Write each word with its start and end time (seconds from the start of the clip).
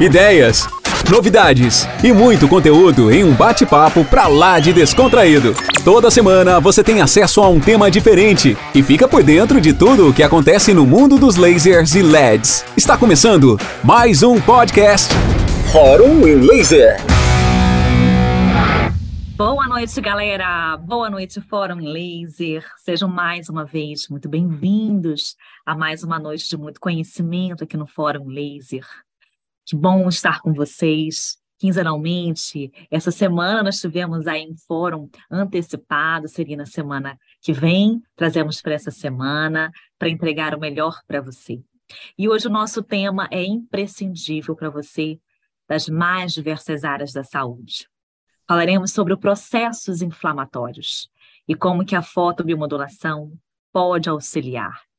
ideias, 0.00 0.66
novidades 1.10 1.86
e 2.02 2.10
muito 2.10 2.48
conteúdo 2.48 3.12
em 3.12 3.22
um 3.22 3.34
bate-papo 3.34 4.02
pra 4.02 4.28
lá 4.28 4.58
de 4.58 4.72
descontraído. 4.72 5.54
Toda 5.84 6.10
semana 6.10 6.58
você 6.58 6.82
tem 6.82 7.02
acesso 7.02 7.42
a 7.42 7.48
um 7.50 7.60
tema 7.60 7.90
diferente 7.90 8.56
e 8.74 8.82
fica 8.82 9.06
por 9.06 9.22
dentro 9.22 9.60
de 9.60 9.74
tudo 9.74 10.08
o 10.08 10.14
que 10.14 10.22
acontece 10.22 10.72
no 10.72 10.86
mundo 10.86 11.18
dos 11.18 11.36
lasers 11.36 11.94
e 11.94 12.00
LEDs. 12.00 12.64
Está 12.74 12.96
começando 12.96 13.58
mais 13.84 14.22
um 14.22 14.40
podcast 14.40 15.12
Fórum 15.70 16.26
em 16.26 16.36
Laser. 16.36 16.96
Boa 19.36 19.66
noite, 19.66 20.00
galera! 20.00 20.78
Boa 20.78 21.10
noite, 21.10 21.40
Fórum 21.42 21.78
Laser! 21.78 22.64
Sejam 22.78 23.08
mais 23.08 23.50
uma 23.50 23.66
vez 23.66 24.08
muito 24.08 24.28
bem-vindos 24.30 25.36
a 25.64 25.74
mais 25.74 26.02
uma 26.02 26.18
noite 26.18 26.48
de 26.48 26.56
muito 26.56 26.80
conhecimento 26.80 27.64
aqui 27.64 27.76
no 27.76 27.86
Fórum 27.86 28.28
Laser. 28.28 28.84
Que 29.70 29.76
bom 29.76 30.08
estar 30.08 30.40
com 30.40 30.52
vocês 30.52 31.38
quinzenalmente. 31.56 32.72
Essa 32.90 33.12
semana 33.12 33.62
nós 33.62 33.80
tivemos 33.80 34.26
aí 34.26 34.44
um 34.50 34.56
fórum 34.66 35.08
antecipado, 35.30 36.26
seria 36.26 36.56
na 36.56 36.66
semana 36.66 37.16
que 37.40 37.52
vem. 37.52 38.02
Trazemos 38.16 38.60
para 38.60 38.74
essa 38.74 38.90
semana 38.90 39.70
para 39.96 40.08
entregar 40.08 40.56
o 40.56 40.58
melhor 40.58 41.00
para 41.06 41.20
você. 41.20 41.62
E 42.18 42.28
hoje 42.28 42.48
o 42.48 42.50
nosso 42.50 42.82
tema 42.82 43.28
é 43.30 43.44
imprescindível 43.44 44.56
para 44.56 44.70
você 44.70 45.20
das 45.68 45.88
mais 45.88 46.32
diversas 46.32 46.82
áreas 46.82 47.12
da 47.12 47.22
saúde. 47.22 47.88
Falaremos 48.48 48.90
sobre 48.90 49.16
processos 49.16 50.02
inflamatórios 50.02 51.08
e 51.46 51.54
como 51.54 51.86
que 51.86 51.94
a 51.94 52.02
fotobiomodulação 52.02 53.38
pode 53.72 54.08
auxiliar. 54.08 54.89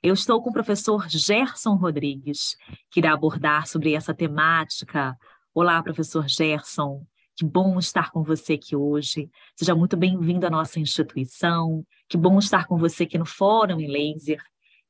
Eu 0.00 0.14
estou 0.14 0.40
com 0.40 0.50
o 0.50 0.52
professor 0.52 1.08
Gerson 1.08 1.74
Rodrigues, 1.74 2.56
que 2.88 3.00
irá 3.00 3.12
abordar 3.12 3.66
sobre 3.66 3.94
essa 3.94 4.14
temática. 4.14 5.16
Olá, 5.52 5.82
professor 5.82 6.28
Gerson. 6.28 7.04
Que 7.34 7.44
bom 7.44 7.76
estar 7.80 8.12
com 8.12 8.22
você 8.22 8.52
aqui 8.52 8.76
hoje. 8.76 9.28
Seja 9.56 9.74
muito 9.74 9.96
bem-vindo 9.96 10.46
à 10.46 10.50
nossa 10.50 10.78
instituição. 10.78 11.84
Que 12.08 12.16
bom 12.16 12.38
estar 12.38 12.68
com 12.68 12.78
você 12.78 13.02
aqui 13.02 13.18
no 13.18 13.26
Fórum 13.26 13.80
em 13.80 13.90
Laser. 13.90 14.40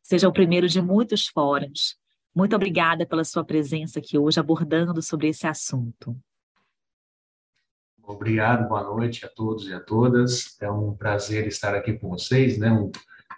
Seja 0.03 0.29
o 0.29 0.33
primeiro 0.33 0.69
de 0.69 0.83
muitos 0.83 1.27
fóruns. 1.27 1.97
Muito 2.35 2.55
obrigada 2.55 3.07
pela 3.07 3.25
sua 3.25 3.43
presença 3.43 4.01
aqui 4.01 4.19
hoje, 4.19 4.39
abordando 4.39 5.01
sobre 5.01 5.29
esse 5.29 5.47
assunto. 5.47 6.15
Obrigado, 8.03 8.69
boa 8.69 8.83
noite 8.83 9.25
a 9.25 9.29
todos 9.29 9.67
e 9.69 9.73
a 9.73 9.81
todas. 9.81 10.61
É 10.61 10.71
um 10.71 10.95
prazer 10.95 11.47
estar 11.47 11.75
aqui 11.75 11.95
com 11.95 12.11
vocês, 12.11 12.59
né? 12.59 12.71
Um 12.71 12.91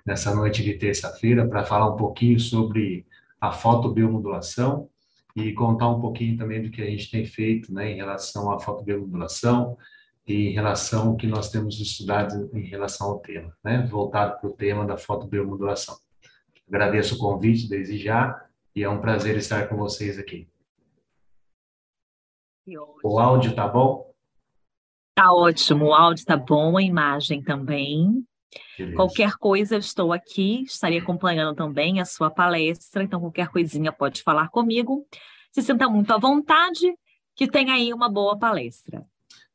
nessa 0.06 0.34
noite 0.34 0.62
de 0.62 0.74
terça-feira 0.74 1.46
para 1.46 1.64
falar 1.64 1.92
um 1.92 1.96
pouquinho 1.96 2.38
sobre 2.38 3.06
a 3.40 3.52
fotobiomodulação 3.52 4.88
e 5.36 5.52
contar 5.52 5.88
um 5.88 6.00
pouquinho 6.00 6.36
também 6.36 6.62
do 6.62 6.70
que 6.70 6.82
a 6.82 6.86
gente 6.86 7.10
tem 7.10 7.24
feito 7.24 7.72
né, 7.72 7.90
em 7.90 7.96
relação 7.96 8.50
à 8.50 8.58
fotobiomodulação 8.58 9.76
e 10.26 10.48
em 10.48 10.52
relação 10.52 11.08
ao 11.08 11.16
que 11.16 11.26
nós 11.26 11.50
temos 11.50 11.80
estudado 11.80 12.50
em 12.52 12.62
relação 12.62 13.08
ao 13.08 13.18
tema, 13.18 13.56
né, 13.64 13.86
voltado 13.90 14.40
para 14.40 14.50
o 14.50 14.52
tema 14.52 14.84
da 14.84 14.96
fotobiomodulação. 14.96 15.96
Agradeço 16.68 17.16
o 17.16 17.18
convite 17.18 17.68
desde 17.68 17.98
já 17.98 18.46
e 18.74 18.84
é 18.84 18.88
um 18.88 19.00
prazer 19.00 19.36
estar 19.36 19.68
com 19.68 19.76
vocês 19.76 20.18
aqui. 20.18 20.48
O 23.02 23.18
áudio 23.18 23.54
tá 23.54 23.66
bom? 23.66 24.10
Tá 25.16 25.32
ótimo, 25.32 25.86
o 25.86 25.94
áudio 25.94 26.24
tá 26.24 26.36
bom, 26.36 26.76
a 26.76 26.82
imagem 26.82 27.42
também. 27.42 28.24
Qualquer 28.94 29.36
coisa, 29.36 29.76
eu 29.76 29.78
estou 29.78 30.12
aqui, 30.12 30.62
estaria 30.62 31.00
acompanhando 31.00 31.54
também 31.54 32.00
a 32.00 32.04
sua 32.04 32.30
palestra, 32.30 33.02
então 33.02 33.20
qualquer 33.20 33.48
coisinha 33.48 33.92
pode 33.92 34.22
falar 34.22 34.48
comigo. 34.48 35.06
Se 35.52 35.62
sinta 35.62 35.88
muito 35.88 36.12
à 36.12 36.18
vontade, 36.18 36.94
que 37.34 37.46
tenha 37.46 37.75
aí 37.75 37.92
uma 37.92 38.08
boa 38.08 38.38
palestra. 38.38 39.04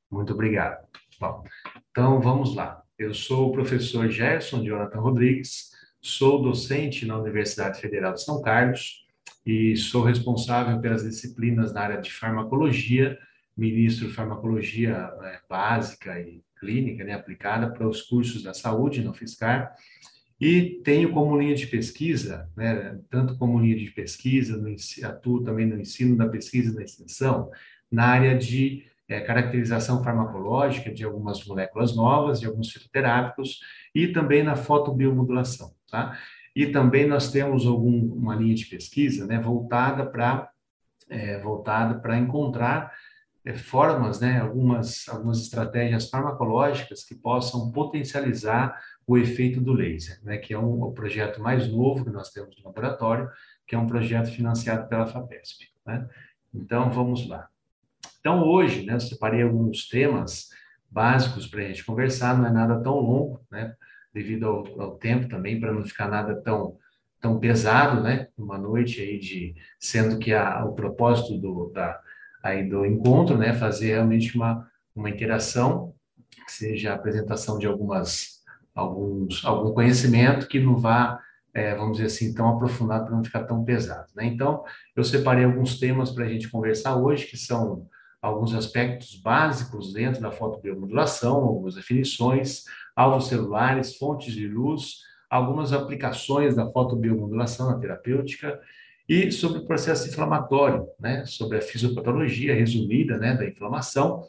Muito 0.09 0.33
obrigado. 0.33 0.85
Bom, 1.19 1.43
então 1.91 2.21
vamos 2.21 2.55
lá. 2.55 2.81
Eu 2.97 3.13
sou 3.13 3.49
o 3.49 3.51
professor 3.51 4.09
Gerson 4.09 4.63
Jonathan 4.63 4.99
Rodrigues, 4.99 5.71
sou 6.01 6.41
docente 6.41 7.05
na 7.05 7.17
Universidade 7.17 7.81
Federal 7.81 8.13
de 8.13 8.23
São 8.23 8.41
Carlos 8.41 9.05
e 9.45 9.75
sou 9.75 10.03
responsável 10.03 10.79
pelas 10.79 11.03
disciplinas 11.03 11.73
na 11.73 11.81
área 11.81 12.01
de 12.01 12.11
farmacologia, 12.11 13.17
ministro 13.55 14.09
farmacologia 14.09 14.93
né, 15.21 15.39
básica 15.49 16.19
e 16.19 16.41
clínica 16.59 17.03
né, 17.03 17.13
aplicada 17.13 17.71
para 17.71 17.87
os 17.87 18.01
cursos 18.01 18.43
da 18.43 18.53
saúde 18.53 19.03
não 19.03 19.13
fiscal 19.13 19.71
e 20.39 20.81
tenho 20.83 21.13
como 21.13 21.39
linha 21.39 21.55
de 21.55 21.67
pesquisa, 21.67 22.49
né, 22.55 22.99
tanto 23.09 23.37
como 23.37 23.59
linha 23.59 23.77
de 23.77 23.91
pesquisa, 23.91 24.57
no, 24.57 24.75
atuo 25.07 25.43
também 25.43 25.65
no 25.65 25.79
ensino 25.79 26.17
da 26.17 26.27
pesquisa 26.27 26.71
e 26.71 26.75
da 26.75 26.83
extensão, 26.83 27.49
na 27.89 28.07
área 28.07 28.37
de 28.37 28.83
é, 29.07 29.21
caracterização 29.21 30.03
farmacológica 30.03 30.91
de 30.93 31.05
algumas 31.05 31.45
moléculas 31.45 31.95
novas, 31.95 32.39
de 32.39 32.47
alguns 32.47 32.71
fitoterápicos, 32.71 33.61
e 33.93 34.09
também 34.09 34.43
na 34.43 34.57
fotobiomodulação. 34.57 35.73
Tá? 35.89 36.17
E 36.53 36.67
também 36.67 37.07
nós 37.07 37.31
temos 37.31 37.65
algum, 37.65 38.13
uma 38.13 38.35
linha 38.35 38.55
de 38.55 38.65
pesquisa 38.65 39.25
né, 39.25 39.39
voltada 39.39 40.05
para 40.05 40.49
é, 41.07 41.39
voltada 41.39 41.99
para 41.99 42.17
encontrar 42.17 42.91
formas, 43.53 44.19
né, 44.19 44.39
algumas, 44.39 45.07
algumas 45.07 45.39
estratégias 45.41 46.09
farmacológicas 46.09 47.03
que 47.03 47.13
possam 47.13 47.71
potencializar 47.71 48.79
o 49.05 49.17
efeito 49.17 49.61
do 49.61 49.73
laser, 49.73 50.19
né, 50.23 50.37
que 50.37 50.53
é 50.53 50.57
um, 50.57 50.81
o 50.81 50.91
projeto 50.91 51.41
mais 51.41 51.67
novo 51.67 52.03
que 52.03 52.09
nós 52.09 52.31
temos 52.31 52.57
no 52.57 52.65
laboratório, 52.65 53.29
que 53.67 53.75
é 53.75 53.77
um 53.77 53.85
projeto 53.85 54.31
financiado 54.31 54.87
pela 54.87 55.05
FAPESP. 55.05 55.69
Né? 55.85 56.07
Então, 56.53 56.89
vamos 56.89 57.27
lá. 57.27 57.47
Então, 58.19 58.43
hoje, 58.43 58.83
né, 58.83 58.95
eu 58.95 58.99
separei 58.99 59.43
alguns 59.43 59.87
temas 59.87 60.49
básicos 60.89 61.45
para 61.45 61.61
a 61.61 61.67
gente 61.67 61.85
conversar, 61.85 62.35
não 62.35 62.47
é 62.47 62.51
nada 62.51 62.81
tão 62.81 62.99
longo, 62.99 63.45
né, 63.51 63.75
devido 64.11 64.47
ao, 64.47 64.81
ao 64.81 64.97
tempo 64.97 65.27
também, 65.27 65.59
para 65.59 65.71
não 65.71 65.85
ficar 65.85 66.07
nada 66.07 66.35
tão 66.41 66.77
tão 67.21 67.39
pesado, 67.39 68.03
né, 68.03 68.27
uma 68.37 68.55
noite 68.55 69.01
aí 69.01 69.17
de, 69.17 69.55
sendo 69.79 70.19
que 70.19 70.31
a, 70.31 70.63
o 70.63 70.75
propósito 70.75 71.39
do, 71.39 71.71
da, 71.73 71.99
aí 72.45 72.63
do 72.69 72.85
encontro, 72.85 73.35
né, 73.39 73.53
fazer 73.53 73.87
realmente 73.87 74.35
uma, 74.35 74.69
uma 74.95 75.09
interação, 75.09 75.95
que 76.29 76.51
seja 76.51 76.91
a 76.91 76.95
apresentação 76.95 77.57
de 77.57 77.65
algumas, 77.65 78.43
alguns, 78.75 79.43
algum 79.43 79.73
conhecimento 79.73 80.47
que 80.47 80.59
não 80.59 80.77
vá, 80.77 81.19
é, 81.55 81.73
vamos 81.73 81.97
dizer 81.97 82.05
assim, 82.05 82.35
tão 82.35 82.47
aprofundado 82.49 83.05
para 83.05 83.15
não 83.15 83.23
ficar 83.23 83.45
tão 83.45 83.65
pesado. 83.65 84.05
Né? 84.15 84.27
Então, 84.27 84.63
eu 84.95 85.03
separei 85.03 85.43
alguns 85.43 85.79
temas 85.79 86.11
para 86.11 86.25
a 86.25 86.27
gente 86.27 86.47
conversar 86.47 86.95
hoje, 86.97 87.25
que 87.25 87.35
são 87.35 87.87
alguns 88.21 88.53
aspectos 88.53 89.15
básicos 89.15 89.91
dentro 89.91 90.21
da 90.21 90.29
fotobiomodulação, 90.29 91.37
algumas 91.37 91.73
definições, 91.73 92.65
alvos 92.95 93.27
celulares, 93.27 93.97
fontes 93.97 94.31
de 94.35 94.47
luz, 94.47 94.99
algumas 95.31 95.73
aplicações 95.73 96.55
da 96.55 96.67
fotobiomodulação 96.67 97.71
na 97.71 97.79
terapêutica 97.79 98.59
e 99.07 99.31
sobre 99.31 99.59
o 99.59 99.65
processo 99.65 100.07
inflamatório, 100.07 100.87
né, 100.99 101.25
sobre 101.25 101.57
a 101.57 101.61
fisiopatologia 101.61 102.55
resumida 102.55 103.17
né, 103.17 103.35
da 103.35 103.47
inflamação, 103.47 104.23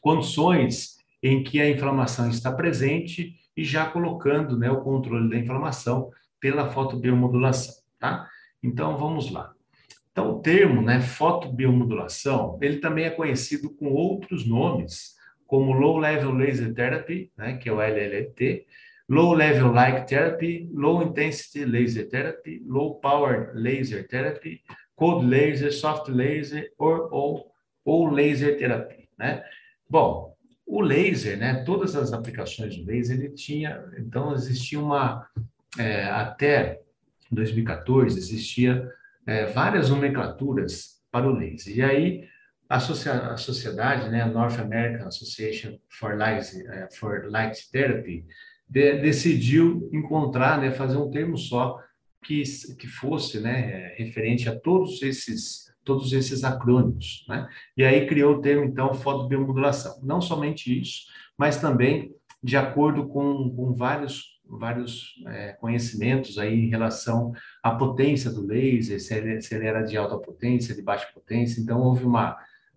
condições 0.00 0.96
em 1.22 1.42
que 1.42 1.60
a 1.60 1.70
inflamação 1.70 2.28
está 2.28 2.52
presente 2.52 3.34
e 3.56 3.64
já 3.64 3.86
colocando 3.86 4.58
né, 4.58 4.70
o 4.70 4.82
controle 4.82 5.30
da 5.30 5.36
inflamação 5.36 6.10
pela 6.40 6.68
fotobiomodulação. 6.68 7.74
Tá? 7.98 8.28
Então, 8.62 8.96
vamos 8.96 9.30
lá. 9.30 9.52
Então, 10.10 10.32
o 10.32 10.40
termo 10.40 10.82
né, 10.82 11.00
fotobiomodulação, 11.00 12.58
ele 12.60 12.78
também 12.78 13.04
é 13.04 13.10
conhecido 13.10 13.70
com 13.70 13.86
outros 13.86 14.46
nomes, 14.46 15.14
como 15.46 15.72
Low 15.72 15.98
Level 15.98 16.32
Laser 16.32 16.74
Therapy, 16.74 17.30
né, 17.36 17.56
que 17.56 17.68
é 17.68 17.72
o 17.72 17.80
LLT, 17.80 18.66
Low 19.12 19.34
Level 19.34 19.72
Light 19.72 20.08
Therapy, 20.08 20.70
Low 20.72 21.02
Intensity 21.02 21.66
Laser 21.66 22.08
Therapy, 22.08 22.62
Low 22.66 22.98
Power 22.98 23.52
Laser 23.54 24.08
Therapy, 24.08 24.62
Cold 24.96 25.26
Laser, 25.26 25.70
Soft 25.70 26.08
Laser 26.08 26.72
ou, 26.78 27.08
ou, 27.10 27.52
ou 27.84 28.10
Laser 28.10 28.56
Therapy, 28.56 29.10
né? 29.18 29.44
Bom, 29.86 30.34
o 30.66 30.80
laser, 30.80 31.36
né? 31.36 31.62
Todas 31.64 31.94
as 31.94 32.14
aplicações 32.14 32.74
do 32.74 32.86
laser, 32.86 33.18
ele 33.18 33.28
tinha, 33.34 33.84
então 33.98 34.32
existia 34.32 34.80
uma, 34.80 35.28
é, 35.78 36.04
até 36.04 36.80
2014 37.30 38.18
existia 38.18 38.90
é, 39.26 39.44
várias 39.44 39.90
nomenclaturas 39.90 41.02
para 41.10 41.28
o 41.28 41.34
laser. 41.34 41.76
E 41.76 41.82
aí 41.82 42.28
a, 42.66 42.76
a 42.76 43.36
sociedade, 43.36 44.08
né, 44.08 44.24
North 44.24 44.58
American 44.58 45.06
Association 45.06 45.78
for 45.90 46.18
é, 46.18 46.88
for 46.94 47.30
Light 47.30 47.70
Therapy, 47.70 48.24
de, 48.72 48.98
decidiu 49.00 49.90
encontrar, 49.92 50.58
né, 50.58 50.70
fazer 50.70 50.96
um 50.96 51.10
termo 51.10 51.36
só 51.36 51.78
que, 52.24 52.42
que 52.78 52.86
fosse 52.86 53.38
né, 53.38 53.94
referente 53.98 54.48
a 54.48 54.58
todos 54.58 55.02
esses 55.02 55.70
todos 55.84 56.12
esses 56.12 56.44
acrônimos, 56.44 57.24
né? 57.28 57.48
E 57.76 57.84
aí 57.84 58.06
criou 58.06 58.36
o 58.36 58.40
termo 58.40 58.64
então 58.64 58.94
fotobiomodulação. 58.94 60.00
Não 60.04 60.20
somente 60.20 60.80
isso, 60.80 61.06
mas 61.36 61.56
também 61.56 62.14
de 62.40 62.56
acordo 62.56 63.08
com, 63.08 63.50
com 63.50 63.74
vários 63.74 64.30
vários 64.44 65.14
é, 65.26 65.54
conhecimentos 65.54 66.38
aí 66.38 66.66
em 66.66 66.68
relação 66.68 67.32
à 67.62 67.72
potência 67.72 68.30
do 68.30 68.46
laser, 68.46 69.00
se 69.00 69.14
ele, 69.14 69.40
se 69.40 69.54
ele 69.54 69.66
era 69.66 69.82
de 69.82 69.96
alta 69.96 70.16
potência, 70.18 70.74
de 70.74 70.82
baixa 70.82 71.08
potência. 71.12 71.60
Então, 71.60 71.80
houve 71.80 72.04
uma, 72.04 72.36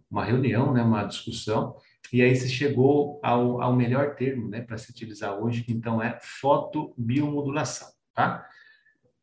uma 0.09 0.23
reunião, 0.23 0.73
né, 0.73 0.81
uma 0.81 1.03
discussão, 1.03 1.75
e 2.11 2.21
aí 2.21 2.35
se 2.35 2.49
chegou 2.49 3.19
ao, 3.23 3.61
ao 3.61 3.75
melhor 3.75 4.15
termo 4.15 4.49
né, 4.49 4.61
para 4.61 4.77
se 4.77 4.91
utilizar 4.91 5.37
hoje, 5.37 5.63
que 5.63 5.71
então 5.71 6.01
é 6.01 6.19
fotobiomodulação. 6.21 7.89
Tá? 8.13 8.47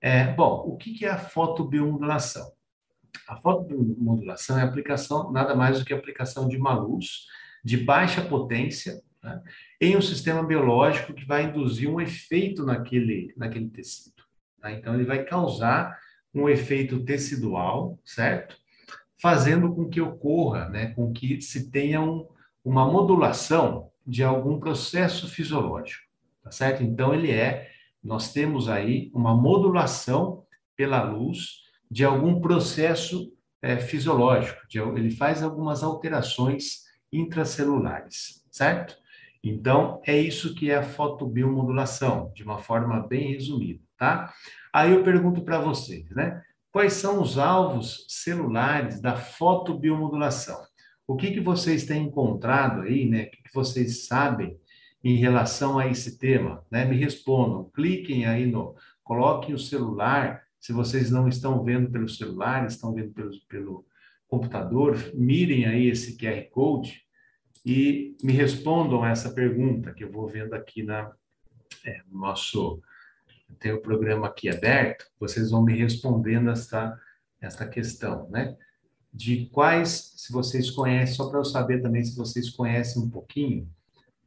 É, 0.01 0.33
bom, 0.33 0.65
o 0.67 0.77
que, 0.77 0.95
que 0.95 1.05
é 1.05 1.11
a 1.11 1.19
fotobiomodulação? 1.19 2.53
A 3.29 3.37
fotobiomodulação 3.37 4.59
é 4.59 4.63
a 4.63 4.65
aplicação, 4.65 5.31
nada 5.33 5.55
mais 5.55 5.79
do 5.79 5.85
que 5.85 5.95
a 5.95 5.97
aplicação 5.97 6.49
de 6.49 6.57
uma 6.57 6.75
luz 6.75 7.27
de 7.65 7.77
baixa 7.77 8.21
potência 8.21 9.01
né, 9.23 9.41
em 9.81 9.97
um 9.97 10.03
sistema 10.03 10.43
biológico 10.43 11.15
que 11.15 11.25
vai 11.25 11.45
induzir 11.45 11.89
um 11.89 12.01
efeito 12.01 12.65
naquele, 12.65 13.33
naquele 13.37 13.69
tecido. 13.69 14.23
Tá? 14.61 14.73
Então, 14.73 14.95
ele 14.95 15.05
vai 15.05 15.25
causar 15.25 15.97
um 16.35 16.49
efeito 16.49 17.05
tecidual, 17.05 17.99
certo? 18.05 18.57
Fazendo 19.21 19.73
com 19.73 19.89
que 19.89 20.01
ocorra, 20.01 20.69
né, 20.69 20.87
com 20.95 21.13
que 21.13 21.41
se 21.41 21.71
tenha 21.71 22.01
um, 22.01 22.27
uma 22.65 22.87
modulação 22.87 23.91
de 24.07 24.23
algum 24.23 24.59
processo 24.59 25.29
fisiológico, 25.29 26.03
tá 26.43 26.51
certo? 26.51 26.83
Então, 26.83 27.15
ele 27.15 27.31
é, 27.31 27.71
nós 28.03 28.33
temos 28.33 28.69
aí 28.69 29.11
uma 29.15 29.35
modulação 29.35 30.45
pela 30.77 31.03
luz 31.03 31.63
de 31.91 32.05
algum 32.05 32.41
processo 32.41 33.33
é, 33.61 33.77
fisiológico, 33.77 34.61
de, 34.69 34.79
ele 34.81 35.11
faz 35.11 35.43
algumas 35.43 35.83
alterações 35.83 36.83
intracelulares, 37.13 38.45
certo? 38.51 38.97
Então, 39.45 40.01
é 40.07 40.17
isso 40.17 40.55
que 40.55 40.71
é 40.71 40.77
a 40.77 40.83
fotobiomodulação, 40.83 42.33
de 42.35 42.43
uma 42.43 42.59
forma 42.59 43.07
bem 43.07 43.33
resumida, 43.33 43.83
tá? 43.97 44.33
Aí 44.73 44.93
eu 44.93 45.03
pergunto 45.03 45.45
para 45.45 45.61
vocês, 45.61 46.09
né? 46.11 46.43
Quais 46.73 46.95
são 46.95 47.21
os 47.21 47.39
alvos 47.39 48.07
celulares 48.09 49.01
da 49.01 49.15
fotobiomodulação? 49.17 50.59
O 51.07 51.17
que, 51.17 51.33
que 51.33 51.41
vocês 51.41 51.85
têm 51.85 52.05
encontrado 52.05 52.83
aí, 52.83 53.09
né? 53.09 53.25
O 53.25 53.31
que, 53.31 53.43
que 53.43 53.55
vocês 53.55 54.07
sabem 54.07 54.57
em 55.03 55.17
relação 55.17 55.79
a 55.79 55.87
esse 55.87 56.19
tema? 56.19 56.65
Né? 56.71 56.85
Me 56.85 56.97
respondam, 56.97 57.71
cliquem 57.75 58.25
aí 58.27 58.47
no, 58.47 58.77
coloquem 59.03 59.55
o 59.55 59.59
celular, 59.59 60.43
se 60.61 60.73
vocês 60.73 61.11
não 61.11 61.29
estão 61.29 61.63
vendo 61.65 61.91
pelo 61.91 62.09
celular, 62.09 62.67
estão 62.67 62.95
vendo 62.95 63.13
pelo, 63.13 63.31
pelo 63.49 63.85
computador, 64.29 64.97
mirem 65.13 65.67
aí 65.67 65.89
esse 65.89 66.17
QR 66.17 66.49
Code 66.51 67.03
e 67.67 68.17
me 68.23 68.33
respondam 68.33 69.05
essa 69.05 69.31
pergunta 69.31 69.93
que 69.93 70.05
eu 70.05 70.11
vou 70.11 70.27
vendo 70.27 70.55
aqui 70.55 70.83
na 70.83 71.13
é, 71.85 72.01
no 72.09 72.21
nosso 72.21 72.81
tem 73.59 73.73
o 73.73 73.83
programa 73.83 74.29
aqui 74.29 74.49
aberto, 74.49 75.05
vocês 75.21 75.51
vão 75.51 75.63
me 75.63 75.77
respondendo 75.77 76.51
essa 76.51 76.99
essa 77.41 77.67
questão, 77.67 78.31
né? 78.31 78.57
De 79.13 79.47
quais, 79.47 80.15
se 80.17 80.33
vocês 80.33 80.71
conhecem, 80.71 81.15
só 81.15 81.29
para 81.29 81.39
eu 81.39 81.45
saber 81.45 81.83
também 81.83 82.03
se 82.05 82.17
vocês 82.17 82.49
conhecem 82.51 83.03
um 83.03 83.11
pouquinho 83.11 83.69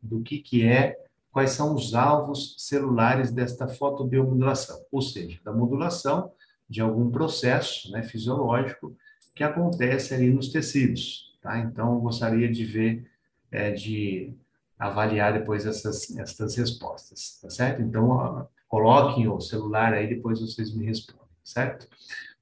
do 0.02 0.22
que 0.22 0.40
que 0.40 0.64
é, 0.64 0.96
quais 1.32 1.52
são 1.52 1.74
os 1.74 1.94
alvos 1.94 2.56
celulares 2.60 3.32
desta 3.32 3.68
fotobiomodulação, 3.68 4.80
ou 4.92 5.02
seja, 5.02 5.40
da 5.44 5.52
modulação 5.52 6.32
de 6.70 6.82
algum 6.82 7.12
processo, 7.12 7.92
né, 7.92 8.04
fisiológico 8.04 8.96
que 9.36 9.44
acontece 9.44 10.14
ali 10.14 10.32
nos 10.32 10.50
tecidos, 10.50 11.38
tá? 11.42 11.60
Então, 11.60 11.96
eu 11.96 12.00
gostaria 12.00 12.50
de 12.50 12.64
ver 12.64 13.06
é, 13.52 13.72
de 13.72 14.34
avaliar 14.78 15.34
depois 15.34 15.66
essas, 15.66 16.16
essas 16.18 16.56
respostas, 16.56 17.40
tá 17.42 17.50
certo? 17.50 17.82
Então, 17.82 18.48
coloquem 18.68 19.28
o 19.28 19.40
celular 19.40 19.94
aí, 19.94 20.08
depois 20.08 20.40
vocês 20.40 20.74
me 20.74 20.86
respondem, 20.86 21.28
certo? 21.44 21.88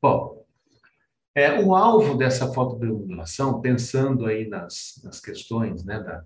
Bom, 0.01 0.42
é, 1.35 1.59
o 1.59 1.75
alvo 1.75 2.15
dessa 2.15 2.51
fotobiomodulação, 2.53 3.59
pensando 3.61 4.25
aí 4.25 4.47
nas, 4.47 5.01
nas 5.03 5.19
questões 5.19 5.83
né, 5.83 5.99
da, 5.99 6.23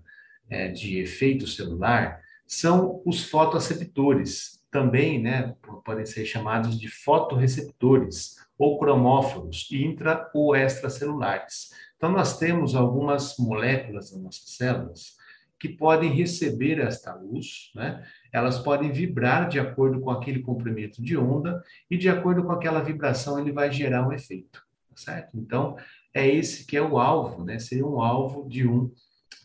é, 0.50 0.68
de 0.68 0.98
efeito 0.98 1.46
celular, 1.46 2.20
são 2.46 3.02
os 3.04 3.24
fotoaceptores, 3.28 4.62
também 4.70 5.22
né, 5.22 5.54
podem 5.84 6.04
ser 6.04 6.26
chamados 6.26 6.78
de 6.78 6.88
fotoreceptores 6.88 8.36
ou 8.58 8.78
cromóforos 8.78 9.68
intra 9.70 10.30
ou 10.34 10.54
extracelulares. 10.54 11.70
Então, 11.96 12.10
nós 12.10 12.38
temos 12.38 12.74
algumas 12.74 13.36
moléculas 13.38 14.12
nas 14.12 14.22
nossas 14.22 14.56
células 14.56 15.16
que 15.58 15.68
podem 15.68 16.12
receber 16.12 16.78
esta 16.78 17.14
luz, 17.14 17.72
né? 17.74 18.04
Elas 18.32 18.58
podem 18.60 18.92
vibrar 18.92 19.48
de 19.48 19.58
acordo 19.58 20.00
com 20.00 20.10
aquele 20.10 20.40
comprimento 20.40 21.02
de 21.02 21.16
onda 21.16 21.62
e 21.90 21.96
de 21.96 22.08
acordo 22.08 22.44
com 22.44 22.52
aquela 22.52 22.80
vibração 22.80 23.38
ele 23.38 23.50
vai 23.50 23.72
gerar 23.72 24.06
um 24.06 24.12
efeito, 24.12 24.62
certo? 24.98 25.38
Então, 25.38 25.76
é 26.12 26.26
esse 26.26 26.66
que 26.66 26.76
é 26.76 26.82
o 26.82 26.98
alvo, 26.98 27.44
né? 27.44 27.58
Seria 27.58 27.86
um 27.86 28.00
alvo 28.02 28.48
de 28.48 28.66
um, 28.66 28.90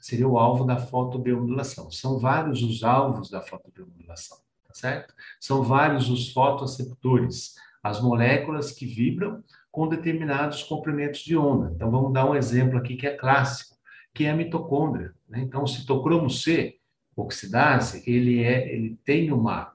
seria 0.01 0.27
o 0.27 0.37
alvo 0.37 0.65
da 0.65 0.77
fotobiomodulação. 0.77 1.91
São 1.91 2.19
vários 2.19 2.61
os 2.61 2.83
alvos 2.83 3.29
da 3.29 3.41
fotobiomodulação, 3.41 4.37
tá 4.67 4.73
certo? 4.73 5.13
São 5.39 5.63
vários 5.63 6.09
os 6.09 6.31
fotoaceptores, 6.31 7.53
as 7.81 8.01
moléculas 8.01 8.71
que 8.71 8.85
vibram 8.85 9.43
com 9.71 9.87
determinados 9.87 10.63
comprimentos 10.63 11.21
de 11.21 11.35
onda. 11.37 11.71
Então, 11.75 11.89
vamos 11.89 12.13
dar 12.13 12.29
um 12.29 12.35
exemplo 12.35 12.77
aqui 12.77 12.95
que 12.95 13.07
é 13.07 13.15
clássico, 13.15 13.75
que 14.13 14.25
é 14.25 14.31
a 14.31 14.35
mitocôndria. 14.35 15.13
Né? 15.27 15.39
Então, 15.41 15.63
o 15.63 15.67
citocromo 15.67 16.29
C, 16.29 16.77
oxidase, 17.15 18.03
ele, 18.09 18.43
é, 18.43 18.73
ele 18.73 18.97
tem 19.03 19.31
uma, 19.31 19.73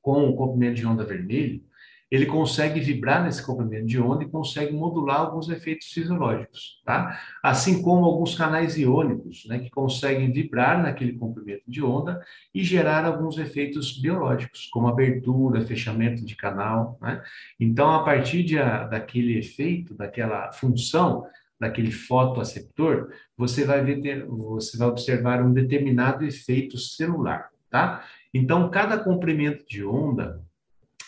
com 0.00 0.28
o 0.28 0.36
comprimento 0.36 0.76
de 0.76 0.86
onda 0.86 1.04
vermelho, 1.04 1.62
ele 2.12 2.26
consegue 2.26 2.78
vibrar 2.78 3.24
nesse 3.24 3.42
comprimento 3.42 3.86
de 3.86 3.98
onda 3.98 4.22
e 4.22 4.28
consegue 4.28 4.70
modular 4.70 5.20
alguns 5.20 5.48
efeitos 5.48 5.86
fisiológicos, 5.88 6.82
tá? 6.84 7.18
Assim 7.42 7.80
como 7.80 8.04
alguns 8.04 8.34
canais 8.34 8.76
iônicos, 8.76 9.46
né, 9.46 9.58
que 9.58 9.70
conseguem 9.70 10.30
vibrar 10.30 10.82
naquele 10.82 11.14
comprimento 11.14 11.62
de 11.66 11.82
onda 11.82 12.22
e 12.54 12.62
gerar 12.62 13.06
alguns 13.06 13.38
efeitos 13.38 13.98
biológicos, 13.98 14.68
como 14.70 14.88
abertura, 14.88 15.64
fechamento 15.64 16.22
de 16.22 16.36
canal, 16.36 16.98
né? 17.00 17.22
Então, 17.58 17.90
a 17.90 18.04
partir 18.04 18.42
de, 18.42 18.58
a, 18.58 18.84
daquele 18.84 19.38
efeito, 19.38 19.94
daquela 19.94 20.52
função, 20.52 21.24
daquele 21.58 21.90
fotoaceptor, 21.90 23.08
você 23.38 23.64
vai 23.64 23.82
ver, 23.82 24.26
você 24.26 24.76
vai 24.76 24.88
observar 24.88 25.42
um 25.42 25.50
determinado 25.50 26.26
efeito 26.26 26.76
celular, 26.76 27.48
tá? 27.70 28.04
Então, 28.34 28.68
cada 28.68 28.98
comprimento 28.98 29.64
de 29.66 29.82
onda, 29.82 30.42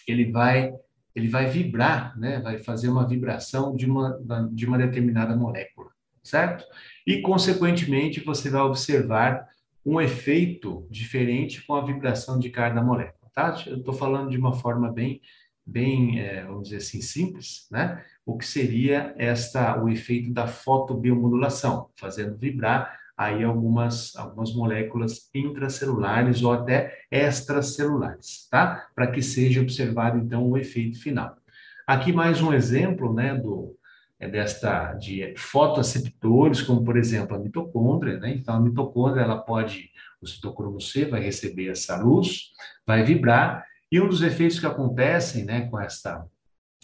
ele 0.08 0.32
vai 0.32 0.72
ele 1.14 1.28
vai 1.28 1.46
vibrar, 1.46 2.18
né? 2.18 2.40
vai 2.40 2.58
fazer 2.58 2.88
uma 2.88 3.06
vibração 3.06 3.74
de 3.76 3.86
uma, 3.86 4.18
de 4.52 4.66
uma 4.66 4.76
determinada 4.76 5.36
molécula, 5.36 5.90
certo? 6.22 6.64
E, 7.06 7.20
consequentemente, 7.20 8.20
você 8.20 8.50
vai 8.50 8.62
observar 8.62 9.46
um 9.86 10.00
efeito 10.00 10.86
diferente 10.90 11.62
com 11.64 11.74
a 11.74 11.84
vibração 11.84 12.38
de 12.38 12.50
cada 12.50 12.82
molécula, 12.82 13.30
tá? 13.32 13.62
Eu 13.66 13.78
estou 13.78 13.94
falando 13.94 14.30
de 14.30 14.38
uma 14.38 14.54
forma 14.54 14.90
bem, 14.90 15.20
bem 15.64 16.20
é, 16.20 16.44
vamos 16.44 16.64
dizer 16.64 16.78
assim, 16.78 17.00
simples, 17.00 17.68
né? 17.70 18.02
O 18.26 18.36
que 18.36 18.46
seria 18.46 19.14
esta, 19.18 19.80
o 19.80 19.88
efeito 19.88 20.32
da 20.32 20.46
fotobiomodulação, 20.46 21.90
fazendo 21.96 22.36
vibrar 22.36 23.03
aí 23.16 23.44
algumas, 23.44 24.14
algumas 24.16 24.52
moléculas 24.54 25.30
intracelulares 25.34 26.42
ou 26.42 26.52
até 26.52 26.98
extracelulares, 27.10 28.48
tá? 28.50 28.88
Para 28.94 29.06
que 29.10 29.22
seja 29.22 29.60
observado, 29.60 30.18
então, 30.18 30.48
o 30.48 30.58
efeito 30.58 31.00
final. 31.00 31.36
Aqui 31.86 32.12
mais 32.12 32.40
um 32.40 32.52
exemplo, 32.52 33.12
né, 33.12 33.34
do, 33.34 33.76
é 34.18 34.28
desta, 34.28 34.94
de 34.94 35.34
fotoaceptores, 35.36 36.62
como, 36.62 36.84
por 36.84 36.96
exemplo, 36.96 37.36
a 37.36 37.38
mitocôndria, 37.38 38.18
né? 38.18 38.34
Então, 38.34 38.56
a 38.56 38.60
mitocôndria, 38.60 39.22
ela 39.22 39.38
pode, 39.38 39.90
o 40.20 40.26
citocromo 40.26 40.80
C 40.80 41.04
vai 41.04 41.20
receber 41.20 41.68
essa 41.68 41.96
luz, 41.96 42.50
vai 42.86 43.04
vibrar, 43.04 43.64
e 43.92 44.00
um 44.00 44.08
dos 44.08 44.22
efeitos 44.22 44.58
que 44.58 44.66
acontecem, 44.66 45.44
né, 45.44 45.68
com 45.68 45.78
esta 45.78 46.26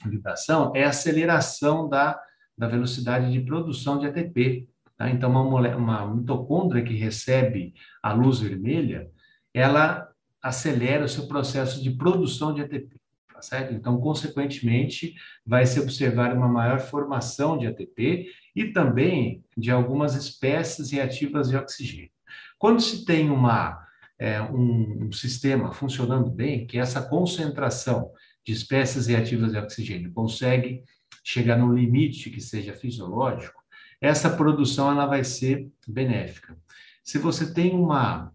vibração 0.07 0.73
é 0.75 0.85
a 0.85 0.91
aceleração 0.91 1.89
da, 1.89 2.21
da 2.57 2.69
velocidade 2.69 3.31
de 3.33 3.41
produção 3.41 3.99
de 3.99 4.07
ATP, 4.07 4.69
Tá? 5.01 5.09
Então, 5.09 5.31
uma, 5.31 5.77
uma 5.77 6.15
mitocôndria 6.15 6.85
que 6.85 6.93
recebe 6.93 7.73
a 8.03 8.13
luz 8.13 8.41
vermelha, 8.41 9.11
ela 9.55 10.07
acelera 10.43 11.07
o 11.07 11.09
seu 11.09 11.27
processo 11.27 11.83
de 11.83 11.91
produção 11.91 12.53
de 12.53 12.61
ATP. 12.61 13.01
Tá 13.33 13.41
certo? 13.41 13.73
Então, 13.73 13.99
consequentemente, 13.99 15.15
vai 15.47 15.65
se 15.65 15.81
observar 15.81 16.37
uma 16.37 16.47
maior 16.47 16.81
formação 16.81 17.57
de 17.57 17.67
ATP 17.67 18.27
e 18.55 18.67
também 18.75 19.43
de 19.57 19.71
algumas 19.71 20.15
espécies 20.15 20.91
reativas 20.91 21.49
de 21.49 21.57
oxigênio. 21.57 22.11
Quando 22.59 22.83
se 22.83 23.07
tem 23.07 23.31
uma, 23.31 23.83
é, 24.19 24.43
um, 24.43 25.07
um 25.07 25.13
sistema 25.13 25.73
funcionando 25.73 26.31
bem, 26.31 26.67
que 26.67 26.79
essa 26.79 27.01
concentração 27.01 28.13
de 28.45 28.53
espécies 28.53 29.07
reativas 29.07 29.53
de 29.53 29.59
oxigênio 29.59 30.13
consegue 30.13 30.85
chegar 31.25 31.57
no 31.57 31.73
limite 31.73 32.29
que 32.29 32.41
seja 32.43 32.75
fisiológico, 32.75 33.60
essa 34.01 34.31
produção 34.31 34.91
ela 34.91 35.07
vai 35.07 35.23
ser 35.23 35.71
benéfica. 35.87 36.57
Se 37.05 37.19
você 37.19 37.53
tem 37.53 37.75
uma, 37.75 38.33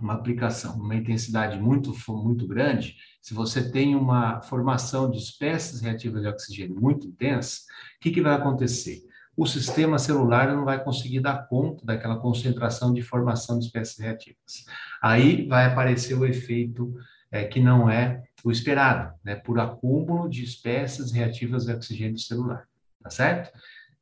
uma 0.00 0.14
aplicação, 0.14 0.76
uma 0.76 0.96
intensidade 0.96 1.58
muito, 1.58 1.94
muito 2.08 2.46
grande, 2.46 2.96
se 3.20 3.32
você 3.32 3.70
tem 3.70 3.94
uma 3.94 4.42
formação 4.42 5.10
de 5.10 5.18
espécies 5.18 5.80
reativas 5.80 6.22
de 6.22 6.28
oxigênio 6.28 6.80
muito 6.80 7.06
intensa, 7.06 7.60
o 7.96 8.00
que, 8.00 8.10
que 8.10 8.22
vai 8.22 8.34
acontecer? 8.34 9.02
O 9.36 9.46
sistema 9.46 9.98
celular 9.98 10.54
não 10.54 10.64
vai 10.64 10.82
conseguir 10.82 11.20
dar 11.20 11.48
conta 11.48 11.84
daquela 11.84 12.16
concentração 12.16 12.92
de 12.92 13.02
formação 13.02 13.58
de 13.58 13.66
espécies 13.66 13.98
reativas. 13.98 14.64
Aí 15.02 15.46
vai 15.48 15.66
aparecer 15.66 16.14
o 16.14 16.24
efeito 16.24 16.94
é, 17.30 17.44
que 17.44 17.58
não 17.58 17.90
é 17.90 18.22
o 18.44 18.52
esperado, 18.52 19.12
né, 19.24 19.34
por 19.34 19.58
acúmulo 19.58 20.28
de 20.28 20.44
espécies 20.44 21.10
reativas 21.10 21.64
de 21.64 21.72
oxigênio 21.72 22.18
celular, 22.18 22.68
tá 23.02 23.10
certo? 23.10 23.50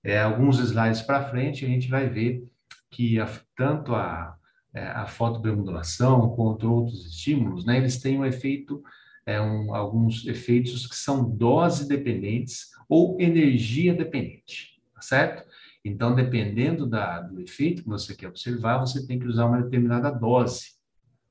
É, 0.05 0.21
alguns 0.21 0.59
slides 0.59 1.03
para 1.03 1.29
frente 1.29 1.65
a 1.65 1.69
gente 1.69 1.89
vai 1.89 2.09
ver 2.09 2.45
que 2.91 3.21
a, 3.21 3.29
tanto 3.57 3.95
a, 3.95 4.37
é, 4.75 4.85
a 4.89 5.07
fotobiomodulação 5.07 6.35
quanto 6.35 6.71
outros 6.71 7.07
estímulos, 7.07 7.65
né, 7.65 7.79
eles 7.79 8.01
têm 8.01 8.19
um 8.19 8.25
efeito, 8.25 8.83
é, 9.25 9.41
um, 9.41 9.75
alguns 9.75 10.27
efeitos 10.27 10.87
que 10.87 10.97
são 10.97 11.29
dose 11.29 11.89
dependentes 11.89 12.71
ou 12.89 13.17
energia 13.21 13.95
dependente, 13.95 14.81
tá 14.95 15.01
certo? 15.01 15.51
Então, 15.85 16.15
dependendo 16.15 16.87
da, 16.87 17.21
do 17.21 17.41
efeito 17.41 17.83
que 17.83 17.89
você 17.89 18.15
quer 18.15 18.29
observar, 18.29 18.79
você 18.79 19.07
tem 19.07 19.19
que 19.19 19.27
usar 19.27 19.47
uma 19.47 19.63
determinada 19.63 20.11
dose, 20.11 20.75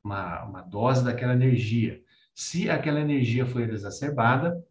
uma, 0.03 0.43
uma 0.43 0.61
dose 0.61 1.03
daquela 1.03 1.33
energia. 1.33 2.01
Se 2.33 2.69
aquela 2.69 2.99
energia 2.99 3.45
for 3.45 3.61
exacerbada, 3.61 4.61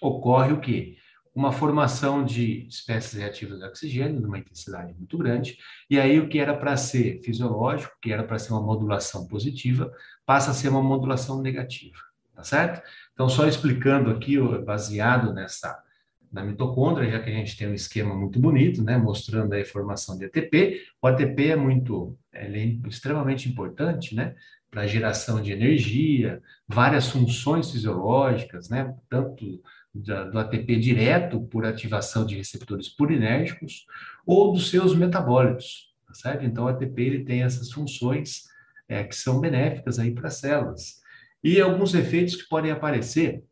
ocorre 0.00 0.52
o 0.52 0.60
quê? 0.60 0.96
Uma 1.40 1.52
formação 1.52 2.22
de 2.22 2.66
espécies 2.68 3.18
reativas 3.18 3.58
de 3.58 3.64
oxigênio 3.64 4.20
numa 4.20 4.38
intensidade 4.38 4.92
muito 4.92 5.16
grande, 5.16 5.56
e 5.88 5.98
aí 5.98 6.20
o 6.20 6.28
que 6.28 6.38
era 6.38 6.54
para 6.54 6.76
ser 6.76 7.22
fisiológico, 7.22 7.96
que 8.02 8.12
era 8.12 8.22
para 8.22 8.38
ser 8.38 8.52
uma 8.52 8.60
modulação 8.60 9.26
positiva, 9.26 9.90
passa 10.26 10.50
a 10.50 10.54
ser 10.54 10.68
uma 10.68 10.82
modulação 10.82 11.40
negativa, 11.40 11.96
tá 12.34 12.44
certo? 12.44 12.82
Então, 13.14 13.26
só 13.26 13.46
explicando 13.46 14.10
aqui, 14.10 14.38
baseado 14.64 15.32
nessa 15.32 15.82
na 16.30 16.44
mitocôndria, 16.44 17.10
já 17.10 17.20
que 17.20 17.28
a 17.28 17.34
gente 17.34 17.56
tem 17.56 17.68
um 17.68 17.74
esquema 17.74 18.14
muito 18.14 18.38
bonito, 18.38 18.84
né, 18.84 18.96
mostrando 18.96 19.52
a 19.52 19.64
formação 19.64 20.16
de 20.16 20.26
ATP, 20.26 20.80
o 21.02 21.06
ATP 21.08 21.48
é 21.48 21.56
muito, 21.56 22.16
é 22.32 22.48
extremamente 22.86 23.48
importante, 23.48 24.14
né, 24.14 24.36
para 24.70 24.82
a 24.82 24.86
geração 24.86 25.42
de 25.42 25.50
energia, 25.50 26.40
várias 26.68 27.08
funções 27.08 27.72
fisiológicas, 27.72 28.68
né, 28.68 28.94
tanto 29.08 29.60
do 29.94 30.38
ATP 30.38 30.76
direto 30.76 31.40
por 31.42 31.64
ativação 31.64 32.24
de 32.24 32.36
receptores 32.36 32.88
purinérgicos 32.88 33.86
ou 34.24 34.52
dos 34.52 34.70
seus 34.70 34.94
metabólitos, 34.94 35.92
tá 36.06 36.14
certo? 36.14 36.44
Então, 36.44 36.64
o 36.64 36.68
ATP 36.68 37.02
ele 37.02 37.24
tem 37.24 37.42
essas 37.42 37.72
funções 37.72 38.44
é, 38.88 39.02
que 39.02 39.14
são 39.14 39.40
benéficas 39.40 39.98
aí 39.98 40.12
para 40.12 40.28
as 40.28 40.34
células. 40.34 41.00
E 41.42 41.60
alguns 41.60 41.94
efeitos 41.94 42.36
que 42.36 42.48
podem 42.48 42.70
aparecer 42.70 43.42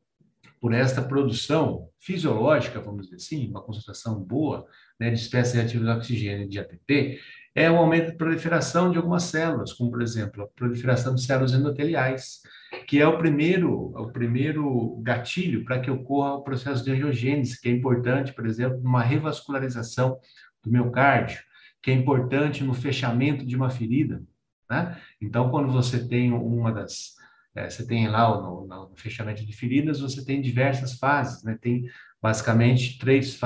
por 0.61 0.73
esta 0.73 1.01
produção 1.01 1.89
fisiológica, 1.99 2.81
vamos 2.81 3.05
dizer 3.05 3.17
assim, 3.17 3.49
uma 3.49 3.63
concentração 3.63 4.21
boa 4.21 4.67
né, 4.99 5.11
de 5.11 5.17
espécies 5.17 5.55
reativas 5.55 5.87
de 5.87 5.93
oxigênio 5.93 6.49
de 6.49 6.59
ATP, 6.59 7.21
é 7.55 7.71
o 7.71 7.77
aumento 7.77 8.13
de 8.13 8.17
proliferação 8.17 8.91
de 8.91 8.99
algumas 8.99 9.25
células, 9.25 9.73
como, 9.73 9.91
por 9.91 10.03
exemplo, 10.03 10.43
a 10.43 10.47
proliferação 10.49 11.15
de 11.15 11.23
células 11.25 11.53
endoteliais, 11.53 12.41
que 12.89 12.99
é 12.99 13.07
o 13.07 13.19
primeiro, 13.19 13.93
o 13.95 14.11
primeiro 14.11 14.99
gatilho 15.03 15.63
para 15.63 15.79
que 15.79 15.91
ocorra 15.91 16.37
o 16.37 16.43
processo 16.43 16.83
de 16.83 16.91
angiogênese, 16.91 17.61
que 17.61 17.69
é 17.69 17.73
importante, 17.73 18.33
por 18.33 18.47
exemplo, 18.47 18.81
numa 18.81 19.03
revascularização 19.03 20.19
do 20.65 20.73
miocárdio, 20.73 21.39
que 21.83 21.91
é 21.91 21.95
importante 21.95 22.65
no 22.65 22.73
fechamento 22.73 23.45
de 23.45 23.55
uma 23.55 23.69
ferida. 23.69 24.23
Né? 24.71 24.99
Então, 25.21 25.51
quando 25.51 25.71
você 25.71 26.09
tem 26.09 26.33
uma 26.33 26.73
das. 26.73 27.15
É, 27.55 27.69
você 27.69 27.87
tem 27.87 28.09
lá 28.09 28.41
no, 28.41 28.67
no, 28.67 28.97
fechamento 28.97 29.45
de 29.45 29.53
feridas, 29.53 30.01
você 30.01 30.25
tem 30.25 30.41
diversas 30.41 30.95
fases, 30.95 31.45
né? 31.45 31.59
tem 31.61 31.85
basicamente 32.23 32.99
três, 32.99 33.39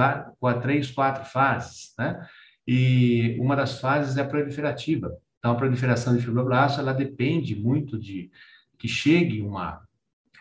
três 0.62 0.88
quatro 0.92 1.24
fases. 1.24 1.92
Né? 1.98 2.24
E 2.64 3.36
uma 3.40 3.56
das 3.56 3.80
fases 3.80 4.16
é 4.16 4.20
a 4.20 4.28
proliferativa. 4.28 5.10
Então, 5.40 5.50
a 5.50 5.56
proliferação 5.56 6.16
de 6.16 6.24
fibroblasto, 6.24 6.78
ela 6.78 6.92
depende 6.92 7.56
muito 7.56 7.98
de 7.98 8.30
que 8.82 8.88
chegue 8.88 9.40
uma, 9.40 9.80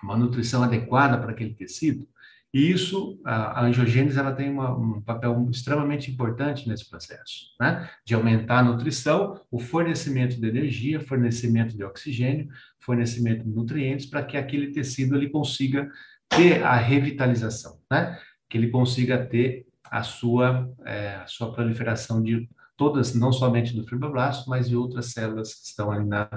uma 0.01 0.17
nutrição 0.17 0.63
adequada 0.63 1.15
para 1.15 1.31
aquele 1.31 1.53
tecido. 1.53 2.07
E 2.51 2.71
isso, 2.71 3.21
a, 3.23 3.63
angiogênese, 3.63 4.17
ela 4.17 4.33
tem 4.33 4.49
uma, 4.49 4.75
um 4.75 4.99
papel 4.99 5.47
extremamente 5.51 6.09
importante 6.09 6.67
nesse 6.67 6.89
processo, 6.89 7.55
né? 7.59 7.87
De 8.03 8.15
aumentar 8.15 8.57
a 8.57 8.63
nutrição, 8.63 9.39
o 9.51 9.59
fornecimento 9.59 10.41
de 10.41 10.47
energia, 10.47 10.99
fornecimento 10.99 11.77
de 11.77 11.83
oxigênio, 11.83 12.49
fornecimento 12.79 13.43
de 13.43 13.51
nutrientes, 13.51 14.07
para 14.07 14.23
que 14.23 14.35
aquele 14.35 14.71
tecido 14.71 15.15
ele 15.15 15.29
consiga 15.29 15.87
ter 16.27 16.63
a 16.63 16.75
revitalização, 16.75 17.79
né? 17.91 18.19
Que 18.49 18.57
ele 18.57 18.71
consiga 18.71 19.23
ter 19.23 19.67
a 19.83 20.01
sua, 20.01 20.67
é, 20.83 21.13
a 21.17 21.27
sua 21.27 21.53
proliferação 21.53 22.23
de 22.23 22.49
todas, 22.75 23.13
não 23.13 23.31
somente 23.31 23.75
do 23.75 23.85
fibroblasto, 23.85 24.49
mas 24.49 24.67
de 24.67 24.75
outras 24.75 25.11
células 25.11 25.53
que 25.53 25.67
estão 25.67 25.91
ali 25.91 26.07
na, 26.07 26.27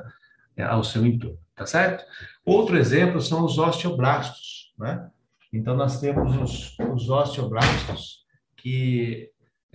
é, 0.54 0.62
ao 0.62 0.84
seu 0.84 1.04
entorno, 1.04 1.38
tá 1.56 1.66
certo? 1.66 2.04
Outro 2.44 2.76
exemplo 2.76 3.20
são 3.20 3.44
os 3.44 3.58
osteoblastos, 3.58 4.72
né? 4.78 5.10
Então, 5.52 5.76
nós 5.76 6.00
temos 6.00 6.36
os, 6.36 6.76
os 6.92 7.08
osteoblastos, 7.08 8.24
que 8.56 9.30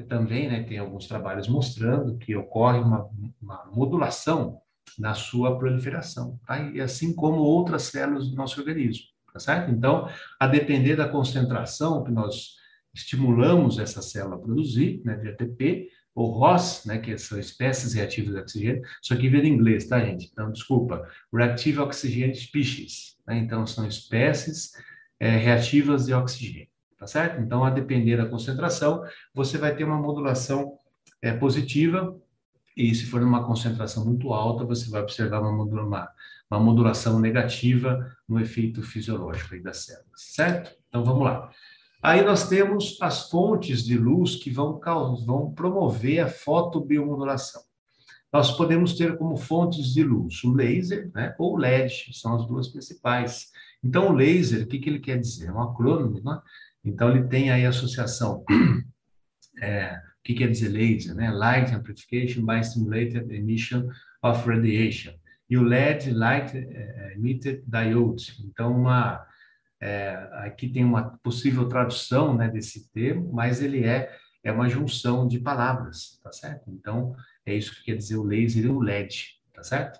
também 0.09 0.49
né, 0.49 0.63
tem 0.63 0.77
alguns 0.77 1.07
trabalhos 1.07 1.47
mostrando 1.47 2.17
que 2.17 2.35
ocorre 2.35 2.79
uma, 2.79 3.09
uma 3.41 3.65
modulação 3.71 4.61
na 4.97 5.13
sua 5.13 5.57
proliferação, 5.57 6.39
tá? 6.45 6.59
E 6.59 6.81
assim 6.81 7.13
como 7.13 7.39
outras 7.39 7.83
células 7.83 8.29
do 8.29 8.35
nosso 8.35 8.59
organismo, 8.59 9.05
tá 9.31 9.39
certo? 9.39 9.71
Então, 9.71 10.09
a 10.39 10.47
depender 10.47 10.95
da 10.95 11.07
concentração 11.07 12.03
que 12.03 12.11
nós 12.11 12.57
estimulamos 12.93 13.79
essa 13.79 14.01
célula 14.01 14.35
a 14.35 14.39
produzir, 14.39 15.01
né, 15.05 15.15
de 15.15 15.29
ATP, 15.29 15.89
ou 16.19 16.31
ROS, 16.31 16.83
né, 16.85 16.97
que 16.97 17.17
são 17.17 17.39
espécies 17.39 17.93
reativas 17.93 18.33
de 18.33 18.41
oxigênio, 18.41 18.81
isso 19.01 19.13
aqui 19.13 19.29
vem 19.29 19.41
em 19.41 19.53
inglês, 19.53 19.87
tá, 19.87 20.01
gente? 20.01 20.29
Então, 20.29 20.51
desculpa, 20.51 21.07
Reactive 21.33 21.79
Oxygen 21.79 22.35
Species, 22.35 23.15
né? 23.25 23.37
Então, 23.37 23.65
são 23.65 23.87
espécies 23.87 24.73
é, 25.17 25.29
reativas 25.37 26.07
de 26.07 26.13
oxigênio, 26.13 26.67
tá 26.97 27.07
certo? 27.07 27.39
Então, 27.39 27.63
a 27.63 27.69
depender 27.69 28.17
da 28.17 28.25
concentração, 28.25 29.01
você 29.33 29.57
vai 29.57 29.73
ter 29.73 29.85
uma 29.85 29.97
modulação 29.97 30.77
é, 31.21 31.31
positiva, 31.31 32.13
e 32.75 32.93
se 32.93 33.05
for 33.05 33.21
numa 33.21 33.47
concentração 33.47 34.03
muito 34.03 34.33
alta, 34.33 34.65
você 34.65 34.89
vai 34.89 35.01
observar 35.01 35.39
uma, 35.39 35.53
modula 35.53 35.83
uma, 35.83 36.09
uma 36.51 36.59
modulação 36.59 37.17
negativa 37.17 38.13
no 38.27 38.41
efeito 38.41 38.83
fisiológico 38.83 39.57
das 39.63 39.85
células, 39.85 40.09
certo? 40.17 40.75
Então, 40.89 41.01
vamos 41.01 41.23
lá. 41.23 41.49
Aí 42.01 42.23
nós 42.23 42.47
temos 42.47 42.97
as 43.01 43.29
fontes 43.29 43.83
de 43.83 43.97
luz 43.97 44.35
que 44.35 44.49
vão, 44.49 44.79
vão 45.25 45.53
promover 45.53 46.19
a 46.19 46.27
fotobiomodulação. 46.27 47.61
Nós 48.31 48.55
podemos 48.55 48.95
ter 48.95 49.17
como 49.17 49.35
fontes 49.35 49.93
de 49.93 50.03
luz 50.03 50.43
o 50.43 50.53
laser 50.53 51.11
né, 51.13 51.35
ou 51.37 51.55
o 51.55 51.57
LED, 51.57 52.11
são 52.13 52.35
as 52.35 52.47
duas 52.47 52.69
principais. 52.69 53.47
Então, 53.83 54.09
o 54.09 54.13
laser, 54.13 54.63
o 54.63 54.67
que, 54.67 54.79
que 54.79 54.89
ele 54.89 54.99
quer 54.99 55.17
dizer? 55.17 55.47
É 55.47 55.51
um 55.51 55.61
acrônimo, 55.61 56.21
né? 56.23 56.39
Então, 56.83 57.09
ele 57.09 57.27
tem 57.27 57.51
aí 57.51 57.65
a 57.65 57.69
associação. 57.69 58.43
É, 59.61 59.91
o 59.91 60.23
que 60.23 60.35
quer 60.35 60.47
dizer 60.49 60.69
laser? 60.69 61.13
Né? 61.13 61.29
Light 61.29 61.75
Amplification 61.75 62.45
by 62.45 62.63
Stimulated 62.63 63.29
Emission 63.29 63.89
of 64.23 64.47
Radiation. 64.47 65.11
E 65.49 65.57
o 65.57 65.63
LED, 65.63 66.11
Light 66.11 66.55
é, 66.55 67.13
Emitted 67.13 67.61
Diode. 67.67 68.37
Então, 68.45 68.71
uma 68.71 69.21
é, 69.81 70.29
aqui 70.33 70.67
tem 70.67 70.83
uma 70.83 71.17
possível 71.23 71.67
tradução 71.67 72.35
né, 72.35 72.49
desse 72.49 72.89
termo, 72.91 73.31
mas 73.31 73.61
ele 73.61 73.85
é, 73.85 74.11
é 74.43 74.51
uma 74.51 74.67
junção 74.67 75.27
de 75.27 75.39
palavras, 75.39 76.19
tá 76.21 76.31
certo? 76.31 76.69
Então, 76.69 77.15
é 77.45 77.53
isso 77.53 77.73
que 77.75 77.85
quer 77.85 77.95
dizer 77.95 78.17
o 78.17 78.23
laser 78.23 78.65
e 78.65 78.69
o 78.69 78.79
LED, 78.79 79.39
tá 79.53 79.63
certo? 79.63 79.99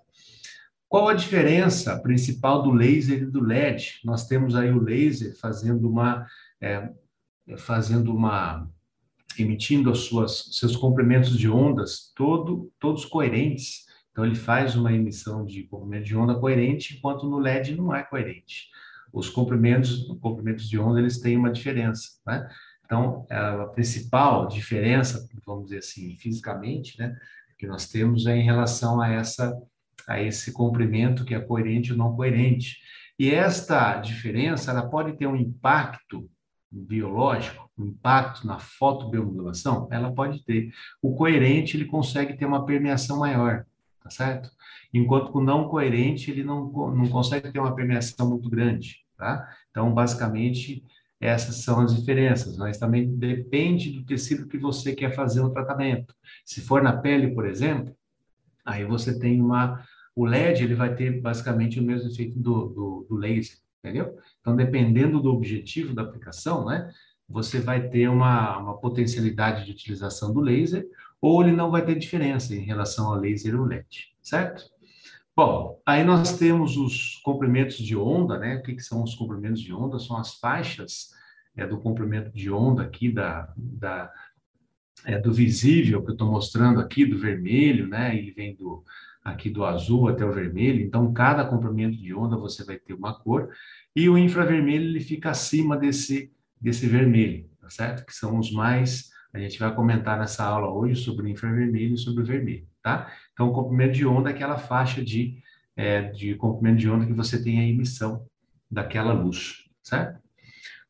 Qual 0.88 1.08
a 1.08 1.14
diferença 1.14 1.98
principal 2.00 2.64
do 2.64 2.72
laser 2.72 3.22
e 3.22 3.26
do 3.26 3.42
LED? 3.42 4.00
Nós 4.04 4.28
temos 4.28 4.56
aí 4.56 4.72
o 4.72 4.82
laser 4.82 5.38
fazendo 5.40 5.90
uma, 5.90 6.26
é, 6.60 6.90
fazendo 7.58 8.14
uma, 8.14 8.68
emitindo 9.38 9.92
as 9.92 10.00
suas, 10.00 10.50
seus 10.52 10.76
comprimentos 10.76 11.38
de 11.38 11.48
ondas 11.48 12.12
todo, 12.16 12.72
todos 12.80 13.06
coerentes. 13.06 13.86
Então, 14.12 14.26
ele 14.26 14.36
faz 14.36 14.76
uma 14.76 14.92
emissão 14.92 15.46
de 15.46 15.64
comprimento 15.64 16.06
de 16.06 16.18
onda 16.18 16.36
coerente, 16.36 16.98
enquanto 16.98 17.30
no 17.30 17.38
LED 17.38 17.76
não 17.76 17.96
é 17.96 18.04
coerente 18.04 18.68
os 19.12 19.30
comprimentos, 19.30 20.08
comprimentos 20.22 20.70
de 20.70 20.80
onda, 20.80 21.00
eles 21.00 21.20
têm 21.20 21.38
uma 21.38 21.52
diferença, 21.52 22.10
né? 22.26 22.48
Então, 22.86 23.26
a 23.30 23.68
principal 23.68 24.48
diferença, 24.48 25.28
vamos 25.46 25.66
dizer 25.66 25.78
assim, 25.78 26.18
fisicamente, 26.18 26.98
né, 26.98 27.16
que 27.56 27.68
nós 27.68 27.88
temos 27.88 28.26
é 28.26 28.36
em 28.36 28.44
relação 28.44 29.00
a 29.00 29.10
essa 29.10 29.56
a 30.08 30.20
esse 30.20 30.52
comprimento 30.52 31.24
que 31.24 31.36
é 31.36 31.40
coerente 31.40 31.92
ou 31.92 31.98
não 31.98 32.16
coerente. 32.16 32.78
E 33.20 33.30
esta 33.30 33.98
diferença, 33.98 34.72
ela 34.72 34.90
pode 34.90 35.16
ter 35.18 35.28
um 35.28 35.36
impacto 35.36 36.28
biológico, 36.72 37.70
um 37.78 37.86
impacto 37.88 38.48
na 38.48 38.58
fotobiomodulação, 38.58 39.88
ela 39.92 40.12
pode 40.12 40.44
ter. 40.44 40.72
O 41.02 41.16
coerente, 41.16 41.78
ele 41.78 41.86
consegue 41.86 42.36
ter 42.36 42.46
uma 42.46 42.66
permeação 42.66 43.20
maior, 43.20 43.66
tá 44.10 44.16
certo? 44.16 44.50
enquanto 44.94 45.36
o 45.36 45.42
não 45.42 45.68
coerente 45.68 46.32
ele 46.32 46.44
não, 46.44 46.72
não 46.72 47.08
consegue 47.10 47.52
ter 47.52 47.60
uma 47.60 47.76
permeação 47.76 48.30
muito 48.30 48.50
grande, 48.50 49.06
tá? 49.18 49.48
Então, 49.70 49.94
basicamente, 49.94 50.84
essas 51.20 51.58
são 51.58 51.82
as 51.82 51.96
diferenças, 51.96 52.58
mas 52.58 52.78
também 52.78 53.16
depende 53.18 53.92
do 53.92 54.04
tecido 54.04 54.48
que 54.48 54.58
você 54.58 54.94
quer 54.94 55.14
fazer 55.14 55.42
o 55.42 55.50
tratamento. 55.50 56.14
Se 56.46 56.62
for 56.62 56.82
na 56.82 56.96
pele, 56.96 57.34
por 57.34 57.46
exemplo, 57.46 57.96
aí 58.66 58.86
você 58.86 59.18
tem 59.18 59.42
uma... 59.42 59.84
O 60.16 60.26
LED, 60.26 60.64
ele 60.64 60.76
vai 60.76 60.96
ter 60.96 61.22
basicamente 61.22 61.80
o 61.80 61.84
mesmo 61.84 62.10
efeito 62.10 62.38
do, 62.38 62.68
do, 62.70 63.06
do 63.10 63.16
laser, 63.16 63.58
entendeu? 63.80 64.18
Então, 64.42 64.56
dependendo 64.56 65.22
do 65.22 65.32
objetivo 65.32 65.94
da 65.94 66.02
aplicação, 66.02 66.66
né, 66.66 66.92
você 67.28 67.60
vai 67.60 67.88
ter 67.88 68.10
uma, 68.10 68.58
uma 68.58 68.78
potencialidade 68.78 69.66
de 69.66 69.72
utilização 69.72 70.34
do 70.34 70.42
laser, 70.42 70.86
ou 71.22 71.44
ele 71.44 71.52
não 71.52 71.72
vai 71.72 71.86
ter 71.86 71.98
diferença 71.98 72.56
em 72.56 72.62
relação 72.62 73.08
ao 73.08 73.20
laser 73.20 73.60
ou 73.60 73.66
LED, 73.66 74.16
certo? 74.22 74.64
Bom, 75.36 75.82
aí 75.86 76.04
nós 76.04 76.38
temos 76.38 76.76
os 76.76 77.16
comprimentos 77.24 77.78
de 77.78 77.96
onda, 77.96 78.38
né? 78.38 78.58
O 78.58 78.64
que, 78.64 78.76
que 78.76 78.84
são 78.84 79.04
os 79.04 79.16
comprimentos 79.16 79.62
de 79.62 79.74
onda? 79.74 79.98
São 79.98 80.18
as 80.18 80.36
faixas 80.36 81.12
é, 81.56 81.66
do 81.66 81.80
comprimento 81.80 82.32
de 82.32 82.52
onda 82.52 82.84
aqui 82.84 83.12
da, 83.12 83.54
da 83.56 84.12
é, 85.06 85.18
do 85.18 85.32
visível 85.32 86.04
que 86.04 86.10
eu 86.10 86.14
estou 86.14 86.30
mostrando 86.30 86.80
aqui, 86.80 87.06
do 87.06 87.18
vermelho, 87.18 87.88
né? 87.88 88.18
Ele 88.18 88.32
vem 88.32 88.56
do 88.56 88.84
aqui 89.24 89.50
do 89.50 89.64
azul 89.64 90.08
até 90.08 90.26
o 90.26 90.34
vermelho. 90.34 90.82
Então, 90.82 91.14
cada 91.14 91.46
comprimento 91.46 91.98
de 91.98 92.14
onda 92.14 92.36
você 92.38 92.64
vai 92.64 92.78
ter 92.78 92.94
uma 92.94 93.14
cor 93.14 93.50
e 93.96 94.10
o 94.10 94.18
infravermelho 94.18 94.86
ele 94.86 95.00
fica 95.00 95.30
acima 95.30 95.78
desse 95.78 96.32
desse 96.60 96.86
vermelho, 96.88 97.50
tá 97.62 97.70
certo? 97.70 98.06
Que 98.06 98.14
são 98.14 98.38
os 98.38 98.52
mais 98.52 99.10
a 99.34 99.40
gente 99.40 99.60
vai 99.60 99.74
comentar 99.74 100.18
nessa 100.18 100.44
aula 100.44 100.70
hoje 100.70 101.04
sobre 101.04 101.26
o 101.26 101.30
infravermelho 101.30 101.96
e 101.96 101.98
sobre 101.98 102.24
o 102.24 102.26
vermelho, 102.26 102.68
tá? 102.82 103.12
Então, 103.34 103.50
o 103.50 103.54
comprimento 103.54 103.94
de 103.94 104.06
onda 104.06 104.30
é 104.30 104.34
aquela 104.34 104.58
faixa 104.58 105.04
de, 105.04 105.42
é, 105.76 106.04
de 106.04 106.36
comprimento 106.36 106.78
de 106.78 106.90
onda 106.90 107.06
que 107.06 107.14
você 107.14 107.42
tem 107.42 107.60
a 107.60 107.68
emissão 107.68 108.26
daquela 108.70 109.14
luz, 109.14 109.66
certo? 109.84 110.20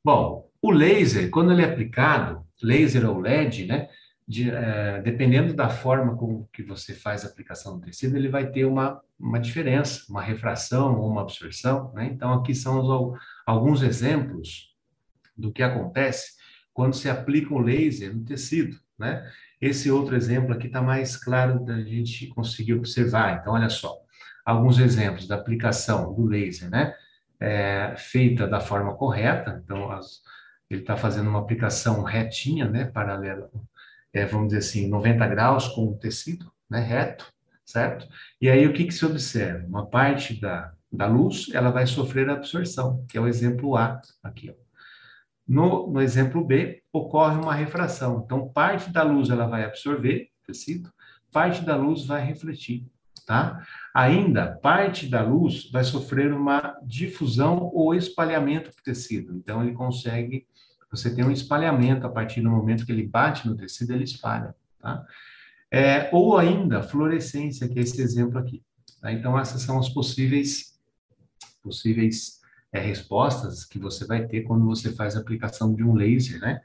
Bom, 0.03 0.49
o 0.61 0.71
laser, 0.71 1.29
quando 1.29 1.51
ele 1.51 1.61
é 1.61 1.65
aplicado, 1.65 2.45
laser 2.61 3.09
ou 3.09 3.19
LED, 3.19 3.65
né? 3.65 3.89
De, 4.27 4.49
é, 4.51 5.01
dependendo 5.01 5.53
da 5.53 5.69
forma 5.69 6.15
com 6.15 6.47
que 6.53 6.61
você 6.61 6.93
faz 6.93 7.25
a 7.25 7.27
aplicação 7.27 7.79
do 7.79 7.85
tecido, 7.85 8.15
ele 8.15 8.29
vai 8.29 8.51
ter 8.51 8.63
uma, 8.63 9.01
uma 9.19 9.39
diferença, 9.39 10.05
uma 10.07 10.21
refração 10.21 10.99
ou 10.99 11.09
uma 11.09 11.21
absorção, 11.21 11.91
né? 11.93 12.05
Então, 12.05 12.31
aqui 12.33 12.53
são 12.53 12.79
os, 12.79 13.19
alguns 13.45 13.81
exemplos 13.81 14.75
do 15.35 15.51
que 15.51 15.63
acontece 15.63 16.38
quando 16.73 16.95
se 16.95 17.09
aplica 17.09 17.53
um 17.53 17.59
laser 17.59 18.15
no 18.15 18.23
tecido, 18.23 18.79
né? 18.97 19.29
Esse 19.61 19.91
outro 19.91 20.15
exemplo 20.15 20.53
aqui 20.53 20.67
está 20.67 20.81
mais 20.81 21.17
claro 21.17 21.63
da 21.65 21.81
gente 21.81 22.27
conseguir 22.27 22.73
observar. 22.73 23.39
Então, 23.39 23.53
olha 23.53 23.69
só, 23.69 23.97
alguns 24.45 24.79
exemplos 24.79 25.27
da 25.27 25.35
aplicação 25.35 26.13
do 26.13 26.25
laser, 26.25 26.69
né? 26.69 26.93
É, 27.39 27.93
feita 27.97 28.47
da 28.47 28.59
forma 28.59 28.95
correta. 28.95 29.61
Então, 29.63 29.91
as, 29.91 30.21
ele 30.69 30.81
está 30.81 30.95
fazendo 30.95 31.29
uma 31.29 31.39
aplicação 31.39 32.03
retinha, 32.03 32.69
né? 32.69 32.85
Paralela, 32.85 33.49
é, 34.13 34.25
vamos 34.25 34.47
dizer 34.47 34.59
assim, 34.59 34.89
90 34.89 35.27
graus 35.27 35.67
com 35.67 35.87
o 35.87 35.97
tecido, 35.97 36.51
né? 36.69 36.79
Reto, 36.79 37.31
certo? 37.65 38.07
E 38.41 38.49
aí, 38.49 38.65
o 38.65 38.73
que, 38.73 38.85
que 38.85 38.93
se 38.93 39.05
observa? 39.05 39.67
Uma 39.67 39.85
parte 39.85 40.39
da, 40.39 40.73
da 40.91 41.05
luz, 41.05 41.47
ela 41.53 41.69
vai 41.69 41.85
sofrer 41.85 42.29
absorção, 42.29 43.05
que 43.09 43.17
é 43.17 43.21
o 43.21 43.27
exemplo 43.27 43.75
A 43.75 44.01
aqui, 44.23 44.49
ó. 44.49 44.68
No, 45.49 45.91
no 45.91 45.99
exemplo 45.99 46.45
B, 46.45 46.83
ocorre 46.93 47.35
uma 47.35 47.55
refração. 47.55 48.21
Então, 48.23 48.47
parte 48.47 48.91
da 48.91 49.01
luz 49.01 49.31
ela 49.31 49.47
vai 49.47 49.65
absorver 49.65 50.29
tecido, 50.45 50.93
parte 51.31 51.65
da 51.65 51.75
luz 51.75 52.05
vai 52.05 52.23
refletir, 52.23 52.85
tá? 53.25 53.65
Ainda, 53.91 54.59
parte 54.61 55.07
da 55.07 55.23
luz 55.23 55.71
vai 55.71 55.83
sofrer 55.83 56.31
uma 56.31 56.77
difusão 56.83 57.71
ou 57.73 57.95
espalhamento 57.95 58.69
do 58.69 58.83
tecido. 58.83 59.35
Então, 59.35 59.63
ele 59.63 59.73
consegue, 59.73 60.45
você 60.91 61.15
tem 61.15 61.25
um 61.25 61.31
espalhamento 61.31 62.05
a 62.05 62.09
partir 62.11 62.41
do 62.41 62.51
momento 62.51 62.85
que 62.85 62.91
ele 62.91 63.07
bate 63.07 63.47
no 63.47 63.57
tecido, 63.57 63.91
ele 63.91 64.03
espalha, 64.03 64.55
tá? 64.79 65.03
É, 65.71 66.11
ou 66.11 66.37
ainda, 66.37 66.83
fluorescência, 66.83 67.67
que 67.67 67.79
é 67.79 67.81
esse 67.81 67.99
exemplo 67.99 68.37
aqui. 68.37 68.63
Tá? 69.01 69.11
Então, 69.11 69.37
essas 69.37 69.63
são 69.63 69.79
as 69.79 69.89
possíveis, 69.89 70.79
possíveis 71.63 72.38
é, 72.71 72.79
respostas 72.79 73.65
que 73.65 73.79
você 73.79 74.05
vai 74.05 74.27
ter 74.27 74.43
quando 74.43 74.65
você 74.65 74.93
faz 74.93 75.15
a 75.15 75.19
aplicação 75.19 75.73
de 75.73 75.83
um 75.83 75.93
laser, 75.93 76.39
né, 76.39 76.61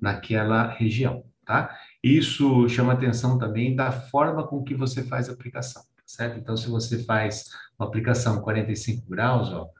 naquela 0.00 0.68
região, 0.68 1.24
tá? 1.44 1.76
Isso 2.02 2.68
chama 2.68 2.92
atenção 2.92 3.38
também 3.38 3.74
da 3.74 3.90
forma 3.90 4.46
com 4.46 4.62
que 4.62 4.74
você 4.74 5.02
faz 5.02 5.28
a 5.28 5.32
aplicação, 5.32 5.82
certo? 6.04 6.38
Então, 6.38 6.56
se 6.56 6.68
você 6.68 7.02
faz 7.04 7.44
uma 7.78 7.88
aplicação 7.88 8.42
45 8.42 9.08
graus, 9.08 9.50
ó, 9.50 9.64
o 9.64 9.70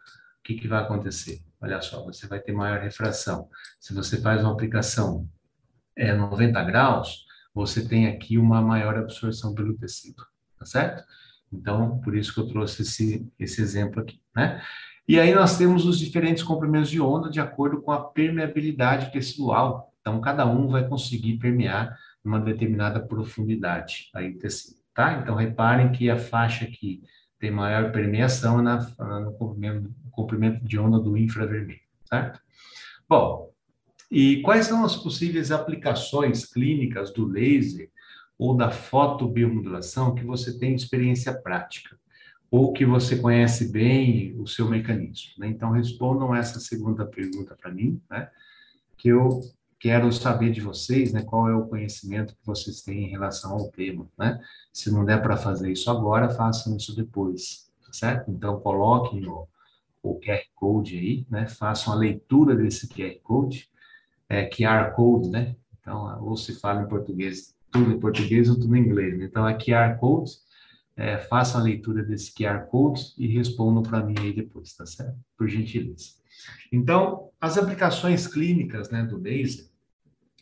que, 0.42 0.54
que 0.54 0.68
vai 0.68 0.82
acontecer? 0.82 1.40
Olha 1.60 1.80
só, 1.80 2.04
você 2.04 2.26
vai 2.26 2.40
ter 2.40 2.52
maior 2.52 2.80
refração. 2.80 3.48
Se 3.80 3.92
você 3.94 4.20
faz 4.20 4.42
uma 4.42 4.52
aplicação 4.52 5.28
é, 5.96 6.14
90 6.14 6.62
graus, 6.64 7.26
você 7.54 7.86
tem 7.86 8.06
aqui 8.06 8.38
uma 8.38 8.60
maior 8.60 8.96
absorção 8.96 9.54
pelo 9.54 9.76
tecido, 9.76 10.22
tá 10.58 10.64
certo? 10.66 11.04
Então, 11.52 12.00
por 12.00 12.14
isso 12.14 12.34
que 12.34 12.40
eu 12.40 12.48
trouxe 12.48 12.82
esse, 12.82 13.26
esse 13.38 13.62
exemplo 13.62 14.00
aqui, 14.00 14.20
né? 14.34 14.62
E 15.09 15.21
aí 15.21 15.33
nós 15.33 15.57
temos 15.57 15.87
os 15.87 15.99
diferentes 15.99 16.42
comprimentos 16.42 16.90
de 16.90 17.01
onda 17.01 17.31
de 17.31 17.40
acordo 17.40 17.81
com 17.81 17.92
a 17.92 18.01
permeabilidade 18.01 19.12
tecidual. 19.12 19.92
Então, 20.01 20.21
cada 20.21 20.45
um 20.47 20.69
vai 20.69 20.88
conseguir 20.88 21.38
permear 21.38 21.97
uma 22.25 22.40
determinada 22.40 23.01
profundidade 23.01 24.11
aí 24.14 24.33
do 24.33 24.38
tecido, 24.38 24.81
tá? 24.92 25.21
Então, 25.21 25.37
reparem 25.37 25.92
que 25.92 26.11
a 26.11 26.19
faixa 26.19 26.66
que 26.66 27.03
tem 27.38 27.51
maior 27.51 27.92
permeação 27.92 28.59
é 28.59 28.62
na, 28.62 28.79
no 29.21 29.33
comprimento, 29.35 29.95
comprimento 30.11 30.64
de 30.64 30.79
onda 30.79 30.99
do 30.99 31.16
infravermelho, 31.16 31.81
certo? 32.09 32.40
Bom, 33.09 33.53
e 34.11 34.40
quais 34.42 34.66
são 34.66 34.85
as 34.85 34.97
possíveis 34.97 35.53
aplicações 35.53 36.45
clínicas 36.45 37.12
do 37.12 37.27
laser 37.27 37.90
ou 38.38 38.57
da 38.57 38.71
fotobiomodulação 38.71 40.14
que 40.14 40.25
você 40.25 40.59
tem 40.59 40.75
experiência 40.75 41.33
prática? 41.33 41.97
Ou 42.50 42.72
que 42.72 42.85
você 42.85 43.16
conhece 43.16 43.70
bem 43.70 44.38
o 44.40 44.46
seu 44.46 44.68
mecanismo. 44.68 45.32
Né? 45.38 45.48
Então, 45.48 45.70
respondam 45.70 46.35
essa 46.35 46.61
segunda 46.61 47.04
pergunta 47.04 47.56
para 47.61 47.72
mim, 47.72 48.00
né? 48.09 48.28
que 48.96 49.09
eu 49.09 49.40
quero 49.78 50.11
saber 50.12 50.50
de 50.50 50.61
vocês 50.61 51.12
né, 51.12 51.22
qual 51.22 51.48
é 51.48 51.54
o 51.54 51.66
conhecimento 51.66 52.35
que 52.35 52.46
vocês 52.46 52.82
têm 52.82 53.04
em 53.04 53.11
relação 53.11 53.52
ao 53.52 53.70
tema. 53.70 54.06
Né? 54.18 54.40
Se 54.72 54.90
não 54.90 55.04
der 55.04 55.22
para 55.22 55.37
fazer 55.37 55.70
isso 55.70 55.90
agora, 55.90 56.30
façam 56.30 56.76
isso 56.76 56.94
depois, 56.94 57.70
tá 57.85 57.92
certo? 57.92 58.30
Então, 58.30 58.61
coloquem 58.61 59.26
o, 59.26 59.46
o 60.02 60.18
QR 60.20 60.42
Code 60.54 60.96
aí, 60.96 61.26
né? 61.28 61.46
façam 61.46 61.92
a 61.92 61.96
leitura 61.96 62.56
desse 62.56 62.88
QR 62.88 63.18
Code, 63.22 63.68
é, 64.28 64.48
QR 64.48 64.94
Code, 64.94 65.28
né? 65.28 65.54
Então, 65.80 66.24
ou 66.24 66.37
se 66.37 66.59
fala 66.59 66.82
em 66.82 66.88
português, 66.88 67.54
tudo 67.70 67.92
em 67.92 68.00
português 68.00 68.48
ou 68.48 68.59
tudo 68.59 68.74
em 68.74 68.80
inglês. 68.80 69.16
Né? 69.16 69.26
Então, 69.26 69.46
é 69.46 69.54
QR 69.54 69.98
Code, 69.98 70.32
é, 70.96 71.18
façam 71.18 71.61
a 71.61 71.64
leitura 71.64 72.02
desse 72.02 72.32
QR 72.32 72.66
Code 72.66 73.12
e 73.18 73.26
respondam 73.26 73.82
para 73.82 74.02
mim 74.02 74.14
aí 74.18 74.32
depois, 74.32 74.74
tá 74.74 74.87
certo? 74.87 75.18
Por 75.37 75.46
gentileza. 75.46 76.14
Então, 76.72 77.30
as 77.40 77.59
aplicações 77.59 78.26
clínicas 78.26 78.90
né, 78.90 79.02
do 79.02 79.18
laser, 79.18 79.66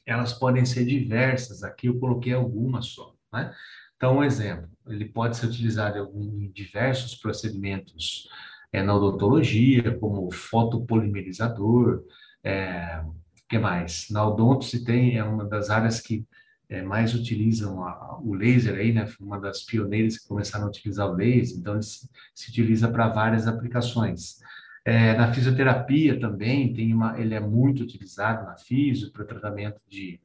elas 0.07 0.33
podem 0.33 0.65
ser 0.65 0.85
diversas. 0.85 1.63
Aqui 1.63 1.89
eu 1.89 1.99
coloquei 1.99 2.33
algumas 2.33 2.87
só, 2.87 3.15
né? 3.33 3.53
Então, 3.97 4.19
um 4.19 4.25
exemplo, 4.25 4.69
ele 4.87 5.07
pode 5.07 5.37
ser 5.37 5.47
utilizado 5.47 5.99
em 6.15 6.51
diversos 6.51 7.15
procedimentos 7.15 8.29
é, 8.73 8.83
na 8.83 8.95
odontologia, 8.95 9.97
como 9.99 10.31
fotopolimerizador, 10.31 12.05
é, 12.43 13.03
que 13.49 13.59
mais? 13.59 14.09
Na 14.11 14.27
odonto 14.27 14.65
se 14.65 14.85
tem, 14.85 15.17
é 15.17 15.25
uma 15.25 15.45
das 15.45 15.71
áreas 15.71 16.01
que 16.01 16.27
é, 16.69 16.83
mais 16.83 17.15
utilizam 17.15 17.85
a, 17.85 18.19
o 18.23 18.35
laser 18.35 18.77
aí, 18.77 18.93
né? 18.93 19.07
Uma 19.21 19.39
das 19.39 19.63
pioneiras 19.63 20.19
que 20.19 20.29
começaram 20.29 20.67
a 20.67 20.69
utilizar 20.69 21.09
o 21.09 21.15
laser, 21.15 21.59
então 21.59 21.81
se, 21.81 22.09
se 22.35 22.51
utiliza 22.51 22.89
para 22.89 23.09
várias 23.09 23.47
aplicações. 23.47 24.39
É, 24.85 25.15
na 25.15 25.33
fisioterapia 25.33 26.19
também 26.21 26.73
tem 26.75 26.93
uma, 26.93 27.19
ele 27.19 27.35
é 27.35 27.41
muito 27.41 27.83
utilizado 27.83 28.45
na 28.45 28.57
fisio 28.57 29.11
para 29.13 29.25
tratamento 29.25 29.81
de, 29.89 30.21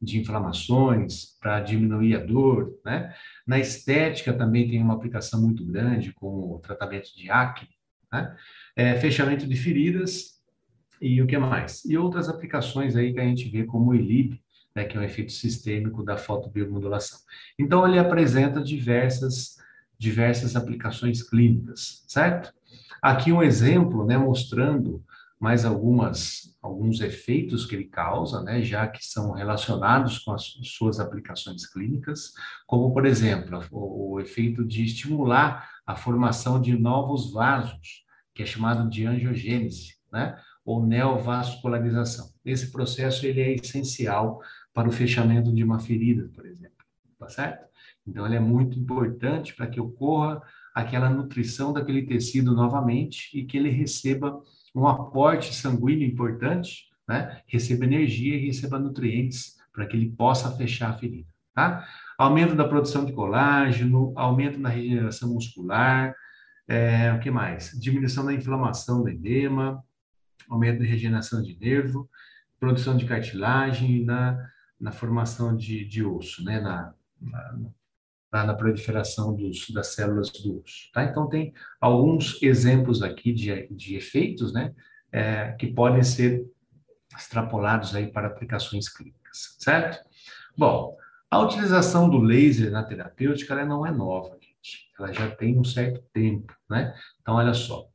de 0.00 0.20
inflamações, 0.20 1.36
para 1.40 1.60
diminuir 1.60 2.16
a 2.16 2.24
dor, 2.24 2.78
né? 2.84 3.14
Na 3.46 3.58
estética 3.58 4.32
também 4.32 4.68
tem 4.68 4.80
uma 4.82 4.94
aplicação 4.94 5.40
muito 5.40 5.64
grande 5.64 6.12
com 6.12 6.54
o 6.54 6.58
tratamento 6.60 7.14
de 7.16 7.30
acne, 7.30 7.68
né? 8.12 8.36
É, 8.76 8.94
fechamento 8.96 9.46
de 9.46 9.56
feridas 9.56 10.34
e 11.00 11.20
o 11.20 11.26
que 11.26 11.36
mais? 11.38 11.84
E 11.84 11.96
outras 11.96 12.28
aplicações 12.28 12.96
aí 12.96 13.12
que 13.12 13.20
a 13.20 13.24
gente 13.24 13.48
vê 13.48 13.64
como 13.64 13.90
o 13.90 13.94
ILIB, 13.94 14.43
né, 14.74 14.84
que 14.84 14.96
é 14.96 15.00
um 15.00 15.04
efeito 15.04 15.32
sistêmico 15.32 16.02
da 16.02 16.16
fotobiomodulação. 16.16 17.18
Então, 17.58 17.86
ele 17.86 17.98
apresenta 17.98 18.62
diversas, 18.62 19.56
diversas 19.98 20.56
aplicações 20.56 21.22
clínicas, 21.22 22.04
certo? 22.08 22.52
Aqui 23.00 23.32
um 23.32 23.42
exemplo, 23.42 24.04
né, 24.04 24.16
mostrando 24.16 25.04
mais 25.38 25.64
algumas, 25.64 26.56
alguns 26.62 27.00
efeitos 27.00 27.66
que 27.66 27.74
ele 27.74 27.84
causa, 27.84 28.42
né, 28.42 28.62
já 28.62 28.86
que 28.88 29.04
são 29.04 29.32
relacionados 29.32 30.18
com 30.18 30.32
as 30.32 30.54
suas 30.62 30.98
aplicações 30.98 31.66
clínicas, 31.66 32.32
como, 32.66 32.92
por 32.92 33.04
exemplo, 33.04 33.62
o, 33.70 34.14
o 34.14 34.20
efeito 34.20 34.64
de 34.64 34.84
estimular 34.84 35.68
a 35.86 35.94
formação 35.94 36.60
de 36.60 36.76
novos 36.76 37.32
vasos, 37.32 38.04
que 38.34 38.42
é 38.42 38.46
chamado 38.46 38.88
de 38.88 39.06
angiogênese, 39.06 39.96
né? 40.10 40.36
ou 40.64 40.84
neovascularização. 40.84 42.30
Esse 42.44 42.72
processo 42.72 43.26
ele 43.26 43.40
é 43.40 43.54
essencial 43.54 44.40
para 44.74 44.88
o 44.88 44.92
fechamento 44.92 45.54
de 45.54 45.62
uma 45.62 45.78
ferida, 45.78 46.28
por 46.34 46.44
exemplo, 46.44 46.84
tá 47.18 47.28
certo? 47.28 47.64
Então 48.06 48.26
ele 48.26 48.34
é 48.34 48.40
muito 48.40 48.78
importante 48.78 49.54
para 49.54 49.68
que 49.68 49.80
ocorra 49.80 50.42
aquela 50.74 51.08
nutrição 51.08 51.72
daquele 51.72 52.02
tecido 52.02 52.52
novamente 52.52 53.30
e 53.32 53.44
que 53.44 53.56
ele 53.56 53.70
receba 53.70 54.42
um 54.74 54.86
aporte 54.88 55.54
sanguíneo 55.54 56.06
importante, 56.06 56.88
né? 57.08 57.40
Receba 57.46 57.84
energia 57.84 58.34
e 58.34 58.46
receba 58.46 58.78
nutrientes 58.78 59.56
para 59.72 59.86
que 59.86 59.96
ele 59.96 60.10
possa 60.10 60.50
fechar 60.56 60.90
a 60.90 60.98
ferida, 60.98 61.28
tá? 61.54 61.86
Aumento 62.18 62.56
da 62.56 62.66
produção 62.66 63.04
de 63.04 63.12
colágeno, 63.12 64.12
aumento 64.16 64.58
na 64.58 64.68
regeneração 64.68 65.32
muscular, 65.32 66.14
é, 66.66 67.12
o 67.12 67.20
que 67.20 67.30
mais? 67.30 67.70
Diminuição 67.80 68.24
da 68.24 68.32
inflamação 68.32 69.02
do 69.02 69.08
edema, 69.08 69.82
aumento 70.48 70.80
da 70.80 70.84
regeneração 70.84 71.42
de 71.42 71.58
nervo, 71.58 72.08
produção 72.58 72.96
de 72.96 73.04
cartilagem 73.04 74.04
na, 74.04 74.38
na 74.80 74.92
formação 74.92 75.56
de, 75.56 75.84
de 75.84 76.04
osso, 76.04 76.44
né? 76.44 76.60
na, 76.60 76.94
na, 78.32 78.46
na 78.46 78.54
proliferação 78.54 79.34
dos, 79.34 79.70
das 79.70 79.94
células 79.94 80.30
do 80.30 80.60
osso. 80.60 80.90
Tá? 80.92 81.04
Então, 81.04 81.28
tem 81.28 81.52
alguns 81.80 82.42
exemplos 82.42 83.02
aqui 83.02 83.32
de, 83.32 83.68
de 83.68 83.96
efeitos 83.96 84.52
né? 84.52 84.74
É, 85.12 85.52
que 85.52 85.68
podem 85.68 86.02
ser 86.02 86.44
extrapolados 87.16 87.94
aí 87.94 88.10
para 88.10 88.26
aplicações 88.26 88.88
clínicas, 88.88 89.56
certo? 89.60 90.04
Bom, 90.56 90.96
a 91.30 91.38
utilização 91.40 92.08
do 92.08 92.18
laser 92.18 92.70
na 92.70 92.82
terapêutica 92.82 93.54
ela 93.54 93.64
não 93.64 93.86
é 93.86 93.90
nova, 93.90 94.36
gente. 94.40 94.90
Ela 94.98 95.12
já 95.12 95.30
tem 95.30 95.58
um 95.58 95.64
certo 95.64 96.02
tempo, 96.12 96.52
né? 96.68 96.94
Então, 97.20 97.34
olha 97.34 97.54
só. 97.54 97.88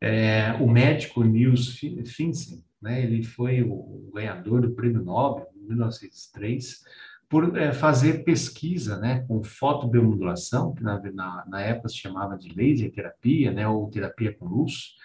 É, 0.00 0.52
o 0.60 0.68
médico 0.68 1.22
Niels 1.22 1.78
Finsen, 2.06 2.64
né, 2.82 3.02
ele 3.02 3.22
foi 3.22 3.62
o 3.62 4.10
ganhador 4.12 4.60
do 4.62 4.72
prêmio 4.72 5.02
Nobel 5.02 5.46
em 5.56 5.68
1903 5.68 6.84
por 7.28 7.56
é, 7.56 7.72
fazer 7.72 8.24
pesquisa 8.24 8.98
né, 8.98 9.24
com 9.26 9.42
fotobiomodulação, 9.42 10.74
que 10.74 10.82
na, 10.82 11.00
na, 11.12 11.44
na, 11.46 11.60
época 11.62 11.88
se 11.88 11.96
chamava 11.96 12.36
de 12.36 12.52
laser 12.54 12.92
terapia, 12.92 13.50
né, 13.50 13.66
ou 13.66 13.88
terapia 13.88 14.36
com 14.36 14.44
luz, 14.44 14.96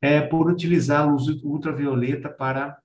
é, 0.00 0.20
por 0.20 0.50
utilizar 0.50 1.06
luz 1.06 1.28
ultravioleta 1.42 2.30
para 2.30 2.78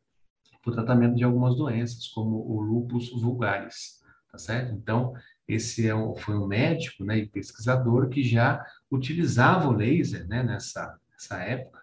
o 0.66 0.72
tratamento 0.72 1.16
de 1.16 1.24
algumas 1.24 1.56
doenças, 1.56 2.08
como 2.10 2.36
o 2.36 2.60
lúpus 2.60 3.10
vulgaris 3.10 4.00
tá 4.32 4.38
certo? 4.38 4.74
Então, 4.74 5.14
esse 5.48 5.88
é 5.88 5.96
um, 5.96 6.16
foi 6.16 6.38
um 6.38 6.48
médico 6.48 7.04
né, 7.04 7.18
e 7.18 7.28
pesquisador 7.28 8.10
que 8.10 8.24
já 8.24 8.64
utilizava 8.90 9.68
o 9.68 9.74
laser 9.74 10.28
né, 10.28 10.44
nessa, 10.44 10.98
nessa 11.12 11.38
época, 11.40 11.80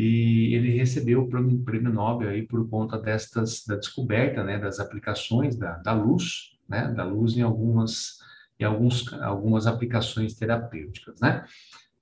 e 0.00 0.54
ele 0.54 0.70
recebeu 0.70 1.22
o 1.22 1.28
prêmio, 1.28 1.58
prêmio 1.64 1.92
Nobel 1.92 2.28
aí 2.28 2.46
por 2.46 2.68
conta 2.68 2.96
destas, 2.96 3.64
da 3.66 3.74
descoberta 3.74 4.44
né, 4.44 4.56
das 4.56 4.78
aplicações 4.78 5.56
da, 5.56 5.72
da 5.78 5.92
luz, 5.92 6.56
né, 6.68 6.86
da 6.94 7.02
luz 7.02 7.36
em 7.36 7.42
algumas, 7.42 8.18
em 8.60 8.64
alguns, 8.64 9.12
algumas 9.14 9.66
aplicações 9.66 10.34
terapêuticas, 10.34 11.18
né? 11.20 11.44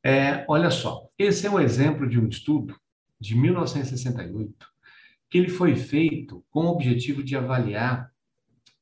É, 0.05 0.45
olha 0.47 0.71
só, 0.71 1.09
esse 1.19 1.47
é 1.47 1.51
um 1.51 1.59
exemplo 1.59 2.07
de 2.07 2.21
um 2.21 2.29
estudo 2.29 2.79
de 3.19 3.35
1968 3.35 4.55
que 5.31 5.39
ele 5.39 5.49
foi 5.49 5.75
feito 5.75 6.45
com 6.51 6.67
o 6.67 6.73
objetivo 6.73 7.23
de 7.23 7.35
avaliar 7.35 8.13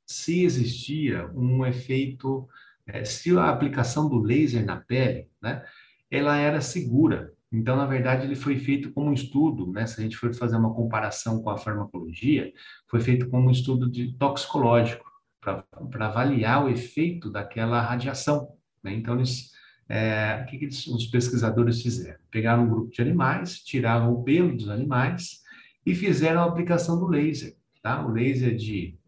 se 0.05 0.43
existia 0.43 1.31
um 1.37 1.65
efeito, 1.65 2.49
é, 2.85 3.05
se 3.05 3.31
a 3.39 3.49
aplicação 3.49 4.09
do 4.09 4.19
laser 4.19 4.67
na 4.67 4.77
pele, 4.77 5.31
né, 5.41 5.65
ela 6.11 6.37
era 6.37 6.61
segura. 6.61 7.33
Então, 7.55 7.77
na 7.77 7.87
verdade, 7.87 8.27
ele 8.27 8.35
foi 8.35 8.59
feito 8.59 8.93
como 8.93 9.11
um 9.11 9.13
estudo, 9.13 9.71
né, 9.71 9.87
se 9.87 10.01
a 10.01 10.03
gente 10.03 10.17
for 10.17 10.35
fazer 10.35 10.57
uma 10.57 10.75
comparação 10.75 11.43
com 11.43 11.51
a 11.51 11.57
farmacologia, 11.57 12.53
foi 12.89 13.01
feito 13.01 13.29
como 13.29 13.49
um 13.49 13.51
estudo 13.51 13.91
de 13.91 14.13
toxicológico, 14.15 15.05
para 15.41 16.07
avaliar 16.07 16.65
o 16.65 16.71
efeito 16.71 17.31
daquela 17.31 17.81
radiação. 17.81 18.49
Né? 18.83 18.95
Então, 18.95 19.15
eles, 19.15 19.53
é, 19.89 20.43
o 20.43 20.47
que, 20.47 20.59
que 20.59 20.65
eles, 20.65 20.87
os 20.87 21.07
pesquisadores 21.07 21.83
fizeram? 21.83 22.19
Pegaram 22.31 22.65
um 22.65 22.69
grupo 22.69 22.91
de 22.91 23.03
animais, 23.03 23.59
tiraram 23.59 24.13
o 24.13 24.25
pelo 24.25 24.57
dos 24.57 24.71
animais 24.71 25.43
e 25.85 25.95
fizeram 25.95 26.41
a 26.41 26.47
aplicação 26.47 26.99
do 26.99 27.07
laser. 27.07 27.55
Tá? 27.83 28.05
O 28.05 28.11
laser 28.11 28.57
de 28.57 28.99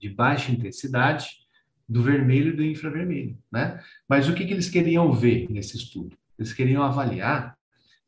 de 0.00 0.08
baixa 0.08 0.52
intensidade, 0.52 1.26
do 1.88 2.02
vermelho 2.02 2.52
e 2.52 2.56
do 2.56 2.64
infravermelho, 2.64 3.38
né? 3.50 3.82
Mas 4.08 4.28
o 4.28 4.34
que, 4.34 4.46
que 4.46 4.52
eles 4.52 4.68
queriam 4.68 5.12
ver 5.12 5.50
nesse 5.50 5.76
estudo? 5.76 6.16
Eles 6.38 6.52
queriam 6.52 6.82
avaliar 6.82 7.57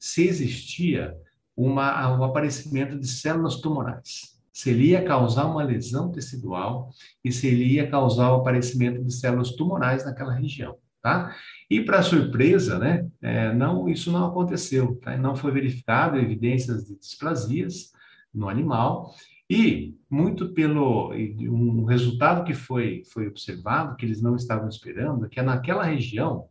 se 0.00 0.26
existia 0.26 1.14
uma, 1.54 2.16
um 2.16 2.24
aparecimento 2.24 2.98
de 2.98 3.06
células 3.06 3.56
tumorais, 3.56 4.40
se 4.50 4.70
ele 4.70 4.86
ia 4.86 5.04
causar 5.04 5.44
uma 5.44 5.62
lesão 5.62 6.10
tecidual 6.10 6.90
e 7.22 7.30
se 7.30 7.46
ele 7.46 7.64
ia 7.64 7.88
causar 7.88 8.32
o 8.32 8.36
aparecimento 8.36 9.04
de 9.04 9.12
células 9.12 9.50
tumorais 9.50 10.04
naquela 10.04 10.32
região, 10.32 10.76
tá? 11.02 11.36
E 11.68 11.82
para 11.82 12.02
surpresa, 12.02 12.78
né, 12.78 13.06
é, 13.20 13.52
não, 13.52 13.88
isso 13.88 14.10
não 14.10 14.26
aconteceu, 14.26 14.96
tá? 14.96 15.16
Não 15.18 15.36
foi 15.36 15.52
verificado 15.52 16.16
evidências 16.16 16.86
de 16.86 16.98
displasias 16.98 17.92
no 18.32 18.48
animal 18.48 19.14
e 19.48 19.94
muito 20.08 20.54
pelo 20.54 21.12
um 21.12 21.84
resultado 21.84 22.44
que 22.44 22.54
foi 22.54 23.02
foi 23.12 23.26
observado 23.26 23.96
que 23.96 24.06
eles 24.06 24.22
não 24.22 24.34
estavam 24.34 24.68
esperando, 24.68 25.28
que 25.28 25.40
é 25.40 25.42
naquela 25.42 25.84
região 25.84 26.48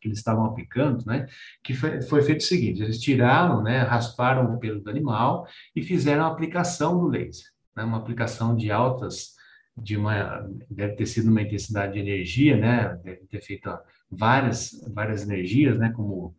que 0.00 0.08
eles 0.08 0.18
estavam 0.18 0.44
aplicando, 0.44 1.04
né, 1.06 1.26
que 1.62 1.74
foi, 1.74 2.00
foi 2.02 2.22
feito 2.22 2.40
o 2.40 2.44
seguinte, 2.44 2.82
eles 2.82 3.00
tiraram, 3.00 3.62
né, 3.62 3.82
rasparam 3.82 4.54
o 4.54 4.58
pelo 4.58 4.80
do 4.80 4.90
animal 4.90 5.46
e 5.74 5.82
fizeram 5.82 6.24
a 6.24 6.28
aplicação 6.28 6.98
do 6.98 7.06
laser, 7.06 7.46
né, 7.76 7.84
uma 7.84 7.98
aplicação 7.98 8.56
de 8.56 8.70
altas 8.70 9.38
de 9.76 9.96
uma 9.96 10.46
deve 10.68 10.94
ter 10.94 11.06
sido 11.06 11.30
uma 11.30 11.42
intensidade 11.42 11.94
de 11.94 12.00
energia, 12.00 12.56
né, 12.56 12.98
deve 13.02 13.26
ter 13.26 13.40
feito 13.40 13.70
várias 14.10 14.70
várias 14.92 15.22
energias, 15.22 15.78
né, 15.78 15.90
como 15.90 16.34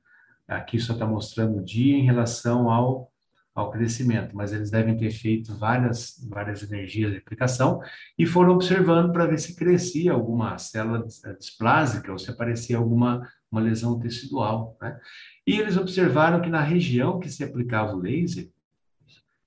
aqui 0.47 0.79
só 0.79 0.93
está 0.93 1.05
mostrando 1.05 1.59
o 1.59 1.63
dia 1.63 1.97
em 1.97 2.05
relação 2.05 2.69
ao 2.69 3.10
ao 3.53 3.69
crescimento, 3.69 4.35
mas 4.35 4.53
eles 4.53 4.71
devem 4.71 4.95
ter 4.95 5.11
feito 5.11 5.53
várias, 5.57 6.25
várias 6.29 6.63
energias 6.63 7.11
de 7.11 7.17
aplicação 7.17 7.81
e 8.17 8.25
foram 8.25 8.53
observando 8.53 9.11
para 9.11 9.25
ver 9.25 9.39
se 9.39 9.55
crescia 9.55 10.13
alguma 10.13 10.57
célula 10.57 11.05
displásica 11.37 12.11
ou 12.11 12.17
se 12.17 12.31
aparecia 12.31 12.77
alguma 12.77 13.27
uma 13.51 13.61
lesão 13.61 13.99
tecidual. 13.99 14.77
Né? 14.81 14.99
E 15.45 15.59
eles 15.59 15.75
observaram 15.75 16.41
que 16.41 16.49
na 16.49 16.61
região 16.61 17.19
que 17.19 17.29
se 17.29 17.43
aplicava 17.43 17.93
o 17.93 17.99
laser, 17.99 18.49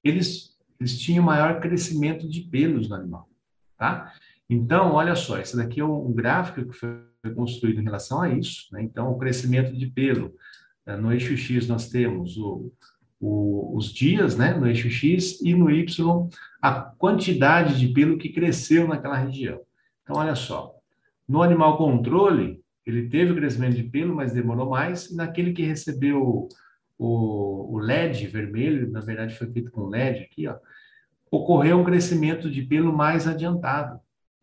eles, 0.02 0.54
eles 0.78 1.00
tinham 1.00 1.24
maior 1.24 1.58
crescimento 1.60 2.28
de 2.28 2.42
pelos 2.42 2.88
no 2.88 2.96
animal. 2.96 3.28
Tá? 3.78 4.12
Então, 4.48 4.92
olha 4.92 5.16
só, 5.16 5.38
esse 5.38 5.56
daqui 5.56 5.80
é 5.80 5.84
um, 5.84 6.12
gráfico 6.12 6.70
que 6.70 6.76
foi 6.76 7.00
construído 7.34 7.80
em 7.80 7.84
relação 7.84 8.20
a 8.20 8.28
isso. 8.28 8.66
Né? 8.72 8.82
Então, 8.82 9.10
o 9.10 9.18
crescimento 9.18 9.74
de 9.74 9.86
pelo. 9.86 10.34
Eh, 10.86 10.96
no 10.98 11.10
eixo 11.10 11.34
X 11.34 11.66
nós 11.66 11.88
temos 11.88 12.36
o, 12.36 12.70
o, 13.20 13.76
os 13.76 13.92
dias, 13.92 14.36
né, 14.36 14.54
no 14.54 14.66
eixo 14.66 14.90
X, 14.90 15.40
e 15.40 15.54
no 15.54 15.70
Y, 15.70 16.28
a 16.60 16.72
quantidade 16.72 17.78
de 17.78 17.88
pelo 17.88 18.18
que 18.18 18.30
cresceu 18.30 18.86
naquela 18.88 19.16
região. 19.16 19.60
Então, 20.02 20.16
olha 20.16 20.34
só, 20.34 20.74
no 21.26 21.42
animal 21.42 21.78
controle, 21.78 22.60
ele 22.84 23.08
teve 23.08 23.32
o 23.32 23.36
crescimento 23.36 23.76
de 23.76 23.84
pelo, 23.84 24.14
mas 24.14 24.32
demorou 24.32 24.68
mais, 24.68 25.10
e 25.10 25.16
naquele 25.16 25.52
que 25.52 25.62
recebeu 25.62 26.48
o, 26.98 27.76
o 27.76 27.78
LED 27.78 28.26
vermelho, 28.26 28.90
na 28.90 29.00
verdade 29.00 29.36
foi 29.36 29.50
feito 29.50 29.70
com 29.70 29.88
LED 29.88 30.20
aqui, 30.20 30.46
ó, 30.46 30.56
ocorreu 31.30 31.78
um 31.78 31.84
crescimento 31.84 32.50
de 32.50 32.62
pelo 32.62 32.96
mais 32.96 33.26
adiantado. 33.26 33.98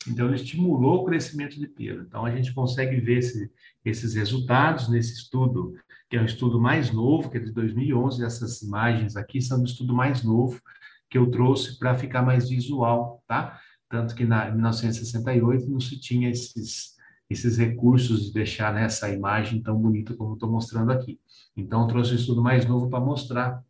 Então, 0.08 0.28
ele 0.28 0.36
estimulou 0.36 1.02
o 1.02 1.06
crescimento 1.06 1.60
de 1.60 1.68
pelo. 1.68 2.02
Então, 2.02 2.26
a 2.26 2.36
gente 2.36 2.54
consegue 2.54 3.00
ver 3.00 3.20
esse, 3.20 3.52
esses 3.86 4.16
resultados 4.16 4.90
nesse 4.90 5.14
estudo 5.14 5.76
que 6.12 6.18
é 6.18 6.22
um 6.22 6.26
estudo 6.26 6.60
mais 6.60 6.92
novo, 6.92 7.30
que 7.30 7.38
é 7.38 7.40
de 7.40 7.54
2011. 7.54 8.26
Essas 8.26 8.62
imagens 8.62 9.16
aqui 9.16 9.42
são 9.42 9.60
do 9.60 9.66
estudo 9.66 9.96
mais 9.96 10.22
novo 10.24 10.62
que 11.10 11.18
eu 11.18 11.32
trouxe 11.32 11.80
para 11.80 11.96
ficar 11.96 12.22
mais 12.22 12.50
visual, 12.50 13.24
tá? 13.26 13.58
Tanto 13.90 14.14
que 14.14 14.26
na, 14.26 14.50
em 14.50 14.54
1968 14.54 15.70
não 15.70 15.80
se 15.80 15.98
tinha 15.98 16.30
esses, 16.30 16.98
esses 17.30 17.58
recursos 17.58 18.26
de 18.26 18.34
deixar 18.34 18.74
né, 18.74 18.88
imagem 19.14 19.62
tão 19.62 19.78
bonita 19.78 20.14
como 20.14 20.34
estou 20.34 20.52
mostrando 20.52 20.92
aqui. 20.92 21.18
Então, 21.56 21.84
eu 21.84 21.88
trouxe 21.88 22.12
um 22.12 22.18
estudo 22.18 22.42
mais 22.42 22.66
novo 22.66 22.90
para 22.90 23.00
mostrar 23.00 23.64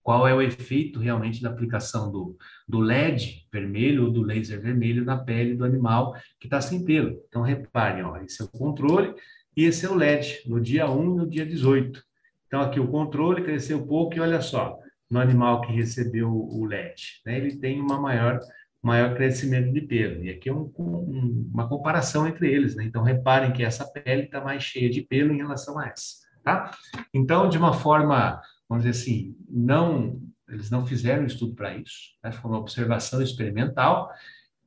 qual 0.00 0.28
é 0.28 0.34
o 0.34 0.42
efeito 0.42 1.00
realmente 1.00 1.42
da 1.42 1.50
aplicação 1.50 2.10
do, 2.12 2.36
do 2.68 2.78
LED 2.78 3.48
vermelho 3.52 4.04
ou 4.04 4.12
do 4.12 4.22
laser 4.22 4.60
vermelho 4.60 5.04
na 5.04 5.16
pele 5.16 5.56
do 5.56 5.64
animal 5.64 6.14
que 6.38 6.46
está 6.46 6.60
sem 6.60 6.84
pelo. 6.84 7.20
Então, 7.28 7.42
reparem, 7.42 8.04
ó, 8.04 8.16
esse 8.18 8.42
é 8.42 8.44
o 8.44 8.48
controle, 8.48 9.12
e 9.56 9.64
esse 9.64 9.86
é 9.86 9.90
o 9.90 9.94
LED, 9.94 10.42
no 10.46 10.60
dia 10.60 10.90
1 10.90 11.02
e 11.02 11.16
no 11.16 11.28
dia 11.28 11.46
18. 11.46 12.02
Então, 12.46 12.60
aqui 12.60 12.78
o 12.78 12.88
controle 12.88 13.42
cresceu 13.42 13.78
um 13.78 13.86
pouco 13.86 14.14
e 14.14 14.20
olha 14.20 14.40
só, 14.40 14.78
no 15.10 15.18
animal 15.20 15.60
que 15.60 15.72
recebeu 15.72 16.30
o 16.30 16.64
LED, 16.64 17.20
né, 17.24 17.36
ele 17.36 17.56
tem 17.56 17.80
uma 17.80 18.00
maior, 18.00 18.40
maior 18.82 19.14
crescimento 19.14 19.72
de 19.72 19.80
pelo. 19.80 20.24
E 20.24 20.30
aqui 20.30 20.48
é 20.48 20.52
um, 20.52 20.70
um, 20.78 21.50
uma 21.52 21.68
comparação 21.68 22.26
entre 22.26 22.52
eles, 22.52 22.74
né? 22.74 22.84
Então, 22.84 23.02
reparem 23.02 23.52
que 23.52 23.62
essa 23.62 23.86
pele 23.86 24.24
está 24.24 24.40
mais 24.40 24.62
cheia 24.62 24.90
de 24.90 25.02
pelo 25.02 25.32
em 25.32 25.38
relação 25.38 25.78
a 25.78 25.86
essa, 25.86 26.26
tá? 26.42 26.70
Então, 27.12 27.48
de 27.48 27.58
uma 27.58 27.72
forma, 27.72 28.40
vamos 28.68 28.84
dizer 28.84 28.98
assim, 28.98 29.36
não, 29.48 30.20
eles 30.48 30.70
não 30.70 30.84
fizeram 30.84 31.22
um 31.22 31.26
estudo 31.26 31.54
para 31.54 31.76
isso, 31.76 32.16
né? 32.22 32.32
Foi 32.32 32.50
uma 32.50 32.60
observação 32.60 33.22
experimental 33.22 34.10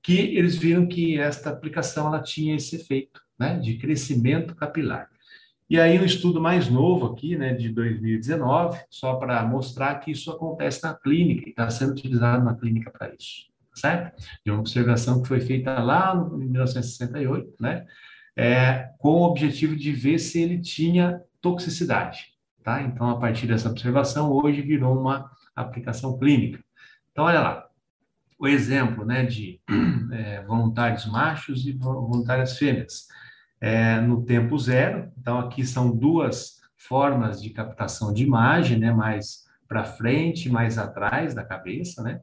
que 0.08 0.38
eles 0.38 0.56
viram 0.56 0.88
que 0.88 1.20
esta 1.20 1.50
aplicação 1.50 2.08
ela 2.08 2.22
tinha 2.22 2.56
esse 2.56 2.78
efeito, 2.78 3.20
né? 3.38 3.60
De 3.60 3.78
crescimento 3.78 4.56
capilar. 4.56 5.10
E 5.70 5.78
aí 5.78 6.00
um 6.00 6.06
estudo 6.06 6.40
mais 6.40 6.70
novo 6.70 7.08
aqui, 7.08 7.36
né, 7.36 7.54
de 7.54 7.68
2019, 7.68 8.80
só 8.90 9.16
para 9.16 9.46
mostrar 9.46 9.96
que 9.96 10.12
isso 10.12 10.32
acontece 10.32 10.82
na 10.82 10.94
clínica 10.94 11.46
e 11.46 11.50
está 11.50 11.70
sendo 11.70 11.92
utilizado 11.92 12.46
na 12.46 12.56
clínica 12.56 12.90
para 12.90 13.14
isso 13.14 13.48
certo? 13.76 14.20
De 14.44 14.50
uma 14.50 14.62
observação 14.62 15.22
que 15.22 15.28
foi 15.28 15.40
feita 15.40 15.78
lá 15.80 16.16
em 16.16 16.48
1968, 16.48 17.54
né? 17.60 17.86
É, 18.36 18.90
com 18.98 19.10
o 19.10 19.24
objetivo 19.24 19.76
de 19.76 19.92
ver 19.92 20.18
se 20.20 20.42
ele 20.42 20.60
tinha 20.60 21.22
toxicidade, 21.42 22.34
tá? 22.64 22.82
Então, 22.82 23.10
a 23.10 23.20
partir 23.20 23.46
dessa 23.46 23.70
observação, 23.70 24.32
hoje 24.32 24.62
virou 24.62 24.98
uma 25.00 25.30
aplicação 25.56 26.18
clínica. 26.18 26.64
Então, 27.12 27.26
olha 27.26 27.40
lá, 27.40 27.67
o 28.40 28.48
exemplo, 28.48 29.06
né, 29.06 29.24
de 29.26 29.60
é, 30.12 30.44
voluntários 30.44 31.06
machos 31.06 31.66
e 31.66 31.72
voluntárias 31.72 32.58
fêmeas. 32.58 33.08
É, 33.60 34.00
no 34.00 34.24
tempo 34.24 34.58
zero, 34.60 35.12
então 35.18 35.40
aqui 35.40 35.66
são 35.66 35.96
duas 35.96 36.62
formas 36.76 37.42
de 37.42 37.50
captação 37.50 38.14
de 38.14 38.24
imagem, 38.24 38.78
né, 38.78 38.92
mais 38.92 39.48
para 39.68 39.84
frente, 39.84 40.50
mais 40.50 40.78
atrás 40.78 41.34
da 41.34 41.44
cabeça, 41.44 42.02
né? 42.02 42.22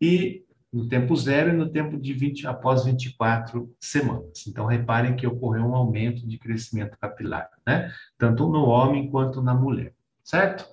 E 0.00 0.44
no 0.72 0.88
tempo 0.88 1.14
zero 1.16 1.50
e 1.50 1.56
no 1.56 1.68
tempo 1.70 1.98
de 1.98 2.12
20, 2.12 2.46
após 2.46 2.84
24 2.84 3.74
semanas. 3.78 4.46
Então, 4.46 4.66
reparem 4.66 5.16
que 5.16 5.26
ocorreu 5.26 5.64
um 5.64 5.74
aumento 5.74 6.26
de 6.26 6.38
crescimento 6.38 6.98
capilar, 6.98 7.48
né? 7.66 7.92
Tanto 8.18 8.48
no 8.48 8.64
homem 8.64 9.10
quanto 9.10 9.42
na 9.42 9.54
mulher, 9.54 9.92
certo? 10.24 10.66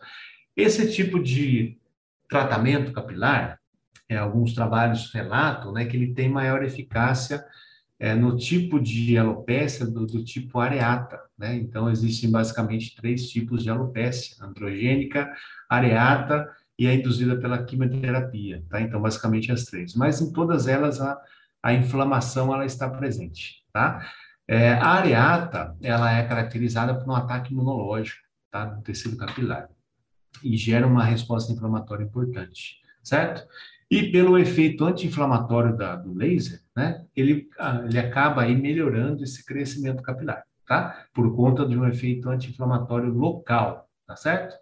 Esse 0.55 0.91
tipo 0.91 1.21
de 1.21 1.77
tratamento 2.29 2.91
capilar, 2.91 3.59
é, 4.09 4.17
alguns 4.17 4.53
trabalhos 4.53 5.11
relatam 5.13 5.71
né, 5.71 5.85
que 5.85 5.95
ele 5.95 6.13
tem 6.13 6.29
maior 6.29 6.63
eficácia 6.63 7.43
é, 7.99 8.13
no 8.13 8.35
tipo 8.35 8.79
de 8.79 9.17
alopécia 9.17 9.85
do, 9.85 10.05
do, 10.05 10.23
tipo 10.23 10.59
areata, 10.59 11.21
né? 11.37 11.55
Então, 11.55 11.89
existem 11.89 12.29
basicamente 12.29 12.95
três 12.95 13.29
tipos 13.29 13.63
de 13.63 13.69
alopécia, 13.69 14.43
androgênica, 14.43 15.31
areata 15.69 16.49
e 16.77 16.85
é 16.85 16.95
induzida 16.95 17.37
pela 17.37 17.63
quimioterapia, 17.63 18.63
tá? 18.69 18.81
Então, 18.81 19.01
basicamente 19.01 19.51
as 19.51 19.63
três. 19.63 19.95
Mas 19.95 20.19
em 20.19 20.33
todas 20.33 20.67
elas 20.67 20.99
a, 20.99 21.17
a 21.61 21.73
inflamação 21.73 22.53
ela 22.53 22.65
está 22.65 22.89
presente, 22.89 23.63
tá? 23.71 24.05
É, 24.47 24.73
a 24.73 24.89
areata, 24.89 25.77
ela 25.81 26.11
é 26.11 26.27
caracterizada 26.27 26.93
por 26.95 27.07
um 27.07 27.15
ataque 27.15 27.53
imunológico, 27.53 28.19
tá? 28.51 28.65
Do 28.65 28.81
tecido 28.81 29.15
capilar 29.15 29.69
e 30.43 30.57
gera 30.57 30.85
uma 30.85 31.03
resposta 31.03 31.53
inflamatória 31.53 32.03
importante, 32.03 32.81
certo? 33.01 33.47
E 33.93 34.11
pelo 34.11 34.39
efeito 34.39 34.83
anti-inflamatório 34.83 35.77
do 36.03 36.15
laser, 36.15 36.61
né? 36.75 37.05
Ele, 37.15 37.47
ah, 37.59 37.83
ele 37.85 37.99
acaba 37.99 38.41
aí 38.41 38.55
melhorando 38.55 39.23
esse 39.23 39.45
crescimento 39.45 40.01
capilar, 40.01 40.43
tá? 40.65 41.05
Por 41.13 41.35
conta 41.35 41.63
de 41.63 41.77
um 41.77 41.87
efeito 41.87 42.27
anti-inflamatório 42.27 43.13
local, 43.13 43.87
tá 44.07 44.15
certo? 44.15 44.55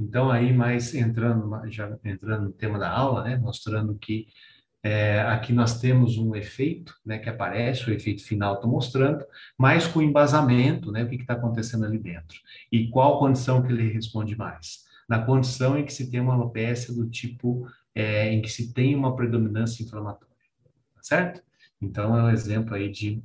Então, 0.00 0.30
aí 0.30 0.54
mais 0.54 0.94
entrando, 0.94 1.50
já 1.70 1.98
entrando 2.02 2.44
no 2.44 2.52
tema 2.52 2.78
da 2.78 2.90
aula, 2.90 3.24
né, 3.24 3.36
mostrando 3.36 3.94
que 3.96 4.28
é, 4.82 5.20
aqui 5.20 5.52
nós 5.52 5.78
temos 5.80 6.16
um 6.16 6.34
efeito, 6.34 6.94
né, 7.04 7.18
que 7.18 7.28
aparece, 7.28 7.90
o 7.90 7.92
efeito 7.92 8.24
final 8.24 8.54
estou 8.54 8.70
mostrando, 8.70 9.22
mas 9.58 9.86
com 9.86 10.00
embasamento, 10.00 10.90
né, 10.90 11.02
o 11.02 11.08
que 11.08 11.16
está 11.16 11.34
acontecendo 11.34 11.84
ali 11.84 11.98
dentro. 11.98 12.38
E 12.72 12.88
qual 12.88 13.18
condição 13.18 13.62
que 13.62 13.70
ele 13.70 13.92
responde 13.92 14.34
mais? 14.34 14.88
Na 15.06 15.18
condição 15.24 15.76
em 15.78 15.84
que 15.84 15.92
se 15.92 16.10
tem 16.10 16.20
uma 16.20 16.34
alopecia 16.34 16.94
do 16.94 17.08
tipo, 17.08 17.66
é, 17.98 18.32
em 18.32 18.40
que 18.40 18.48
se 18.48 18.72
tem 18.72 18.94
uma 18.94 19.16
predominância 19.16 19.82
inflamatória, 19.82 20.36
tá 20.94 21.02
certo? 21.02 21.42
Então, 21.82 22.16
é 22.16 22.22
um 22.22 22.30
exemplo 22.30 22.74
aí 22.74 22.88
de 22.88 23.20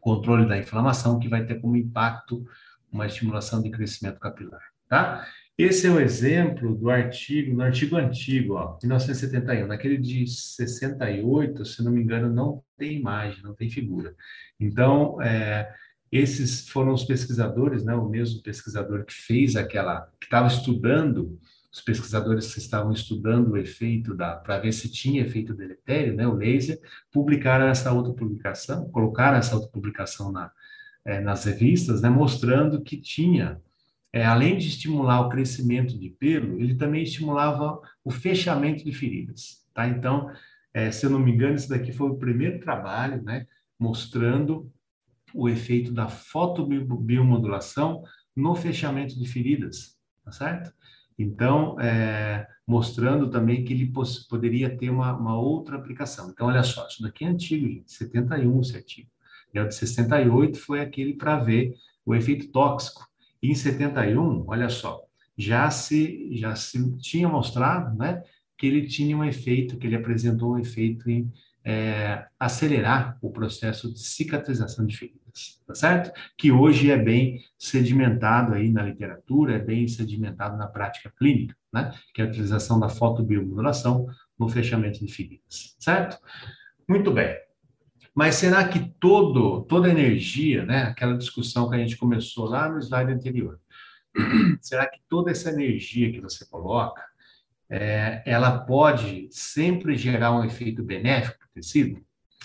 controle 0.00 0.46
da 0.46 0.56
inflamação 0.56 1.18
que 1.18 1.26
vai 1.26 1.44
ter 1.44 1.60
como 1.60 1.76
impacto 1.76 2.46
uma 2.92 3.06
estimulação 3.06 3.60
de 3.60 3.70
crescimento 3.70 4.20
capilar, 4.20 4.62
tá? 4.88 5.26
Esse 5.58 5.88
é 5.88 5.90
o 5.90 5.98
exemplo 5.98 6.76
do 6.76 6.90
artigo, 6.90 7.56
no 7.56 7.62
artigo 7.62 7.96
antigo, 7.96 8.54
ó, 8.54 8.78
1971. 8.80 9.66
Naquele 9.66 9.98
de 9.98 10.26
68, 10.28 11.64
se 11.64 11.82
não 11.82 11.90
me 11.90 12.00
engano, 12.00 12.32
não 12.32 12.62
tem 12.76 12.96
imagem, 12.96 13.42
não 13.42 13.54
tem 13.54 13.68
figura. 13.68 14.14
Então, 14.60 15.20
é, 15.22 15.72
esses 16.10 16.68
foram 16.68 16.92
os 16.92 17.04
pesquisadores, 17.04 17.84
né, 17.84 17.94
o 17.94 18.08
mesmo 18.08 18.42
pesquisador 18.42 19.04
que 19.04 19.12
fez 19.12 19.56
aquela, 19.56 20.08
que 20.20 20.26
estava 20.26 20.46
estudando, 20.46 21.36
os 21.74 21.80
pesquisadores 21.80 22.54
que 22.54 22.60
estavam 22.60 22.92
estudando 22.92 23.50
o 23.50 23.56
efeito 23.56 24.14
da, 24.14 24.36
para 24.36 24.60
ver 24.60 24.70
se 24.70 24.88
tinha 24.88 25.24
efeito 25.24 25.52
deletério, 25.52 26.14
né, 26.14 26.24
o 26.24 26.32
laser, 26.32 26.80
publicaram 27.10 27.66
essa 27.66 27.92
outra 27.92 28.12
publicação, 28.12 28.88
colocaram 28.90 29.36
essa 29.36 29.56
outra 29.56 29.68
publicação 29.70 30.30
na, 30.30 30.52
é, 31.04 31.20
nas 31.20 31.44
revistas, 31.44 32.00
né, 32.00 32.08
mostrando 32.08 32.80
que 32.80 32.96
tinha 32.96 33.60
é, 34.12 34.24
além 34.24 34.56
de 34.56 34.68
estimular 34.68 35.22
o 35.22 35.28
crescimento 35.28 35.98
de 35.98 36.10
pelo, 36.10 36.60
ele 36.60 36.76
também 36.76 37.02
estimulava 37.02 37.80
o 38.04 38.10
fechamento 38.12 38.84
de 38.84 38.92
feridas, 38.92 39.66
tá? 39.74 39.88
Então, 39.88 40.30
é, 40.72 40.92
se 40.92 41.04
eu 41.04 41.10
não 41.10 41.18
me 41.18 41.32
engano, 41.32 41.56
esse 41.56 41.68
daqui 41.68 41.92
foi 41.92 42.08
o 42.08 42.16
primeiro 42.16 42.60
trabalho, 42.60 43.20
né, 43.20 43.48
mostrando 43.76 44.72
o 45.34 45.48
efeito 45.48 45.92
da 45.92 46.06
fotobiomodulação 46.06 48.04
no 48.36 48.54
fechamento 48.54 49.18
de 49.18 49.26
feridas, 49.26 49.96
tá 50.24 50.30
certo? 50.30 50.72
Então, 51.18 51.78
é, 51.80 52.46
mostrando 52.66 53.30
também 53.30 53.64
que 53.64 53.72
ele 53.72 53.92
poderia 54.28 54.76
ter 54.76 54.90
uma, 54.90 55.16
uma, 55.16 55.38
outra 55.38 55.76
aplicação. 55.76 56.30
Então, 56.30 56.46
olha 56.46 56.62
só, 56.62 56.86
isso 56.88 57.02
daqui 57.02 57.24
é 57.24 57.28
antigo, 57.28 57.68
gente, 57.68 57.92
71 57.92 58.60
esse 58.60 58.76
artigo. 58.76 59.08
E 59.52 59.60
o 59.60 59.68
de 59.68 59.74
68 59.74 60.58
foi 60.58 60.80
aquele 60.80 61.14
para 61.14 61.38
ver 61.38 61.76
o 62.04 62.14
efeito 62.14 62.48
tóxico 62.48 63.08
em 63.42 63.54
71, 63.54 64.44
olha 64.48 64.68
só, 64.68 65.02
já 65.36 65.70
se 65.70 66.30
já 66.32 66.56
se 66.56 66.96
tinha 66.96 67.28
mostrado, 67.28 67.96
né, 67.96 68.22
que 68.56 68.66
ele 68.66 68.86
tinha 68.86 69.16
um 69.16 69.24
efeito, 69.24 69.76
que 69.76 69.86
ele 69.86 69.96
apresentou 69.96 70.54
um 70.54 70.58
efeito 70.58 71.10
em 71.10 71.30
é, 71.64 72.26
acelerar 72.38 73.16
o 73.22 73.30
processo 73.30 73.92
de 73.92 73.98
cicatrização 73.98 74.84
de 74.84 74.96
feridas, 74.96 75.62
tá 75.66 75.74
certo? 75.74 76.12
Que 76.36 76.52
hoje 76.52 76.90
é 76.90 76.98
bem 76.98 77.40
sedimentado 77.58 78.52
aí 78.52 78.70
na 78.70 78.82
literatura, 78.82 79.54
é 79.54 79.58
bem 79.58 79.88
sedimentado 79.88 80.58
na 80.58 80.66
prática 80.66 81.10
clínica, 81.18 81.56
né? 81.72 81.92
Que 82.12 82.20
é 82.20 82.26
a 82.26 82.28
utilização 82.28 82.78
da 82.78 82.88
fotobiomodulação 82.88 84.06
no 84.38 84.48
fechamento 84.48 85.04
de 85.04 85.10
feridas, 85.10 85.74
certo? 85.78 86.18
Muito 86.86 87.10
bem. 87.10 87.34
Mas 88.14 88.36
será 88.36 88.68
que 88.68 88.78
todo, 89.00 89.62
toda 89.62 89.88
energia, 89.88 90.64
né, 90.64 90.84
aquela 90.84 91.16
discussão 91.16 91.68
que 91.68 91.74
a 91.74 91.78
gente 91.78 91.96
começou 91.96 92.44
lá 92.44 92.68
no 92.68 92.78
slide 92.78 93.12
anterior, 93.12 93.58
será 94.60 94.86
que 94.86 95.00
toda 95.08 95.32
essa 95.32 95.50
energia 95.50 96.12
que 96.12 96.20
você 96.20 96.46
coloca, 96.46 97.02
é, 97.68 98.22
ela 98.24 98.60
pode 98.60 99.28
sempre 99.32 99.96
gerar 99.96 100.30
um 100.32 100.44
efeito 100.44 100.82
benéfico 100.82 101.43
tecido? 101.54 102.04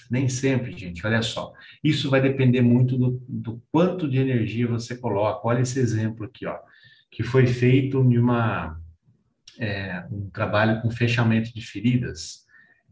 Nem 0.09 0.27
sempre, 0.27 0.71
gente, 0.77 1.05
olha 1.05 1.21
só. 1.21 1.53
Isso 1.83 2.09
vai 2.09 2.21
depender 2.21 2.61
muito 2.61 2.97
do, 2.97 3.23
do 3.27 3.61
quanto 3.71 4.09
de 4.09 4.17
energia 4.17 4.67
você 4.67 4.97
coloca. 4.97 5.47
Olha 5.47 5.61
esse 5.61 5.79
exemplo 5.79 6.25
aqui, 6.25 6.45
ó, 6.45 6.57
que 7.11 7.23
foi 7.23 7.45
feito 7.45 7.99
em 7.99 8.17
uma, 8.17 8.79
é, 9.59 10.03
um 10.11 10.29
trabalho 10.29 10.81
com 10.81 10.89
fechamento 10.89 11.53
de 11.53 11.61
feridas, 11.61 12.45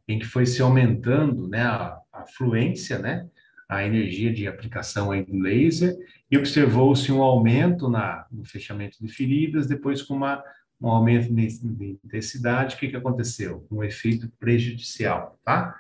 em 0.07 0.19
que 0.19 0.25
foi 0.25 0.45
se 0.45 0.61
aumentando 0.61 1.47
né, 1.47 1.61
a, 1.61 1.97
a 2.13 2.25
fluência, 2.27 2.99
né, 2.99 3.27
a 3.67 3.83
energia 3.83 4.31
de 4.31 4.47
aplicação 4.47 5.11
aí 5.11 5.23
do 5.25 5.37
laser, 5.37 5.95
e 6.29 6.37
observou-se 6.37 7.11
um 7.11 7.21
aumento 7.21 7.89
na, 7.89 8.25
no 8.31 8.45
fechamento 8.45 8.97
de 9.01 9.11
feridas, 9.11 9.67
depois 9.67 10.01
com 10.01 10.13
uma, 10.13 10.43
um 10.79 10.87
aumento 10.87 11.33
de, 11.33 11.47
de 11.59 11.99
intensidade, 12.03 12.75
o 12.75 12.79
que, 12.79 12.89
que 12.89 12.95
aconteceu? 12.95 13.65
Um 13.71 13.83
efeito 13.83 14.31
prejudicial, 14.39 15.39
tá? 15.43 15.75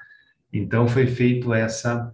Então, 0.51 0.87
foi 0.87 1.07
feito 1.07 1.53
essa, 1.53 2.13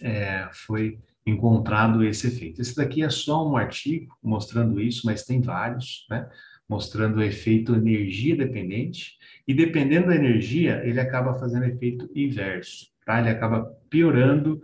é, 0.00 0.48
foi 0.52 0.98
encontrado 1.26 2.04
esse 2.04 2.26
efeito. 2.26 2.60
Esse 2.60 2.76
daqui 2.76 3.02
é 3.02 3.10
só 3.10 3.48
um 3.48 3.56
artigo 3.56 4.16
mostrando 4.22 4.80
isso, 4.80 5.06
mas 5.06 5.24
tem 5.24 5.40
vários, 5.40 6.06
né? 6.10 6.28
Mostrando 6.68 7.18
o 7.18 7.22
efeito 7.22 7.74
energia 7.74 8.36
dependente, 8.36 9.18
e 9.46 9.52
dependendo 9.52 10.08
da 10.08 10.14
energia, 10.14 10.82
ele 10.84 11.00
acaba 11.00 11.34
fazendo 11.34 11.64
efeito 11.64 12.10
inverso, 12.14 12.86
tá? 13.04 13.20
Ele 13.20 13.30
acaba 13.30 13.64
piorando 13.90 14.62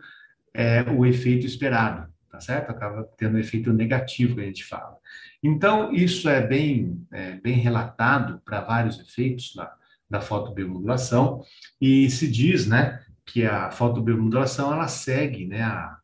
é, 0.55 0.83
o 0.83 1.05
efeito 1.05 1.47
esperado, 1.47 2.11
tá 2.31 2.41
certo? 2.41 2.71
Acaba 2.71 3.05
tendo 3.17 3.37
um 3.37 3.41
efeito 3.41 3.73
negativo 3.73 4.37
que 4.37 4.41
a 4.41 4.47
gente 4.47 4.65
fala. 4.65 4.97
Então, 5.43 5.93
isso 5.93 6.29
é 6.29 6.47
bem, 6.47 7.07
é, 7.13 7.33
bem 7.33 7.55
relatado 7.55 8.41
para 8.45 8.61
vários 8.61 8.99
efeitos 8.99 9.55
da, 9.55 9.73
da 10.11 10.21
fotobiomodulação, 10.21 11.43
e 11.81 12.11
se 12.11 12.29
diz, 12.29 12.67
né, 12.67 13.01
que 13.25 13.47
a 13.47 13.71
fotobiomodulação, 13.71 14.73
ela 14.73 14.89
segue, 14.89 15.47
né, 15.47 15.63
a, 15.63 15.97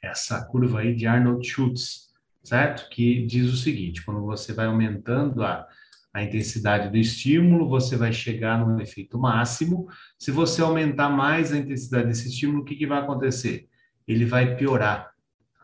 essa 0.00 0.44
curva 0.44 0.80
aí 0.80 0.94
de 0.94 1.06
Arnold 1.06 1.46
Schultz, 1.46 2.12
certo? 2.42 2.88
Que 2.90 3.26
diz 3.26 3.52
o 3.52 3.56
seguinte, 3.56 4.04
quando 4.04 4.20
você 4.24 4.52
vai 4.52 4.66
aumentando 4.66 5.42
a, 5.42 5.66
a 6.12 6.22
intensidade 6.22 6.90
do 6.90 6.96
estímulo, 6.96 7.68
você 7.68 7.96
vai 7.96 8.12
chegar 8.12 8.64
no 8.64 8.80
efeito 8.80 9.18
máximo. 9.18 9.88
Se 10.18 10.30
você 10.30 10.62
aumentar 10.62 11.08
mais 11.08 11.52
a 11.52 11.58
intensidade 11.58 12.06
desse 12.06 12.28
estímulo, 12.28 12.60
o 12.60 12.64
que, 12.64 12.76
que 12.76 12.86
vai 12.86 13.00
acontecer? 13.00 13.66
Ele 14.06 14.26
vai 14.26 14.54
piorar, 14.54 15.10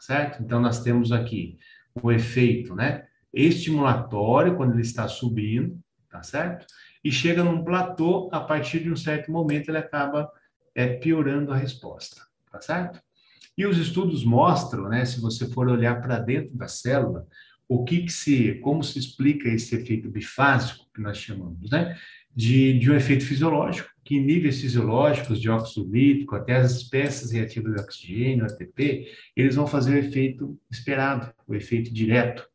certo? 0.00 0.42
Então, 0.42 0.58
nós 0.58 0.82
temos 0.82 1.12
aqui 1.12 1.58
o 2.02 2.10
efeito, 2.10 2.74
né? 2.74 3.04
Estimulatório, 3.32 4.56
quando 4.56 4.72
ele 4.72 4.82
está 4.82 5.06
subindo, 5.06 5.78
tá 6.08 6.22
certo? 6.22 6.66
E 7.02 7.10
chega 7.10 7.42
num 7.42 7.64
platô, 7.64 8.28
a 8.32 8.40
partir 8.40 8.80
de 8.80 8.90
um 8.90 8.96
certo 8.96 9.30
momento, 9.32 9.68
ele 9.68 9.78
acaba 9.78 10.30
é, 10.74 10.86
piorando 10.86 11.52
a 11.52 11.56
resposta, 11.56 12.22
tá 12.50 12.60
certo? 12.60 13.00
E 13.56 13.66
os 13.66 13.78
estudos 13.78 14.24
mostram, 14.24 14.88
né, 14.88 15.04
se 15.04 15.20
você 15.20 15.48
for 15.50 15.68
olhar 15.68 16.00
para 16.00 16.18
dentro 16.18 16.56
da 16.56 16.68
célula, 16.68 17.26
o 17.68 17.84
que, 17.84 18.02
que 18.02 18.12
se, 18.12 18.54
como 18.56 18.82
se 18.82 18.98
explica 18.98 19.48
esse 19.48 19.76
efeito 19.76 20.10
bifásico 20.10 20.86
que 20.92 21.00
nós 21.00 21.18
chamamos, 21.18 21.70
né? 21.70 21.96
De, 22.34 22.78
de 22.78 22.90
um 22.90 22.94
efeito 22.94 23.24
fisiológico, 23.24 23.88
que 24.04 24.16
em 24.16 24.24
níveis 24.24 24.60
fisiológicos 24.60 25.40
de 25.40 25.48
óxido 25.48 25.88
nítrico, 25.88 26.34
até 26.34 26.56
as 26.56 26.72
espécies 26.72 27.30
reativas 27.30 27.74
de 27.74 27.80
oxigênio, 27.80 28.44
ATP, 28.44 29.06
eles 29.36 29.54
vão 29.54 29.66
fazer 29.66 29.94
o 29.94 29.98
efeito 29.98 30.58
esperado, 30.70 31.32
o 31.46 31.54
efeito 31.54 31.92
direto. 31.92 32.48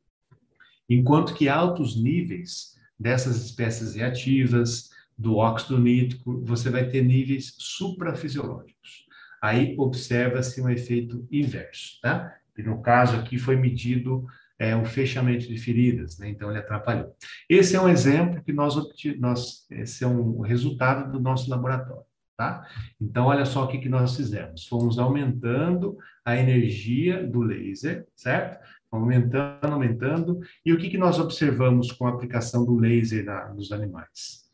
Enquanto 0.90 1.34
que 1.34 1.48
altos 1.48 2.02
níveis 2.02 2.76
dessas 3.00 3.38
espécies 3.44 3.96
reativas, 3.96 4.90
do 5.18 5.38
óxido 5.38 5.80
nítrico, 5.80 6.42
você 6.44 6.70
vai 6.70 6.88
ter 6.90 7.02
níveis 7.02 7.56
suprafisiológicos. 7.58 9.06
Aí 9.42 9.76
observa-se 9.78 10.62
um 10.62 10.70
efeito 10.70 11.26
inverso, 11.32 12.00
tá? 12.02 12.36
E 12.58 12.64
no 12.64 12.82
caso 12.82 13.16
aqui 13.18 13.38
foi 13.38 13.56
medido 13.56 14.26
é, 14.58 14.76
um 14.76 14.86
fechamento 14.86 15.48
de 15.48 15.58
feridas, 15.58 16.18
né? 16.18 16.30
então 16.30 16.50
ele 16.50 16.60
atrapalhou. 16.60 17.14
Esse 17.50 17.76
é 17.76 17.82
um 17.82 17.90
exemplo 17.90 18.42
que 18.44 18.54
nós, 18.54 18.76
nós 19.20 19.68
esse 19.70 20.04
é 20.04 20.08
um 20.08 20.40
resultado 20.42 21.12
do 21.12 21.20
nosso 21.20 21.50
laboratório, 21.50 22.06
tá? 22.38 22.66
Então 23.00 23.26
olha 23.26 23.46
só 23.46 23.66
o 23.66 23.68
que, 23.68 23.80
que 23.80 23.90
nós 23.90 24.16
fizemos, 24.16 24.66
fomos 24.68 24.98
aumentando 24.98 25.98
a 26.24 26.38
energia 26.38 27.26
do 27.26 27.42
laser, 27.42 28.08
certo? 28.16 28.64
Aumentando, 28.96 29.74
aumentando, 29.74 30.40
e 30.66 30.74
o 30.74 30.78
que, 30.78 30.90
que 30.90 30.98
nós 30.98 31.20
observamos 31.20 31.92
com 31.92 32.08
a 32.08 32.10
aplicação 32.10 32.66
do 32.66 32.76
laser 32.76 33.26
na, 33.26 33.54
nos 33.54 33.72
animais? 33.72 34.46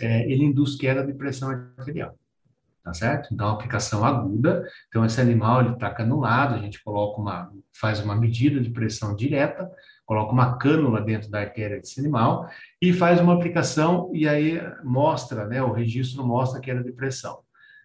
É, 0.00 0.30
ele 0.30 0.44
induz 0.44 0.76
queda 0.76 1.04
de 1.04 1.12
pressão 1.12 1.50
arterial 1.50 2.16
tá 2.88 2.94
certo? 2.94 3.34
Então, 3.34 3.48
aplicação 3.48 4.02
aguda, 4.02 4.66
então 4.88 5.04
esse 5.04 5.20
animal 5.20 5.60
ele 5.60 5.74
está 5.74 5.90
canulado, 5.90 6.54
a 6.54 6.58
gente 6.58 6.82
coloca 6.82 7.20
uma, 7.20 7.52
faz 7.72 8.00
uma 8.00 8.16
medida 8.16 8.60
de 8.60 8.70
pressão 8.70 9.14
direta, 9.14 9.70
coloca 10.06 10.32
uma 10.32 10.56
cânula 10.56 11.02
dentro 11.02 11.30
da 11.30 11.40
artéria 11.40 11.78
desse 11.78 12.00
animal 12.00 12.48
e 12.80 12.92
faz 12.92 13.20
uma 13.20 13.34
aplicação 13.34 14.10
e 14.14 14.26
aí 14.26 14.58
mostra, 14.82 15.46
né, 15.46 15.62
o 15.62 15.70
registro 15.70 16.26
mostra 16.26 16.60
queda 16.60 16.82
de 16.82 16.92
pressão. 16.92 17.40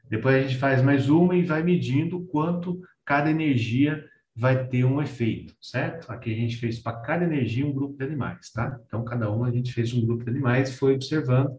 Depois 0.10 0.36
a 0.36 0.48
gente 0.48 0.58
faz 0.58 0.82
mais 0.82 1.10
uma 1.10 1.36
e 1.36 1.44
vai 1.44 1.62
medindo 1.63 2.22
quanto 2.28 2.82
cada 3.06 3.30
energia 3.30 4.06
vai 4.36 4.67
ter 4.67 4.84
um 4.84 5.02
efeito, 5.02 5.56
certo? 5.62 6.12
Aqui 6.12 6.34
a 6.34 6.36
gente 6.36 6.58
fez 6.58 6.80
para 6.80 6.98
cada 6.98 7.24
energia 7.24 7.65
um 7.65 7.72
grupo 7.72 7.98
de 7.98 8.04
animais, 8.04 8.52
tá? 8.52 8.80
Então, 8.86 9.04
cada 9.04 9.30
uma 9.30 9.48
a 9.48 9.52
gente 9.52 9.72
fez 9.72 9.93
um 9.93 10.06
grupo 10.06 10.24
de 10.24 10.30
animais 10.32 10.69
e 10.69 10.78
foi 10.78 10.96
observando 10.96 11.52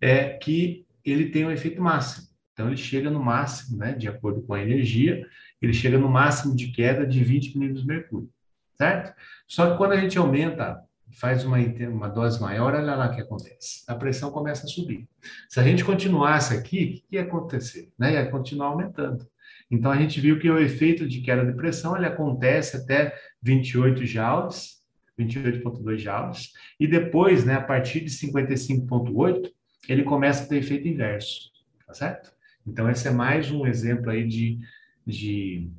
é, 0.00 0.30
que 0.30 0.84
ele 1.04 1.30
tem 1.30 1.46
um 1.46 1.50
efeito 1.50 1.80
máximo. 1.80 2.26
Então, 2.52 2.66
ele 2.66 2.76
chega 2.76 3.08
no 3.08 3.22
máximo, 3.22 3.78
né, 3.78 3.92
de 3.92 4.08
acordo 4.08 4.42
com 4.42 4.52
a 4.52 4.60
energia, 4.60 5.24
ele 5.62 5.72
chega 5.72 5.96
no 5.96 6.08
máximo 6.08 6.56
de 6.56 6.72
queda 6.72 7.06
de 7.06 7.22
20 7.22 7.56
milímetros 7.56 7.82
de 7.82 7.88
mercúrio, 7.88 8.30
certo? 8.76 9.14
Só 9.46 9.70
que 9.70 9.76
quando 9.76 9.92
a 9.92 10.00
gente 10.00 10.18
aumenta, 10.18 10.82
faz 11.12 11.44
uma, 11.44 11.56
uma 11.56 12.08
dose 12.08 12.40
maior, 12.40 12.74
olha 12.74 12.96
lá 12.96 13.06
o 13.06 13.14
que 13.14 13.20
acontece. 13.20 13.84
A 13.86 13.94
pressão 13.94 14.30
começa 14.30 14.66
a 14.66 14.68
subir. 14.68 15.08
Se 15.48 15.60
a 15.60 15.62
gente 15.62 15.84
continuasse 15.84 16.54
aqui, 16.54 16.84
o 16.84 17.08
que 17.08 17.16
ia 17.16 17.22
acontecer? 17.22 17.92
Né? 17.98 18.14
Ia 18.14 18.30
continuar 18.30 18.68
aumentando. 18.68 19.26
Então, 19.70 19.90
a 19.90 19.96
gente 19.96 20.20
viu 20.20 20.38
que 20.38 20.48
o 20.48 20.58
efeito 20.58 21.06
de 21.06 21.20
queda 21.20 21.44
de 21.44 21.56
pressão, 21.56 21.96
ele 21.96 22.06
acontece 22.06 22.76
até 22.76 23.14
28 23.42 24.04
joules, 24.06 24.78
28,2 25.18 25.98
joules, 25.98 26.52
e 26.78 26.86
depois, 26.86 27.44
né, 27.44 27.54
a 27.54 27.62
partir 27.62 28.00
de 28.00 28.10
55,8, 28.10 29.50
ele 29.88 30.02
começa 30.04 30.44
a 30.44 30.46
ter 30.46 30.58
efeito 30.58 30.88
inverso, 30.88 31.50
tá 31.86 31.92
certo? 31.92 32.32
Então, 32.66 32.88
esse 32.90 33.08
é 33.08 33.10
mais 33.10 33.50
um 33.50 33.66
exemplo 33.66 34.10
aí 34.10 34.26
de, 34.26 34.58
de 35.06 35.70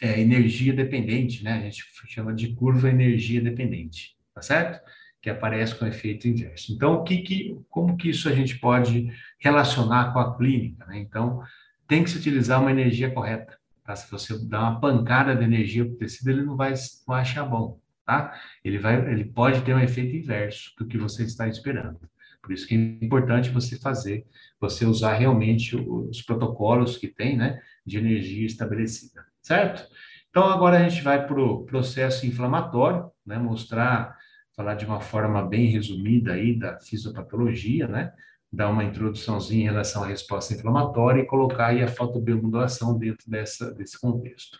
é, 0.00 0.20
energia 0.20 0.72
dependente, 0.72 1.42
né? 1.42 1.54
A 1.54 1.60
gente 1.62 1.84
chama 2.06 2.32
de 2.32 2.54
curva 2.54 2.88
energia 2.88 3.40
dependente, 3.40 4.16
tá 4.34 4.40
certo? 4.40 4.80
Que 5.20 5.28
aparece 5.28 5.74
com 5.74 5.86
efeito 5.86 6.28
inverso. 6.28 6.72
Então, 6.72 6.94
o 6.94 7.04
que, 7.04 7.18
que, 7.18 7.58
como 7.68 7.96
que 7.96 8.10
isso 8.10 8.28
a 8.28 8.32
gente 8.32 8.58
pode 8.58 9.12
relacionar 9.38 10.12
com 10.12 10.20
a 10.20 10.36
clínica, 10.36 10.86
né? 10.86 10.98
Então, 10.98 11.42
tem 11.90 12.04
que 12.04 12.10
se 12.10 12.18
utilizar 12.18 12.60
uma 12.60 12.70
energia 12.70 13.10
correta, 13.10 13.58
tá? 13.84 13.96
Se 13.96 14.08
você 14.08 14.38
dá 14.46 14.60
uma 14.60 14.80
pancada 14.80 15.34
de 15.34 15.42
energia 15.42 15.84
para 15.84 15.94
o 15.94 15.96
tecido, 15.96 16.30
ele 16.30 16.44
não 16.44 16.56
vai, 16.56 16.72
não 17.08 17.16
achar 17.16 17.44
bom, 17.44 17.80
tá? 18.06 18.32
Ele, 18.64 18.78
vai, 18.78 19.10
ele 19.10 19.24
pode 19.24 19.60
ter 19.62 19.74
um 19.74 19.80
efeito 19.80 20.14
inverso 20.14 20.72
do 20.78 20.86
que 20.86 20.96
você 20.96 21.24
está 21.24 21.48
esperando. 21.48 21.98
Por 22.40 22.52
isso 22.52 22.68
que 22.68 22.76
é 22.76 23.04
importante 23.04 23.50
você 23.50 23.76
fazer, 23.76 24.24
você 24.60 24.86
usar 24.86 25.14
realmente 25.14 25.74
os 25.74 26.22
protocolos 26.22 26.96
que 26.96 27.08
tem, 27.08 27.36
né, 27.36 27.60
de 27.84 27.98
energia 27.98 28.46
estabelecida, 28.46 29.26
certo? 29.42 29.84
Então, 30.30 30.44
agora 30.44 30.78
a 30.78 30.88
gente 30.88 31.02
vai 31.02 31.26
para 31.26 31.42
o 31.42 31.64
processo 31.64 32.24
inflamatório, 32.24 33.10
né, 33.26 33.36
mostrar, 33.36 34.16
falar 34.54 34.76
de 34.76 34.86
uma 34.86 35.00
forma 35.00 35.44
bem 35.44 35.66
resumida 35.66 36.34
aí 36.34 36.56
da 36.56 36.78
fisiopatologia, 36.78 37.88
né, 37.88 38.12
dar 38.52 38.68
uma 38.68 38.84
introduçãozinha 38.84 39.62
em 39.62 39.68
relação 39.68 40.02
à 40.02 40.06
resposta 40.06 40.54
inflamatória 40.54 41.22
e 41.22 41.26
colocar 41.26 41.68
aí 41.68 41.82
a 41.82 41.88
fotobiomodulação 41.88 42.98
dentro 42.98 43.30
dessa, 43.30 43.72
desse 43.72 43.98
contexto. 44.00 44.58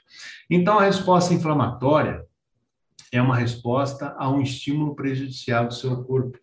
Então, 0.48 0.78
a 0.78 0.84
resposta 0.84 1.34
inflamatória 1.34 2.24
é 3.12 3.20
uma 3.20 3.36
resposta 3.36 4.14
a 4.16 4.30
um 4.30 4.40
estímulo 4.40 4.94
prejudicial 4.94 5.66
do 5.66 5.74
seu 5.74 6.04
corpo 6.04 6.38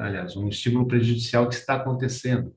aliás, 0.00 0.36
um 0.36 0.48
estímulo 0.48 0.86
prejudicial 0.86 1.48
que 1.48 1.54
está 1.54 1.74
acontecendo. 1.74 2.54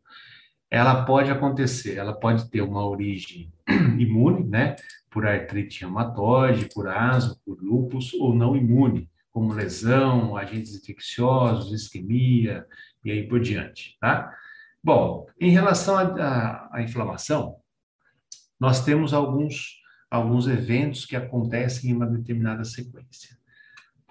Ela 0.70 1.06
pode 1.06 1.32
acontecer, 1.32 1.98
ela 1.98 2.14
pode 2.14 2.50
ter 2.50 2.62
uma 2.62 2.86
origem 2.86 3.52
imune, 3.98 4.44
né, 4.44 4.76
por 5.10 5.26
artrite 5.26 5.82
reumatoide, 5.82 6.70
por 6.74 6.88
asma, 6.88 7.36
por 7.46 7.62
lúpus, 7.62 8.14
ou 8.16 8.36
não 8.36 8.56
imune, 8.56 9.10
como 9.32 9.54
lesão, 9.54 10.36
agentes 10.36 10.76
infecciosos, 10.76 11.74
isquemia 11.74 12.66
e 13.06 13.12
aí 13.12 13.28
por 13.28 13.40
diante, 13.40 13.96
tá? 14.02 14.36
Bom, 14.84 15.28
em 15.40 15.52
relação 15.52 15.96
à 15.98 16.82
inflamação, 16.82 17.58
nós 18.60 18.84
temos 18.84 19.14
alguns, 19.14 19.80
alguns 20.10 20.48
eventos 20.48 21.06
que 21.06 21.16
acontecem 21.16 21.92
em 21.92 21.94
uma 21.94 22.08
determinada 22.08 22.64
sequência. 22.64 23.38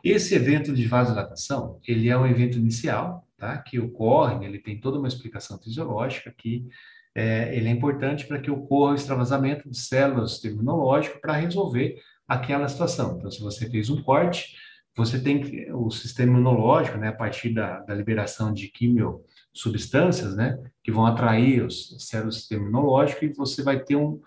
Esse 0.02 0.34
evento 0.34 0.72
de 0.72 0.86
vasodilatação, 0.86 1.80
ele 1.86 2.08
é 2.08 2.16
um 2.16 2.26
evento 2.26 2.58
inicial, 2.58 3.26
tá? 3.36 3.58
Que 3.58 3.80
ocorre, 3.80 4.44
ele 4.44 4.58
tem 4.58 4.80
toda 4.80 4.98
uma 4.98 5.08
explicação 5.08 5.58
fisiológica 5.58 6.32
que 6.36 6.68
é, 7.14 7.56
ele 7.56 7.68
é 7.68 7.70
importante 7.70 8.26
para 8.26 8.40
que 8.40 8.50
ocorra 8.50 8.92
o 8.92 8.96
extravasamento 8.96 9.70
de 9.70 9.78
células 9.78 10.22
do 10.22 10.28
sistema 10.28 10.54
imunológico 10.56 11.20
para 11.20 11.34
resolver 11.34 11.96
aquela 12.26 12.68
situação. 12.68 13.16
Então, 13.16 13.30
se 13.30 13.40
você 13.40 13.70
fez 13.70 13.88
um 13.88 14.02
corte, 14.02 14.56
você 14.96 15.20
tem 15.20 15.40
que, 15.40 15.70
o 15.72 15.90
sistema 15.90 16.32
imunológico, 16.32 16.98
né, 16.98 17.08
a 17.08 17.12
partir 17.12 17.50
da, 17.50 17.80
da 17.80 17.94
liberação 17.94 18.52
de 18.52 18.68
quimiosubstâncias, 18.68 20.36
né, 20.36 20.58
que 20.82 20.92
vão 20.92 21.04
atrair 21.04 21.64
os 21.64 21.96
células 21.98 22.36
do 22.36 22.38
sistema 22.38 22.62
imunológico 22.62 23.24
e 23.24 23.32
você 23.32 23.62
vai 23.62 23.80
ter 23.80 23.96
um, 23.96 24.20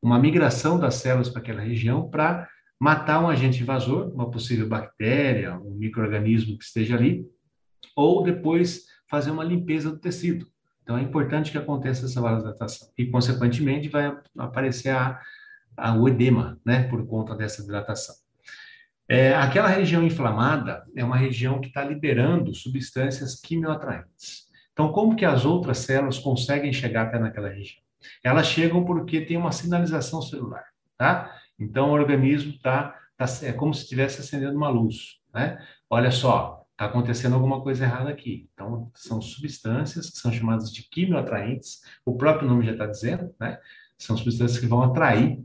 uma 0.00 0.18
migração 0.18 0.78
das 0.78 0.96
células 0.96 1.28
para 1.28 1.40
aquela 1.40 1.60
região 1.60 2.08
para 2.08 2.48
matar 2.80 3.22
um 3.22 3.28
agente 3.28 3.62
invasor, 3.62 4.12
uma 4.14 4.30
possível 4.30 4.68
bactéria, 4.68 5.58
um 5.58 5.74
microorganismo 5.74 6.58
que 6.58 6.64
esteja 6.64 6.96
ali, 6.96 7.26
ou 7.94 8.22
depois 8.22 8.86
fazer 9.08 9.30
uma 9.30 9.44
limpeza 9.44 9.90
do 9.90 9.98
tecido. 9.98 10.46
Então 10.82 10.98
é 10.98 11.02
importante 11.02 11.50
que 11.50 11.58
aconteça 11.58 12.04
essa 12.04 12.20
vasodilatação 12.20 12.88
e, 12.98 13.06
consequentemente, 13.06 13.88
vai 13.88 14.14
aparecer 14.36 14.90
a, 14.90 15.18
a, 15.76 15.96
o 15.96 16.08
edema, 16.08 16.60
né, 16.64 16.82
por 16.88 17.06
conta 17.06 17.34
dessa 17.34 17.62
dilatação. 17.62 18.23
É, 19.08 19.34
aquela 19.34 19.68
região 19.68 20.02
inflamada 20.02 20.84
é 20.96 21.04
uma 21.04 21.16
região 21.16 21.60
que 21.60 21.68
está 21.68 21.84
liberando 21.84 22.54
substâncias 22.54 23.38
quimioatraentes. 23.38 24.44
Então, 24.72 24.90
como 24.92 25.14
que 25.14 25.24
as 25.24 25.44
outras 25.44 25.78
células 25.78 26.18
conseguem 26.18 26.72
chegar 26.72 27.06
até 27.06 27.18
naquela 27.18 27.48
região? 27.48 27.82
Elas 28.22 28.46
chegam 28.46 28.84
porque 28.84 29.20
tem 29.20 29.36
uma 29.36 29.52
sinalização 29.52 30.22
celular, 30.22 30.64
tá? 30.96 31.30
Então, 31.58 31.90
o 31.90 31.92
organismo 31.92 32.52
está, 32.52 32.98
tá, 33.16 33.26
é 33.42 33.52
como 33.52 33.74
se 33.74 33.82
estivesse 33.82 34.20
acendendo 34.20 34.56
uma 34.56 34.68
luz, 34.68 35.20
né? 35.32 35.64
Olha 35.88 36.10
só, 36.10 36.66
está 36.72 36.86
acontecendo 36.86 37.34
alguma 37.34 37.62
coisa 37.62 37.84
errada 37.84 38.10
aqui. 38.10 38.48
Então, 38.52 38.90
são 38.94 39.20
substâncias 39.20 40.10
que 40.10 40.18
são 40.18 40.32
chamadas 40.32 40.72
de 40.72 40.82
quimioatraentes, 40.88 41.82
o 42.04 42.16
próprio 42.16 42.48
nome 42.48 42.64
já 42.64 42.72
está 42.72 42.86
dizendo, 42.86 43.34
né? 43.38 43.58
São 43.98 44.16
substâncias 44.16 44.58
que 44.58 44.66
vão 44.66 44.82
atrair 44.82 45.44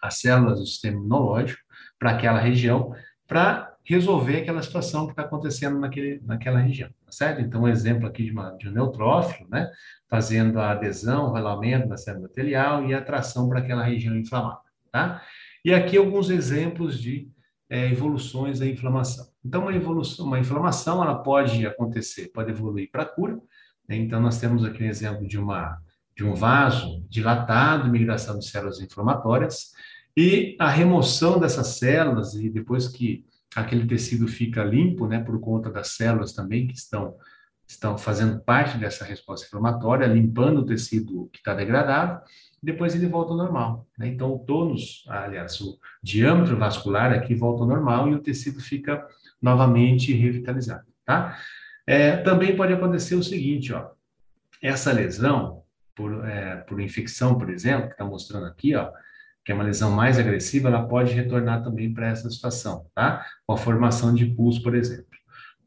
as 0.00 0.18
células 0.18 0.58
do 0.60 0.66
sistema 0.66 0.98
imunológico 0.98 1.61
para 2.02 2.10
aquela 2.10 2.40
região, 2.40 2.92
para 3.28 3.76
resolver 3.84 4.38
aquela 4.38 4.60
situação 4.60 5.06
que 5.06 5.12
está 5.12 5.22
acontecendo 5.22 5.78
naquele, 5.78 6.20
naquela 6.24 6.58
região, 6.58 6.88
tá 7.06 7.12
certo? 7.12 7.40
Então, 7.40 7.62
um 7.62 7.68
exemplo 7.68 8.08
aqui 8.08 8.24
de, 8.24 8.32
uma, 8.32 8.50
de 8.56 8.68
um 8.68 8.72
neutrófilo, 8.72 9.48
né? 9.48 9.70
Fazendo 10.08 10.58
a 10.58 10.72
adesão, 10.72 11.26
o 11.26 11.28
rolamento 11.28 11.88
da 11.88 11.96
célula 11.96 12.26
epitelial 12.26 12.84
e 12.84 12.92
a 12.92 12.98
atração 12.98 13.48
para 13.48 13.60
aquela 13.60 13.84
região 13.84 14.16
inflamada, 14.16 14.58
tá? 14.90 15.22
E 15.64 15.72
aqui 15.72 15.96
alguns 15.96 16.28
exemplos 16.28 17.00
de 17.00 17.28
é, 17.70 17.86
evoluções 17.86 18.58
da 18.58 18.66
inflamação. 18.66 19.28
Então, 19.44 19.62
uma 19.62 19.72
evolução, 19.72 20.26
uma 20.26 20.40
inflamação, 20.40 21.00
ela 21.04 21.22
pode 21.22 21.64
acontecer, 21.64 22.32
pode 22.34 22.50
evoluir 22.50 22.90
para 22.90 23.06
cura. 23.06 23.38
Né? 23.88 23.94
Então, 23.94 24.20
nós 24.20 24.40
temos 24.40 24.64
aqui 24.64 24.82
um 24.82 24.88
exemplo 24.88 25.24
de 25.24 25.38
uma 25.38 25.80
de 26.14 26.24
um 26.24 26.34
vaso 26.34 27.02
dilatado, 27.08 27.90
migração 27.90 28.38
de 28.38 28.46
células 28.46 28.80
inflamatórias, 28.80 29.72
e 30.16 30.56
a 30.58 30.68
remoção 30.68 31.38
dessas 31.38 31.78
células, 31.78 32.34
e 32.34 32.50
depois 32.50 32.88
que 32.88 33.24
aquele 33.54 33.86
tecido 33.86 34.28
fica 34.28 34.64
limpo, 34.64 35.06
né, 35.06 35.20
por 35.20 35.38
conta 35.40 35.70
das 35.70 35.88
células 35.88 36.32
também 36.32 36.66
que 36.66 36.74
estão, 36.74 37.16
estão 37.66 37.96
fazendo 37.96 38.40
parte 38.40 38.78
dessa 38.78 39.04
resposta 39.04 39.46
inflamatória, 39.46 40.06
limpando 40.06 40.60
o 40.60 40.66
tecido 40.66 41.28
que 41.32 41.38
está 41.38 41.54
degradado, 41.54 42.22
depois 42.62 42.94
ele 42.94 43.06
volta 43.06 43.32
ao 43.32 43.36
normal. 43.36 43.86
Né? 43.98 44.08
Então, 44.08 44.32
o 44.32 44.38
tônus, 44.38 45.04
aliás, 45.08 45.60
o 45.60 45.78
diâmetro 46.02 46.56
vascular 46.56 47.12
aqui 47.12 47.34
volta 47.34 47.62
ao 47.62 47.68
normal 47.68 48.08
e 48.08 48.14
o 48.14 48.22
tecido 48.22 48.60
fica 48.60 49.06
novamente 49.40 50.12
revitalizado, 50.12 50.86
tá? 51.04 51.36
É, 51.84 52.18
também 52.18 52.54
pode 52.56 52.72
acontecer 52.72 53.16
o 53.16 53.24
seguinte, 53.24 53.72
ó, 53.72 53.90
essa 54.62 54.92
lesão, 54.92 55.64
por, 55.96 56.24
é, 56.24 56.56
por 56.58 56.80
infecção, 56.80 57.36
por 57.36 57.50
exemplo, 57.50 57.88
que 57.88 57.94
está 57.94 58.04
mostrando 58.04 58.46
aqui, 58.46 58.76
ó, 58.76 58.88
que 59.44 59.52
é 59.52 59.54
uma 59.54 59.64
lesão 59.64 59.90
mais 59.90 60.18
agressiva, 60.18 60.68
ela 60.68 60.86
pode 60.86 61.12
retornar 61.12 61.62
também 61.62 61.92
para 61.92 62.08
essa 62.08 62.30
situação, 62.30 62.86
tá? 62.94 63.24
Com 63.46 63.54
a 63.54 63.56
formação 63.56 64.14
de 64.14 64.26
pus, 64.26 64.58
por 64.58 64.74
exemplo. 64.74 65.06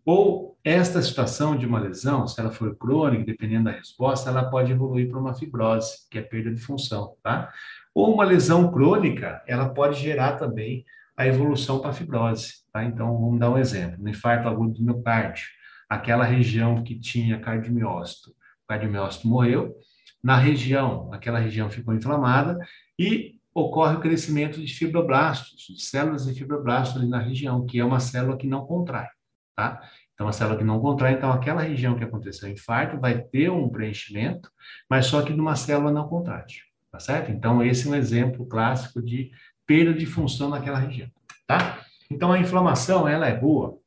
Ou 0.05 0.55
esta 0.63 1.01
situação 1.01 1.57
de 1.57 1.65
uma 1.65 1.79
lesão, 1.79 2.27
se 2.27 2.39
ela 2.39 2.51
for 2.51 2.75
crônica, 2.75 3.25
dependendo 3.25 3.65
da 3.65 3.71
resposta, 3.71 4.29
ela 4.29 4.49
pode 4.49 4.71
evoluir 4.71 5.09
para 5.09 5.19
uma 5.19 5.33
fibrose, 5.33 6.07
que 6.09 6.17
é 6.17 6.21
perda 6.21 6.53
de 6.53 6.61
função, 6.61 7.15
tá? 7.23 7.51
Ou 7.93 8.13
uma 8.13 8.23
lesão 8.23 8.71
crônica, 8.71 9.43
ela 9.47 9.69
pode 9.69 9.99
gerar 9.99 10.33
também 10.33 10.85
a 11.17 11.25
evolução 11.25 11.79
para 11.79 11.89
a 11.89 11.93
fibrose, 11.93 12.65
tá? 12.71 12.83
Então, 12.83 13.07
vamos 13.19 13.39
dar 13.39 13.49
um 13.49 13.57
exemplo. 13.57 14.01
No 14.01 14.09
infarto 14.09 14.47
agudo 14.47 14.73
do 14.73 14.83
miocárdio, 14.83 15.45
aquela 15.89 16.23
região 16.23 16.83
que 16.83 16.99
tinha 16.99 17.39
cardiomiócito, 17.39 18.29
o 18.29 18.67
cardiomiócito 18.67 19.27
morreu, 19.27 19.75
na 20.23 20.37
região, 20.37 21.13
aquela 21.13 21.39
região 21.39 21.69
ficou 21.69 21.93
inflamada 21.93 22.57
e 22.97 23.34
ocorre 23.55 23.95
o 23.95 24.01
crescimento 24.01 24.59
de 24.59 24.67
fibroblastos, 24.67 25.73
de 25.73 25.81
células 25.81 26.25
de 26.25 26.33
fibroblastos 26.33 26.97
ali 26.97 27.07
na 27.07 27.19
região, 27.19 27.65
que 27.65 27.79
é 27.79 27.85
uma 27.85 28.01
célula 28.01 28.37
que 28.37 28.45
não 28.45 28.65
contrai, 28.65 29.07
tá? 29.55 29.81
Então, 30.13 30.27
a 30.27 30.33
célula 30.33 30.57
que 30.57 30.63
não 30.63 30.81
contrai, 30.81 31.13
então 31.13 31.31
aquela 31.31 31.61
região 31.61 31.97
que 31.97 32.03
aconteceu 32.03 32.49
o 32.49 32.51
infarto 32.51 32.99
vai 32.99 33.21
ter 33.21 33.49
um 33.49 33.69
preenchimento, 33.69 34.51
mas 34.89 35.05
só 35.05 35.21
que 35.21 35.33
numa 35.33 35.55
célula 35.55 35.89
não 35.89 36.05
contrátil, 36.05 36.65
tá 36.91 36.99
certo? 36.99 37.31
Então, 37.31 37.63
esse 37.63 37.87
é 37.87 37.91
um 37.91 37.95
exemplo 37.95 38.45
clássico 38.45 39.01
de 39.01 39.31
perda 39.65 39.93
de 39.93 40.05
função 40.05 40.49
naquela 40.49 40.77
região, 40.77 41.09
tá? 41.47 41.79
Então, 42.11 42.33
a 42.33 42.39
inflamação, 42.39 43.07
ela 43.07 43.25
é 43.25 43.35
boa? 43.37 43.79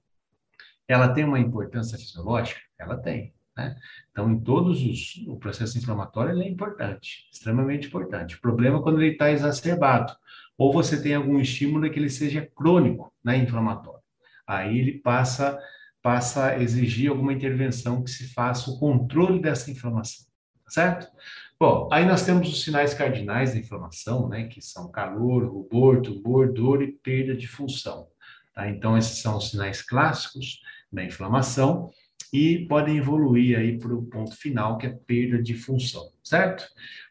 Ela 0.89 1.13
tem 1.13 1.25
uma 1.25 1.39
importância 1.39 1.99
fisiológica? 1.99 2.61
Ela 2.79 2.97
tem, 2.97 3.35
né? 3.59 3.77
Então, 4.13 4.31
em 4.31 4.39
todos 4.39 4.81
os, 4.83 5.27
o 5.27 5.37
processo 5.37 5.77
inflamatório 5.77 6.41
é 6.41 6.49
importante, 6.49 7.29
extremamente 7.33 7.89
importante. 7.89 8.37
O 8.37 8.41
problema 8.41 8.79
é 8.79 8.83
quando 8.83 9.03
ele 9.03 9.13
está 9.13 9.31
exacerbado, 9.33 10.15
ou 10.57 10.73
você 10.73 11.03
tem 11.03 11.15
algum 11.15 11.41
estímulo 11.41 11.91
que 11.91 11.99
ele 11.99 12.09
seja 12.09 12.49
crônico, 12.55 13.13
né, 13.23 13.37
inflamatório. 13.37 14.01
Aí 14.47 14.79
ele 14.79 14.93
passa, 15.01 15.59
passa 16.01 16.47
a 16.47 16.63
exigir 16.63 17.11
alguma 17.11 17.33
intervenção 17.33 18.03
que 18.03 18.11
se 18.11 18.33
faça 18.33 18.71
o 18.71 18.79
controle 18.79 19.41
dessa 19.41 19.71
inflamação, 19.71 20.27
tá 20.65 20.71
certo? 20.71 21.09
Bom, 21.59 21.89
aí 21.93 22.07
nós 22.07 22.25
temos 22.25 22.49
os 22.49 22.63
sinais 22.63 22.95
cardinais 22.95 23.53
da 23.53 23.59
inflamação, 23.59 24.29
né, 24.29 24.47
que 24.47 24.63
são 24.63 24.89
calor, 24.89 25.45
rubor, 25.45 26.01
tumor, 26.01 26.53
dor 26.53 26.83
e 26.83 26.93
perda 26.93 27.37
de 27.37 27.49
função. 27.49 28.07
Tá? 28.55 28.69
Então, 28.69 28.97
esses 28.97 29.19
são 29.19 29.37
os 29.37 29.51
sinais 29.51 29.83
clássicos 29.83 30.61
da 30.93 31.03
inflamação 31.05 31.91
e 32.33 32.67
podem 32.67 32.99
evoluir 32.99 33.59
aí 33.59 33.79
para 33.79 33.95
o 33.95 34.03
ponto 34.03 34.37
final, 34.37 34.77
que 34.79 34.87
é 34.87 34.91
perda 34.91 35.43
de 35.43 35.55
função, 35.55 36.11
certo? 36.23 36.65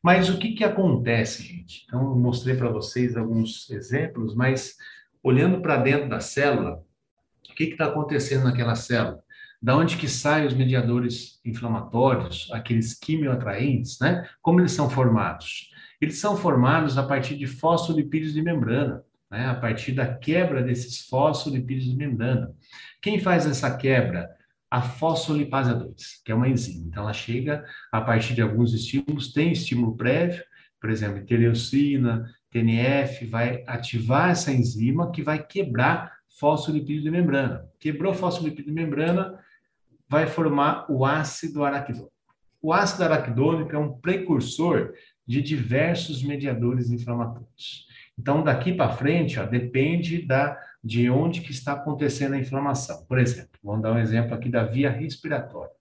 Mas 0.03 0.30
o 0.30 0.38
que, 0.38 0.53
que 0.53 0.63
acontece, 0.63 1.43
gente? 1.43 1.84
Então, 1.86 2.01
eu 2.01 2.15
mostrei 2.15 2.55
para 2.55 2.70
vocês 2.70 3.18
alguns 3.18 3.70
exemplos, 3.70 4.36
mas 4.36 4.76
olhando 5.24 5.61
para 5.61 5.78
dentro 5.78 6.07
da 6.07 6.20
célula, 6.20 6.84
o 7.49 7.55
que 7.55 7.65
está 7.65 7.88
acontecendo 7.88 8.43
naquela 8.43 8.76
célula? 8.76 9.24
Da 9.61 9.76
onde 9.76 9.97
que 9.97 10.07
saem 10.07 10.45
os 10.45 10.53
mediadores 10.53 11.41
inflamatórios, 11.43 12.47
aqueles 12.51 12.93
quimioatraentes, 12.93 13.99
né? 13.99 14.28
Como 14.41 14.59
eles 14.59 14.72
são 14.72 14.89
formados? 14.89 15.72
Eles 15.99 16.20
são 16.20 16.38
formados 16.38 16.97
a 16.97 17.03
partir 17.03 17.36
de 17.36 17.47
fosfolipídios 17.47 18.34
de 18.34 18.41
membrana, 18.43 19.03
né? 19.32 19.47
A 19.47 19.55
partir 19.55 19.93
da 19.93 20.05
quebra 20.05 20.61
desses 20.61 21.07
fosfolipídios 21.07 21.89
de 21.89 21.95
membrana. 21.97 22.53
Quem 23.01 23.20
faz 23.20 23.47
essa 23.47 23.76
quebra? 23.76 24.36
A 24.70 24.82
fosfolipase 24.82 25.74
2, 25.74 26.22
que 26.24 26.32
é 26.32 26.36
uma 26.36 26.49
enzima. 26.49 26.88
Então, 26.88 27.03
ela 27.03 27.13
chega 27.13 27.65
a 27.91 28.01
partir 28.01 28.34
de 28.34 28.41
alguns 28.41 28.74
estímulos, 28.74 29.32
tem 29.32 29.51
estímulo 29.51 29.95
prévio, 29.95 30.43
por 30.80 30.89
exemplo, 30.89 31.26
teleucina, 31.26 32.30
TNF, 32.51 33.26
vai 33.26 33.63
ativar 33.65 34.32
essa 34.32 34.51
enzima 34.51 35.11
que 35.11 35.22
vai 35.22 35.43
quebrar 35.43 36.18
fosfolipídio 36.39 37.03
de 37.03 37.11
membrana. 37.11 37.65
Quebrou 37.80 38.13
fosfolipídio 38.13 38.65
de 38.65 38.72
membrana, 38.72 39.39
vai 40.07 40.28
formar 40.28 40.86
o 40.89 41.05
ácido 41.05 41.63
araquidônico. 41.63 42.11
O 42.61 42.74
ácido 42.74 43.03
araquidônico 43.03 43.76
é 43.76 43.80
um 43.80 43.97
precursor 43.99 44.93
de 45.26 45.41
diversos 45.41 46.24
mediadores 46.24 46.89
inflamatórios. 46.89 47.86
Então, 48.18 48.43
daqui 48.43 48.74
para 48.74 48.93
frente, 48.93 49.39
ó, 49.39 49.45
depende 49.45 50.26
da 50.26 50.57
de 50.84 51.09
onde 51.09 51.41
que 51.41 51.51
está 51.51 51.73
acontecendo 51.73 52.34
a 52.34 52.39
inflamação. 52.39 53.05
Por 53.05 53.19
exemplo, 53.19 53.59
vamos 53.63 53.82
dar 53.82 53.93
um 53.93 53.99
exemplo 53.99 54.34
aqui 54.34 54.49
da 54.49 54.63
via 54.63 54.89
respiratória. 54.89 55.73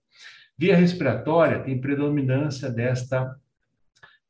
Via 0.57 0.75
respiratória 0.75 1.63
tem 1.63 1.79
predominância 1.79 2.69
desta 2.69 3.39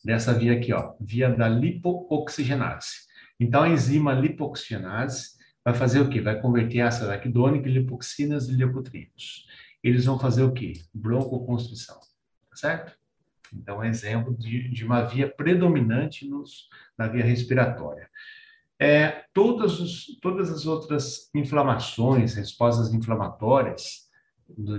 dessa 0.04 0.34
via 0.34 0.54
aqui, 0.54 0.72
ó, 0.72 0.94
via 1.02 1.30
da 1.30 1.50
lipooxigenase. 1.50 3.08
Então, 3.40 3.64
a 3.64 3.70
enzima 3.70 4.14
lipoxigenase 4.14 5.32
vai 5.64 5.74
fazer 5.74 6.00
o 6.00 6.10
quê? 6.10 6.22
Vai 6.22 6.40
converter 6.40 6.82
ácido 6.82 7.08
araquidônico 7.10 7.68
em 7.68 7.74
lipoxinas 7.74 8.48
e 8.48 8.56
leucotrienos. 8.56 9.48
Eles 9.84 10.06
vão 10.06 10.18
fazer 10.18 10.44
o 10.44 10.54
quê? 10.54 10.74
Broncoconstrição, 10.94 12.00
certo? 12.54 12.98
Então, 13.54 13.84
é 13.84 13.90
exemplo 13.90 14.36
de, 14.36 14.70
de 14.70 14.86
uma 14.86 15.04
via 15.04 15.30
predominante 15.30 16.28
nos, 16.28 16.70
na 16.98 17.08
via 17.08 17.24
respiratória. 17.24 18.10
É, 18.80 19.24
todas, 19.34 19.80
os, 19.80 20.20
todas 20.22 20.52
as 20.52 20.68
outras 20.68 21.30
inflamações, 21.34 22.36
respostas 22.36 22.94
inflamatórias 22.94 24.08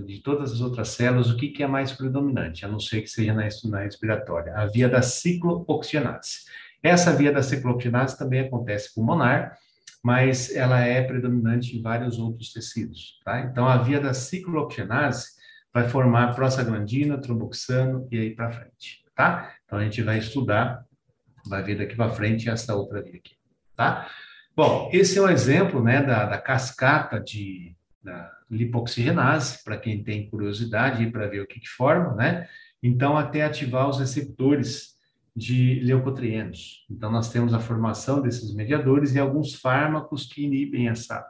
de 0.07 0.22
todas 0.22 0.53
as 0.53 0.61
outras 0.61 0.88
células, 0.88 1.30
o 1.30 1.36
que, 1.36 1.49
que 1.49 1.62
é 1.62 1.66
mais 1.66 1.92
predominante, 1.92 2.64
a 2.64 2.68
não 2.68 2.80
ser 2.80 3.03
que 3.03 3.09
seja 3.09 3.34
na, 3.34 3.46
na 3.64 3.80
respiratória? 3.80 4.55
A 4.55 4.66
via 4.66 4.88
da 4.88 5.03
ciclooxinase. 5.03 6.44
Essa 6.82 7.14
via 7.14 7.32
da 7.32 7.42
ciclooxinase 7.42 8.16
também 8.16 8.40
acontece 8.40 8.94
pulmonar, 8.94 9.59
mas 10.03 10.55
ela 10.55 10.80
é 10.80 11.03
predominante 11.03 11.76
em 11.76 11.82
vários 11.82 12.18
outros 12.18 12.53
tecidos, 12.53 13.20
tá? 13.24 13.40
Então, 13.40 13.66
a 13.66 13.76
via 13.78 14.01
da 14.01 14.14
ciclooxinase 14.14 15.26
vai 15.74 15.88
formar 15.88 16.34
prostaglandina, 16.34 17.20
tromboxano 17.20 18.09
e 18.11 18.18
aí 18.18 18.34
para 18.34 18.53
frente, 18.53 19.05
tá? 19.14 19.53
Então, 19.66 19.78
a 19.78 19.84
gente 19.84 20.01
vai 20.03 20.18
estudar, 20.18 20.84
vai 21.46 21.62
ver 21.62 21.76
daqui 21.76 21.96
para 21.96 22.11
frente 22.11 22.49
essa 22.49 22.74
outra 22.74 23.03
via 23.03 23.16
aqui 23.16 23.38
tá? 23.79 24.11
Bom, 24.57 24.91
esse 24.93 25.18
é 25.18 25.22
um 25.22 25.31
exemplo, 25.31 25.81
né, 25.81 26.03
da, 26.03 26.26
da 26.26 26.39
cascata 26.39 27.20
de 27.20 27.76
da 28.03 28.31
lipoxigenase, 28.51 29.62
para 29.62 29.76
quem 29.76 30.03
tem 30.03 30.29
curiosidade 30.29 31.11
para 31.11 31.26
ver 31.26 31.43
o 31.43 31.47
que, 31.47 31.61
que 31.61 31.68
forma, 31.68 32.14
né? 32.14 32.49
Então, 32.83 33.16
até 33.16 33.45
ativar 33.45 33.89
os 33.89 33.99
receptores 33.99 34.97
de 35.35 35.81
leucotrienos. 35.81 36.87
Então, 36.91 37.11
nós 37.11 37.31
temos 37.31 37.53
a 37.53 37.61
formação 37.61 38.22
desses 38.22 38.55
mediadores 38.55 39.14
e 39.14 39.18
alguns 39.18 39.55
fármacos 39.55 40.26
que 40.26 40.45
inibem 40.45 40.89
essa, 40.89 41.24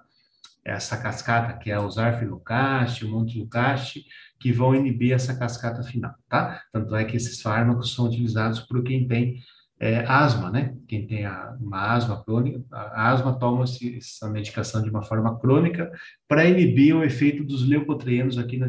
essa 0.65 0.97
cascata, 0.97 1.59
que 1.59 1.71
é 1.71 1.79
o 1.79 1.91
zarfilucaste, 1.91 3.05
o 3.05 3.11
montelucaste, 3.11 4.07
que 4.39 4.53
vão 4.53 4.75
inibir 4.75 5.13
essa 5.13 5.37
cascata 5.37 5.83
final, 5.83 6.15
tá? 6.29 6.63
Tanto 6.73 6.95
é 6.95 7.05
que 7.05 7.17
esses 7.17 7.43
fármacos 7.43 7.95
são 7.95 8.07
utilizados 8.07 8.61
por 8.61 8.83
quem 8.85 9.09
tem 9.09 9.43
é, 9.81 10.05
asma, 10.07 10.51
né? 10.51 10.77
Quem 10.89 11.07
tem 11.07 11.25
a, 11.25 11.57
uma 11.61 11.93
asma 11.93 12.23
crônica, 12.25 12.65
a 12.73 13.11
asma 13.11 13.39
toma-se 13.39 13.97
essa 13.97 14.29
medicação 14.29 14.83
de 14.83 14.91
uma 14.91 15.03
forma 15.03 15.39
crônica 15.39 15.91
para 16.27 16.45
inibir 16.45 16.97
o 16.97 17.05
efeito 17.05 17.45
dos 17.45 17.67
leucotrienos 17.67 18.39
aqui 18.39 18.57
no, 18.57 18.67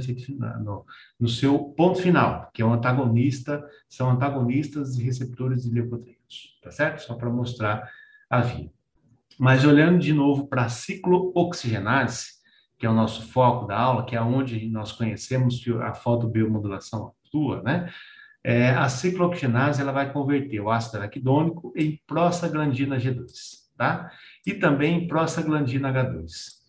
no, 0.63 0.85
no, 1.19 1.27
seu 1.27 1.57
ponto 1.75 1.99
final, 1.99 2.49
que 2.53 2.61
é 2.61 2.65
um 2.65 2.73
antagonista, 2.73 3.63
são 3.89 4.11
antagonistas 4.11 4.95
de 4.95 5.03
receptores 5.03 5.63
de 5.63 5.71
leucotrienos, 5.71 6.59
tá 6.61 6.69
certo? 6.69 6.99
Só 7.01 7.15
para 7.15 7.29
mostrar 7.29 7.89
a 8.29 8.41
via. 8.41 8.69
Mas 9.39 9.65
olhando 9.65 9.99
de 9.99 10.13
novo 10.13 10.47
para 10.47 10.65
a 10.65 10.69
ciclooxigenase, 10.69 12.39
que 12.77 12.85
é 12.85 12.89
o 12.89 12.93
nosso 12.93 13.27
foco 13.29 13.65
da 13.65 13.77
aula, 13.77 14.05
que 14.05 14.15
é 14.15 14.21
onde 14.21 14.69
nós 14.69 14.91
conhecemos 14.91 15.63
que 15.63 15.71
a 15.71 15.93
fotobiomodulação 15.93 17.13
atua, 17.25 17.61
né? 17.63 17.89
É, 18.43 18.69
a 18.69 18.87
ciclooxigenase 18.87 19.81
ela 19.81 19.91
vai 19.91 20.11
converter 20.11 20.59
o 20.59 20.69
ácido 20.69 20.97
araquidônico 20.97 21.73
em 21.75 22.01
prostaglandina 22.07 22.97
G2, 22.97 23.27
tá? 23.77 24.11
E 24.45 24.53
também 24.53 25.07
prostaglandina 25.07 25.91
H2. 25.91 26.59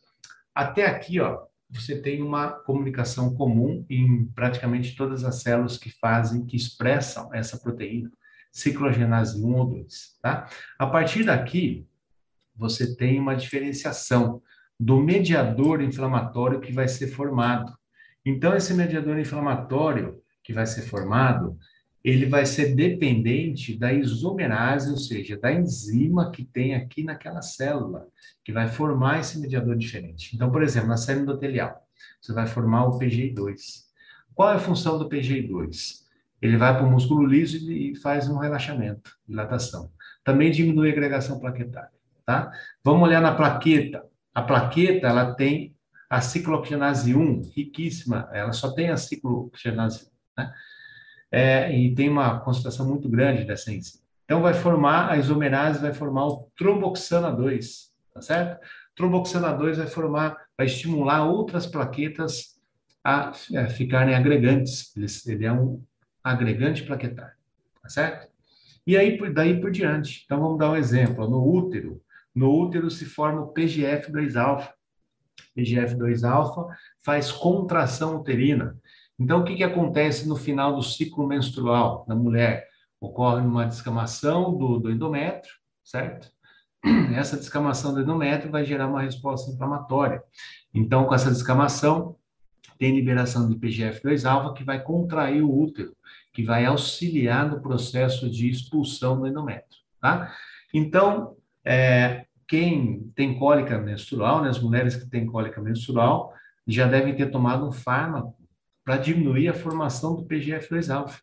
Até 0.54 0.86
aqui, 0.86 1.20
ó, 1.20 1.44
você 1.70 2.00
tem 2.00 2.22
uma 2.22 2.50
comunicação 2.50 3.34
comum 3.34 3.84
em 3.88 4.26
praticamente 4.34 4.96
todas 4.96 5.24
as 5.24 5.42
células 5.42 5.78
que 5.78 5.90
fazem, 5.90 6.44
que 6.44 6.56
expressam 6.56 7.32
essa 7.32 7.58
proteína, 7.58 8.10
cicloogenase 8.50 9.40
1 9.40 9.54
ou 9.54 9.66
2, 9.66 10.18
tá? 10.20 10.48
A 10.76 10.86
partir 10.86 11.24
daqui, 11.24 11.86
você 12.56 12.96
tem 12.96 13.20
uma 13.20 13.36
diferenciação 13.36 14.42
do 14.78 15.00
mediador 15.00 15.80
inflamatório 15.80 16.60
que 16.60 16.72
vai 16.72 16.88
ser 16.88 17.08
formado. 17.08 17.72
Então, 18.26 18.56
esse 18.56 18.74
mediador 18.74 19.18
inflamatório, 19.18 20.19
que 20.50 20.54
vai 20.54 20.66
ser 20.66 20.82
formado, 20.82 21.56
ele 22.02 22.26
vai 22.26 22.44
ser 22.44 22.74
dependente 22.74 23.78
da 23.78 23.92
isomerase, 23.92 24.90
ou 24.90 24.96
seja, 24.96 25.38
da 25.38 25.52
enzima 25.52 26.32
que 26.32 26.44
tem 26.44 26.74
aqui 26.74 27.04
naquela 27.04 27.40
célula, 27.40 28.08
que 28.44 28.52
vai 28.52 28.66
formar 28.66 29.20
esse 29.20 29.38
mediador 29.38 29.76
diferente. 29.76 30.34
Então, 30.34 30.50
por 30.50 30.64
exemplo, 30.64 30.88
na 30.88 30.96
célula 30.96 31.22
endotelial, 31.22 31.86
você 32.20 32.32
vai 32.32 32.48
formar 32.48 32.86
o 32.86 32.98
PGI2. 32.98 33.54
Qual 34.34 34.50
é 34.50 34.56
a 34.56 34.58
função 34.58 34.98
do 34.98 35.08
PGI2? 35.08 36.00
Ele 36.42 36.56
vai 36.56 36.76
para 36.76 36.84
o 36.84 36.90
músculo 36.90 37.24
liso 37.24 37.70
e 37.70 37.94
faz 37.94 38.28
um 38.28 38.38
relaxamento, 38.38 39.16
dilatação. 39.28 39.92
Também 40.24 40.50
diminui 40.50 40.88
a 40.88 40.92
agregação 40.92 41.38
plaquetária, 41.38 41.92
tá? 42.26 42.50
Vamos 42.82 43.06
olhar 43.06 43.20
na 43.20 43.36
plaqueta. 43.36 44.02
A 44.34 44.42
plaqueta, 44.42 45.06
ela 45.06 45.32
tem 45.34 45.76
a 46.08 46.20
ciclooxenase 46.20 47.14
1, 47.14 47.52
riquíssima, 47.54 48.28
ela 48.32 48.52
só 48.52 48.72
tem 48.72 48.90
a 48.90 48.96
ciclooxenase 48.96 50.06
1 50.06 50.10
né? 50.44 50.52
É, 51.32 51.76
e 51.76 51.94
tem 51.94 52.08
uma 52.08 52.40
concentração 52.40 52.86
muito 52.86 53.08
grande 53.08 53.44
dessa 53.44 53.72
enzima. 53.72 54.02
Então, 54.24 54.42
vai 54.42 54.54
formar, 54.54 55.10
a 55.10 55.16
isomerase 55.16 55.80
vai 55.80 55.92
formar 55.92 56.26
o 56.26 56.50
tromboxana 56.56 57.32
2, 57.32 57.92
tá 58.14 58.20
certo? 58.20 58.60
Tromboxana 58.94 59.52
2 59.52 59.78
vai 59.78 59.86
formar, 59.86 60.36
vai 60.56 60.66
estimular 60.66 61.24
outras 61.24 61.66
plaquetas 61.66 62.60
a, 63.02 63.30
a 63.30 63.68
ficarem 63.68 64.14
agregantes. 64.14 64.96
Ele, 64.96 65.06
ele, 65.26 65.46
é 65.46 65.52
um 65.52 65.82
agregante 66.22 66.84
plaquetário, 66.84 67.34
tá 67.82 67.88
certo? 67.88 68.28
E 68.86 68.96
aí, 68.96 69.18
daí 69.32 69.60
por 69.60 69.70
diante. 69.70 70.22
Então, 70.24 70.40
vamos 70.40 70.58
dar 70.58 70.70
um 70.70 70.76
exemplo. 70.76 71.28
No 71.28 71.44
útero, 71.44 72.00
no 72.34 72.52
útero 72.52 72.90
se 72.90 73.04
forma 73.04 73.40
o 73.42 73.52
PGF2-alfa. 73.52 74.72
PGF2-alfa 75.56 76.66
faz 77.04 77.32
contração 77.32 78.16
uterina. 78.16 78.76
Então, 79.20 79.40
o 79.40 79.44
que, 79.44 79.54
que 79.54 79.62
acontece 79.62 80.26
no 80.26 80.34
final 80.34 80.74
do 80.74 80.82
ciclo 80.82 81.26
menstrual 81.26 82.06
da 82.08 82.14
mulher? 82.14 82.66
Ocorre 82.98 83.44
uma 83.44 83.66
descamação 83.66 84.56
do, 84.56 84.78
do 84.78 84.90
endométrio, 84.90 85.52
certo? 85.84 86.30
Essa 87.14 87.36
descamação 87.36 87.92
do 87.92 88.00
endométrio 88.00 88.50
vai 88.50 88.64
gerar 88.64 88.88
uma 88.88 89.02
resposta 89.02 89.50
inflamatória. 89.50 90.22
Então, 90.72 91.04
com 91.04 91.14
essa 91.14 91.30
descamação, 91.30 92.16
tem 92.78 92.94
liberação 92.94 93.46
de 93.46 93.56
PGF2-alfa 93.56 94.54
que 94.54 94.64
vai 94.64 94.82
contrair 94.82 95.42
o 95.42 95.54
útero, 95.54 95.94
que 96.32 96.42
vai 96.42 96.64
auxiliar 96.64 97.46
no 97.46 97.60
processo 97.60 98.30
de 98.30 98.48
expulsão 98.48 99.20
do 99.20 99.26
endométrio, 99.26 99.82
tá? 100.00 100.32
Então, 100.72 101.36
é, 101.62 102.24
quem 102.48 103.12
tem 103.14 103.38
cólica 103.38 103.76
menstrual, 103.78 104.42
né, 104.42 104.48
as 104.48 104.60
mulheres 104.60 104.96
que 104.96 105.10
têm 105.10 105.26
cólica 105.26 105.60
menstrual, 105.60 106.32
já 106.66 106.86
devem 106.86 107.14
ter 107.14 107.30
tomado 107.30 107.66
um 107.66 107.72
fármaco 107.72 108.39
para 108.90 108.96
diminuir 108.96 109.48
a 109.48 109.54
formação 109.54 110.16
do 110.16 110.24
PGF2-alfa. 110.24 111.22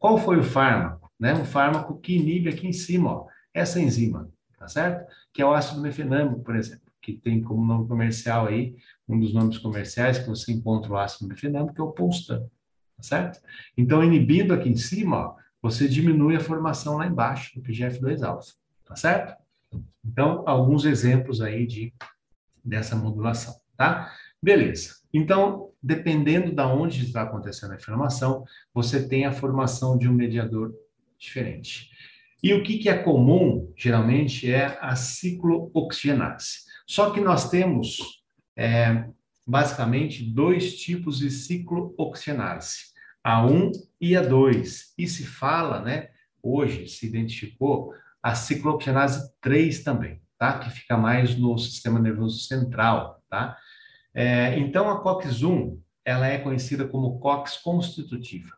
Qual 0.00 0.18
foi 0.18 0.36
o 0.36 0.42
fármaco? 0.42 1.12
Né? 1.16 1.32
Um 1.32 1.44
fármaco 1.44 1.96
que 2.00 2.16
inibe 2.16 2.48
aqui 2.48 2.66
em 2.66 2.72
cima, 2.72 3.08
ó, 3.08 3.26
essa 3.54 3.80
enzima, 3.80 4.28
tá 4.58 4.66
certo? 4.66 5.08
Que 5.32 5.40
é 5.40 5.46
o 5.46 5.54
ácido 5.54 5.80
mefenâmico, 5.80 6.42
por 6.42 6.56
exemplo, 6.56 6.82
que 7.00 7.12
tem 7.12 7.40
como 7.40 7.64
nome 7.64 7.86
comercial 7.86 8.48
aí, 8.48 8.74
um 9.08 9.16
dos 9.20 9.32
nomes 9.32 9.58
comerciais 9.58 10.18
que 10.18 10.28
você 10.28 10.50
encontra 10.50 10.90
o 10.90 10.96
ácido 10.96 11.28
mefenâmico, 11.28 11.74
que 11.74 11.80
é 11.80 11.84
o 11.84 11.92
Polstan, 11.92 12.40
tá 12.96 13.02
certo? 13.04 13.40
Então, 13.78 14.02
inibindo 14.02 14.52
aqui 14.52 14.68
em 14.68 14.76
cima, 14.76 15.18
ó, 15.18 15.36
você 15.62 15.86
diminui 15.86 16.34
a 16.34 16.40
formação 16.40 16.96
lá 16.96 17.06
embaixo 17.06 17.54
do 17.54 17.64
PGF2-alfa, 17.64 18.54
tá 18.84 18.96
certo? 18.96 19.40
Então, 20.04 20.42
alguns 20.48 20.84
exemplos 20.84 21.40
aí 21.40 21.64
de, 21.64 21.94
dessa 22.64 22.96
modulação, 22.96 23.54
tá? 23.76 24.12
Beleza. 24.42 24.96
Então, 25.12 25.70
dependendo 25.84 26.50
da 26.50 26.66
onde 26.66 27.04
está 27.04 27.22
acontecendo 27.22 27.72
a 27.72 27.76
inflamação, 27.76 28.42
você 28.72 29.06
tem 29.06 29.26
a 29.26 29.32
formação 29.32 29.98
de 29.98 30.08
um 30.08 30.14
mediador 30.14 30.74
diferente. 31.18 31.90
E 32.42 32.54
o 32.54 32.62
que, 32.62 32.78
que 32.78 32.88
é 32.88 32.96
comum, 32.96 33.70
geralmente, 33.76 34.50
é 34.50 34.78
a 34.80 34.96
ciclooxigenase. 34.96 36.64
Só 36.86 37.10
que 37.10 37.20
nós 37.20 37.50
temos, 37.50 37.98
é, 38.56 39.04
basicamente, 39.46 40.24
dois 40.24 40.76
tipos 40.76 41.18
de 41.18 41.30
ciclooxigenase, 41.30 42.94
a 43.22 43.44
1 43.44 43.72
e 44.00 44.16
a 44.16 44.22
2. 44.22 44.94
E 44.96 45.06
se 45.06 45.26
fala, 45.26 45.82
né, 45.82 46.08
hoje 46.42 46.88
se 46.88 47.06
identificou 47.06 47.92
a 48.22 48.34
ciclooxigenase 48.34 49.30
3 49.42 49.82
também, 49.82 50.22
tá? 50.38 50.58
Que 50.58 50.70
fica 50.70 50.96
mais 50.96 51.36
no 51.36 51.58
sistema 51.58 51.98
nervoso 52.00 52.38
central, 52.40 53.22
tá? 53.28 53.56
É, 54.14 54.56
então, 54.58 54.88
a 54.88 55.02
COX-1, 55.02 55.78
ela 56.04 56.26
é 56.26 56.38
conhecida 56.38 56.86
como 56.86 57.18
COX 57.18 57.56
constitutiva. 57.56 58.56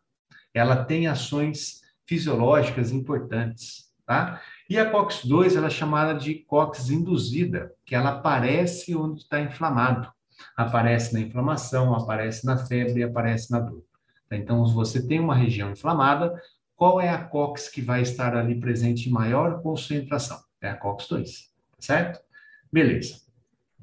Ela 0.53 0.85
tem 0.85 1.07
ações 1.07 1.81
fisiológicas 2.07 2.93
importantes, 2.93 3.91
tá? 4.05 4.41
E 4.69 4.79
a 4.79 4.91
COX-2, 4.91 5.57
ela 5.57 5.69
é 5.69 5.71
chamada 5.71 6.15
de 6.15 6.35
COX 6.35 6.91
induzida, 6.91 7.73
que 7.85 7.95
ela 7.95 8.11
aparece 8.11 8.95
onde 8.95 9.23
está 9.23 9.41
inflamado. 9.41 10.13
Aparece 10.57 11.15
na 11.15 11.21
inflamação, 11.21 11.95
aparece 11.95 12.45
na 12.45 12.59
febre, 12.59 13.03
aparece 13.03 13.51
na 13.51 13.61
dor. 13.61 13.83
Então, 14.31 14.67
se 14.67 14.75
você 14.75 15.07
tem 15.07 15.21
uma 15.21 15.35
região 15.35 15.71
inflamada, 15.71 16.35
qual 16.75 17.01
é 17.01 17.09
a 17.09 17.25
COX 17.25 17.69
que 17.69 17.81
vai 17.81 18.03
estar 18.03 18.37
ali 18.37 18.61
presente 18.61 19.09
em 19.09 19.13
maior 19.13 19.63
concentração? 19.63 20.39
É 20.61 20.69
a 20.69 20.77
COX-2, 20.77 21.49
certo? 21.79 22.21
Beleza. 22.71 23.26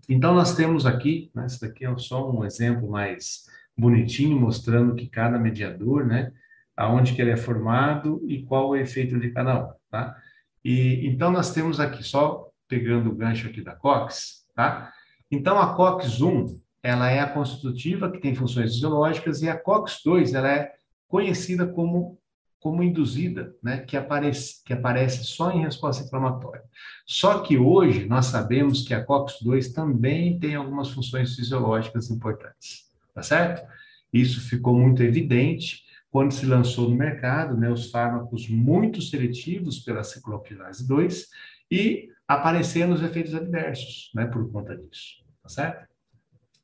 Então, 0.10 0.34
nós 0.34 0.56
temos 0.56 0.86
aqui, 0.86 1.32
né, 1.34 1.46
esse 1.46 1.62
daqui 1.62 1.86
é 1.86 1.98
só 1.98 2.30
um 2.30 2.44
exemplo 2.44 2.90
mais 2.90 3.46
bonitinho, 3.78 4.40
mostrando 4.40 4.96
que 4.96 5.08
cada 5.08 5.40
mediador, 5.40 6.06
né, 6.06 6.32
aonde 6.76 7.14
que 7.14 7.22
ele 7.22 7.32
é 7.32 7.38
formado 7.38 8.22
e 8.28 8.44
qual 8.44 8.70
o 8.70 8.76
efeito 8.76 9.20
de 9.20 9.32
cada 9.32 9.66
um, 9.66 9.74
tá? 9.90 10.16
E, 10.64 11.08
então, 11.08 11.32
nós 11.32 11.54
temos 11.54 11.80
aqui, 11.80 12.04
só 12.04 12.50
pegando 12.68 13.10
o 13.10 13.16
gancho 13.16 13.48
aqui 13.48 13.62
da 13.62 13.76
COX, 13.76 14.46
tá? 14.56 14.92
Então, 15.32 15.60
a 15.60 15.76
COX-1, 15.76 16.60
ela 16.82 17.10
é 17.10 17.20
a 17.20 17.30
constitutiva, 17.30 18.12
que 18.12 18.20
tem 18.20 18.36
funções 18.36 18.74
fisiológicas, 18.74 19.42
e 19.42 19.50
a 19.50 19.58
COX-2, 19.58 20.34
ela 20.34 20.52
é 20.52 20.74
conhecida 21.08 21.66
como 21.68 22.20
como 22.64 22.82
induzida, 22.82 23.54
né, 23.62 23.80
que, 23.80 23.98
aparece, 23.98 24.64
que 24.64 24.72
aparece 24.72 25.26
só 25.26 25.52
em 25.52 25.64
resposta 25.64 26.06
inflamatória. 26.06 26.64
Só 27.06 27.40
que 27.40 27.58
hoje 27.58 28.06
nós 28.06 28.28
sabemos 28.28 28.88
que 28.88 28.94
a 28.94 29.04
COX-2 29.04 29.74
também 29.74 30.40
tem 30.40 30.56
algumas 30.56 30.90
funções 30.90 31.36
fisiológicas 31.36 32.10
importantes, 32.10 32.90
tá 33.14 33.22
certo? 33.22 33.70
Isso 34.14 34.40
ficou 34.48 34.80
muito 34.80 35.04
evidente 35.04 35.84
quando 36.10 36.32
se 36.32 36.46
lançou 36.46 36.90
no 36.90 36.96
mercado 36.96 37.58
né, 37.58 37.70
os 37.70 37.92
fármacos 37.92 38.48
muito 38.48 39.02
seletivos 39.02 39.80
pela 39.80 40.02
ciclooxidase 40.02 40.88
2 40.88 41.28
e 41.70 42.08
aparecendo 42.26 42.94
os 42.94 43.04
efeitos 43.04 43.36
adversos 43.36 44.10
né, 44.16 44.26
por 44.26 44.50
conta 44.50 44.74
disso, 44.74 45.22
tá 45.42 45.50
certo? 45.50 45.93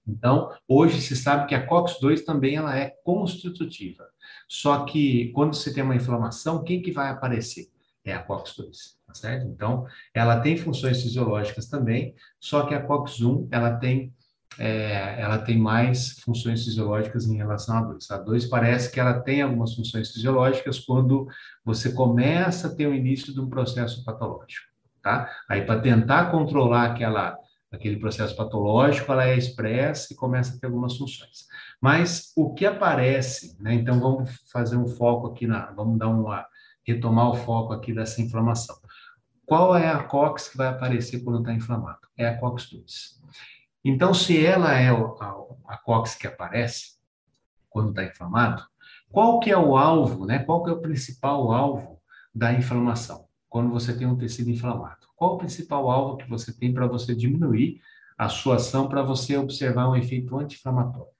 Então, 0.09 0.51
hoje 0.67 1.01
se 1.01 1.15
sabe 1.15 1.47
que 1.47 1.55
a 1.55 1.65
COX-2 1.65 2.23
também 2.25 2.55
ela 2.55 2.77
é 2.77 2.93
constitutiva. 3.03 4.05
Só 4.47 4.85
que 4.85 5.31
quando 5.33 5.53
você 5.53 5.73
tem 5.73 5.83
uma 5.83 5.95
inflamação, 5.95 6.63
quem 6.63 6.81
que 6.81 6.91
vai 6.91 7.09
aparecer? 7.09 7.67
É 8.03 8.13
a 8.13 8.23
COX-2, 8.23 8.95
tá 9.05 9.13
certo? 9.13 9.47
Então, 9.47 9.85
ela 10.13 10.39
tem 10.39 10.57
funções 10.57 11.01
fisiológicas 11.01 11.67
também, 11.67 12.15
só 12.39 12.65
que 12.65 12.73
a 12.73 12.85
COX-1, 12.85 13.47
ela 13.51 13.75
tem 13.77 14.13
é, 14.57 15.21
ela 15.21 15.37
tem 15.37 15.57
mais 15.57 16.19
funções 16.19 16.65
fisiológicas 16.65 17.25
em 17.25 17.37
relação 17.37 17.77
à 17.77 17.81
2. 17.81 18.11
A 18.11 18.17
2 18.17 18.45
parece 18.47 18.91
que 18.91 18.99
ela 18.99 19.19
tem 19.19 19.41
algumas 19.41 19.73
funções 19.73 20.11
fisiológicas 20.11 20.79
quando 20.79 21.27
você 21.63 21.93
começa 21.93 22.67
a 22.67 22.75
ter 22.75 22.87
o 22.87 22.93
início 22.93 23.33
de 23.33 23.39
um 23.39 23.49
processo 23.49 24.03
patológico, 24.03 24.67
tá? 25.01 25.29
Aí, 25.47 25.65
para 25.65 25.79
tentar 25.79 26.31
controlar 26.31 26.91
aquela, 26.91 27.37
aquele 27.71 27.97
processo 27.97 28.35
patológico, 28.35 29.11
ela 29.11 29.27
é 29.27 29.37
expressa 29.37 30.11
e 30.11 30.15
começa 30.15 30.55
a 30.55 30.59
ter 30.59 30.67
algumas 30.67 30.97
funções. 30.97 31.47
Mas 31.79 32.31
o 32.35 32.53
que 32.53 32.65
aparece, 32.65 33.55
né? 33.61 33.73
Então, 33.73 33.99
vamos 33.99 34.31
fazer 34.51 34.75
um 34.77 34.87
foco 34.87 35.27
aqui 35.27 35.45
na... 35.45 35.71
Vamos 35.71 35.97
dar 35.97 36.07
uma... 36.07 36.45
retomar 36.83 37.29
o 37.29 37.35
foco 37.35 37.73
aqui 37.73 37.93
dessa 37.93 38.21
inflamação. 38.21 38.75
Qual 39.45 39.75
é 39.75 39.87
a 39.87 40.03
COX 40.03 40.49
que 40.49 40.57
vai 40.57 40.67
aparecer 40.67 41.23
quando 41.23 41.39
está 41.39 41.53
inflamado? 41.53 42.07
É 42.17 42.27
a 42.27 42.37
COX-2. 42.39 43.19
Então, 43.83 44.13
se 44.13 44.45
ela 44.45 44.73
é 44.73 44.89
a, 44.89 45.35
a 45.67 45.77
COX 45.77 46.15
que 46.15 46.27
aparece 46.27 46.99
quando 47.69 47.89
está 47.89 48.03
inflamado, 48.03 48.63
qual 49.11 49.39
que 49.39 49.49
é 49.49 49.57
o 49.57 49.75
alvo, 49.75 50.25
né? 50.25 50.39
Qual 50.39 50.63
que 50.63 50.69
é 50.69 50.73
o 50.73 50.81
principal 50.81 51.51
alvo 51.51 51.99
da 52.33 52.53
inflamação? 52.53 53.27
Quando 53.47 53.71
você 53.71 53.97
tem 53.97 54.05
um 54.05 54.17
tecido 54.17 54.49
inflamado. 54.49 54.98
Qual 55.19 55.35
o 55.35 55.37
principal 55.37 55.91
alvo 55.91 56.15
que 56.15 56.29
você 56.29 56.51
tem 56.57 56.73
para 56.73 56.87
você 56.87 57.13
diminuir 57.13 57.81
a 58.17 58.29
sua 58.29 58.55
ação 58.55 58.87
para 58.87 59.03
você 59.03 59.35
observar 59.35 59.89
um 59.89 59.95
efeito 59.97 60.37
anti-inflamatório? 60.37 61.11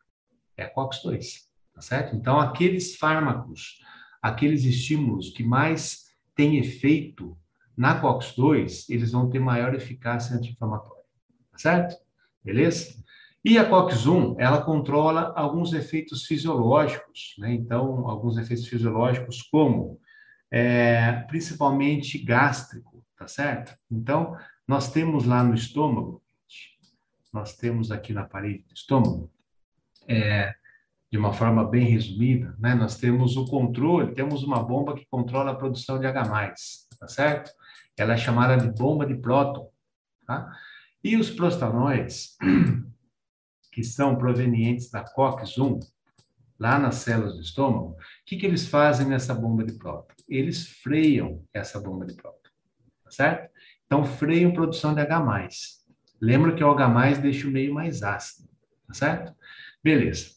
É 0.55 0.63
a 0.63 0.73
COX-2, 0.73 1.47
tá 1.73 1.81
certo? 1.81 2.15
Então, 2.15 2.39
aqueles 2.39 2.95
fármacos, 2.95 3.81
aqueles 4.21 4.63
estímulos 4.63 5.31
que 5.31 5.43
mais 5.43 6.05
têm 6.33 6.57
efeito 6.57 7.37
na 7.75 7.99
COX-2, 7.99 8.85
eles 8.89 9.11
vão 9.11 9.29
ter 9.29 9.39
maior 9.39 9.75
eficácia 9.75 10.33
anti-inflamatória, 10.33 11.03
tá 11.51 11.57
certo? 11.57 11.95
beleza? 12.41 13.03
E 13.43 13.57
a 13.57 13.69
COX-1, 13.69 14.35
ela 14.37 14.61
controla 14.61 15.33
alguns 15.35 15.73
efeitos 15.73 16.25
fisiológicos, 16.25 17.35
né? 17.37 17.53
Então, 17.53 18.07
alguns 18.07 18.37
efeitos 18.37 18.67
fisiológicos 18.67 19.41
como, 19.41 19.99
é, 20.51 21.23
principalmente 21.27 22.17
gástrico, 22.17 22.88
tá 23.19 23.27
certo? 23.27 23.77
Então, 23.91 24.37
nós 24.65 24.89
temos 24.91 25.25
lá 25.25 25.43
no 25.43 25.53
estômago, 25.53 26.23
nós 27.33 27.55
temos 27.55 27.91
aqui 27.91 28.13
na 28.13 28.23
parede 28.23 28.63
do 28.63 28.73
estômago, 28.73 29.29
é, 30.07 30.55
de 31.11 31.17
uma 31.17 31.33
forma 31.33 31.67
bem 31.67 31.85
resumida, 31.85 32.55
né? 32.57 32.73
Nós 32.73 32.97
temos 32.97 33.35
o 33.35 33.45
controle, 33.45 34.15
temos 34.15 34.43
uma 34.43 34.63
bomba 34.63 34.95
que 34.95 35.05
controla 35.11 35.51
a 35.51 35.55
produção 35.55 35.99
de 35.99 36.07
H+, 36.07 36.53
tá 36.97 37.07
certo? 37.07 37.51
Ela 37.97 38.13
é 38.13 38.17
chamada 38.17 38.55
de 38.55 38.71
bomba 38.71 39.05
de 39.05 39.15
próton, 39.15 39.69
tá? 40.25 40.49
E 41.03 41.17
os 41.17 41.29
prostanoides, 41.29 42.37
que 43.71 43.83
são 43.83 44.17
provenientes 44.17 44.89
da 44.89 45.03
COX-1, 45.03 45.79
lá 46.59 46.77
nas 46.77 46.95
células 46.95 47.35
do 47.35 47.41
estômago, 47.41 47.91
o 47.91 47.97
que, 48.25 48.37
que 48.37 48.45
eles 48.45 48.67
fazem 48.67 49.07
nessa 49.07 49.33
bomba 49.33 49.63
de 49.63 49.73
próton? 49.73 50.13
Eles 50.27 50.67
freiam 50.67 51.43
essa 51.53 51.79
bomba 51.79 52.05
de 52.05 52.15
próton, 52.15 52.38
certo? 53.09 53.49
Então, 53.85 54.05
freiam 54.05 54.51
a 54.51 54.53
produção 54.53 54.93
de 54.93 55.01
H+. 55.01 55.49
Lembra 56.21 56.53
que 56.53 56.63
o 56.63 56.69
H+, 56.71 57.21
deixa 57.21 57.47
o 57.47 57.51
meio 57.51 57.73
mais 57.73 58.03
ácido, 58.03 58.47
tá 58.87 58.93
certo? 58.93 59.33
Beleza. 59.83 60.31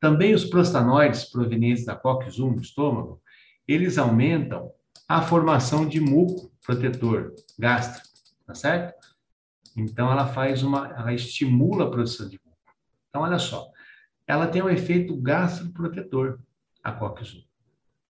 Também 0.00 0.34
os 0.34 0.44
prostanoides 0.44 1.24
provenientes 1.24 1.84
da 1.86 1.96
COX-1 1.96 2.56
do 2.56 2.60
estômago, 2.60 3.22
eles 3.66 3.96
aumentam 3.96 4.70
a 5.08 5.22
formação 5.22 5.88
de 5.88 6.00
muco 6.00 6.52
protetor 6.64 7.34
gástrico, 7.58 8.06
tá 8.46 8.54
certo? 8.54 8.94
Então, 9.76 10.10
ela 10.10 10.26
faz 10.26 10.62
uma, 10.62 10.88
ela 10.88 11.12
estimula 11.12 11.86
a 11.86 11.90
produção 11.90 12.28
de 12.28 12.38
muco. 12.44 12.58
Então, 13.08 13.22
olha 13.22 13.38
só, 13.38 13.70
ela 14.26 14.46
tem 14.46 14.62
um 14.62 14.68
efeito 14.68 15.16
gastroprotetor, 15.16 16.38
a 16.82 16.92
COX-1, 16.92 17.44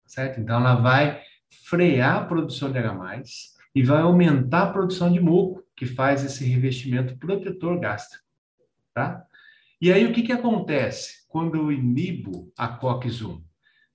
certo? 0.07 0.41
Então, 0.41 0.59
ela 0.59 0.75
vai 0.75 1.23
frear 1.65 2.17
a 2.17 2.25
produção 2.25 2.73
de 2.73 2.79
H+, 2.79 3.23
e 3.75 3.83
vai 3.83 4.03
aumentar 4.03 4.62
a 4.62 4.72
produção 4.72 5.12
de 5.12 5.20
muco, 5.20 5.62
que 5.77 5.87
faz 5.87 6.25
esse 6.25 6.45
revestimento 6.45 7.16
protetor 7.18 7.81
gástrico, 7.81 8.25
tá? 8.95 9.27
E 9.81 9.93
aí, 9.93 10.07
o 10.07 10.12
que 10.12 10.22
que 10.22 10.33
acontece 10.33 11.27
quando 11.29 11.57
eu 11.57 11.72
inibo 11.72 12.53
a 12.57 12.68
COX-1? 12.68 13.43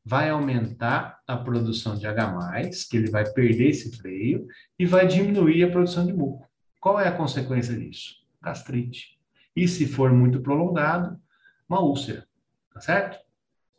Vai 0.03 0.29
aumentar 0.29 1.19
a 1.25 1.37
produção 1.37 1.95
de 1.95 2.05
H+, 2.05 2.69
que 2.89 2.97
ele 2.97 3.09
vai 3.09 3.29
perder 3.31 3.69
esse 3.69 3.95
freio, 3.97 4.45
e 4.77 4.85
vai 4.85 5.07
diminuir 5.07 5.63
a 5.63 5.71
produção 5.71 6.05
de 6.05 6.13
muco. 6.13 6.47
Qual 6.79 6.99
é 6.99 7.07
a 7.07 7.15
consequência 7.15 7.75
disso? 7.75 8.15
Gastrite. 8.41 9.17
E 9.55 9.67
se 9.67 9.87
for 9.87 10.11
muito 10.11 10.41
prolongado, 10.41 11.19
uma 11.67 11.81
úlcera, 11.81 12.27
tá 12.73 12.79
certo? 12.81 13.19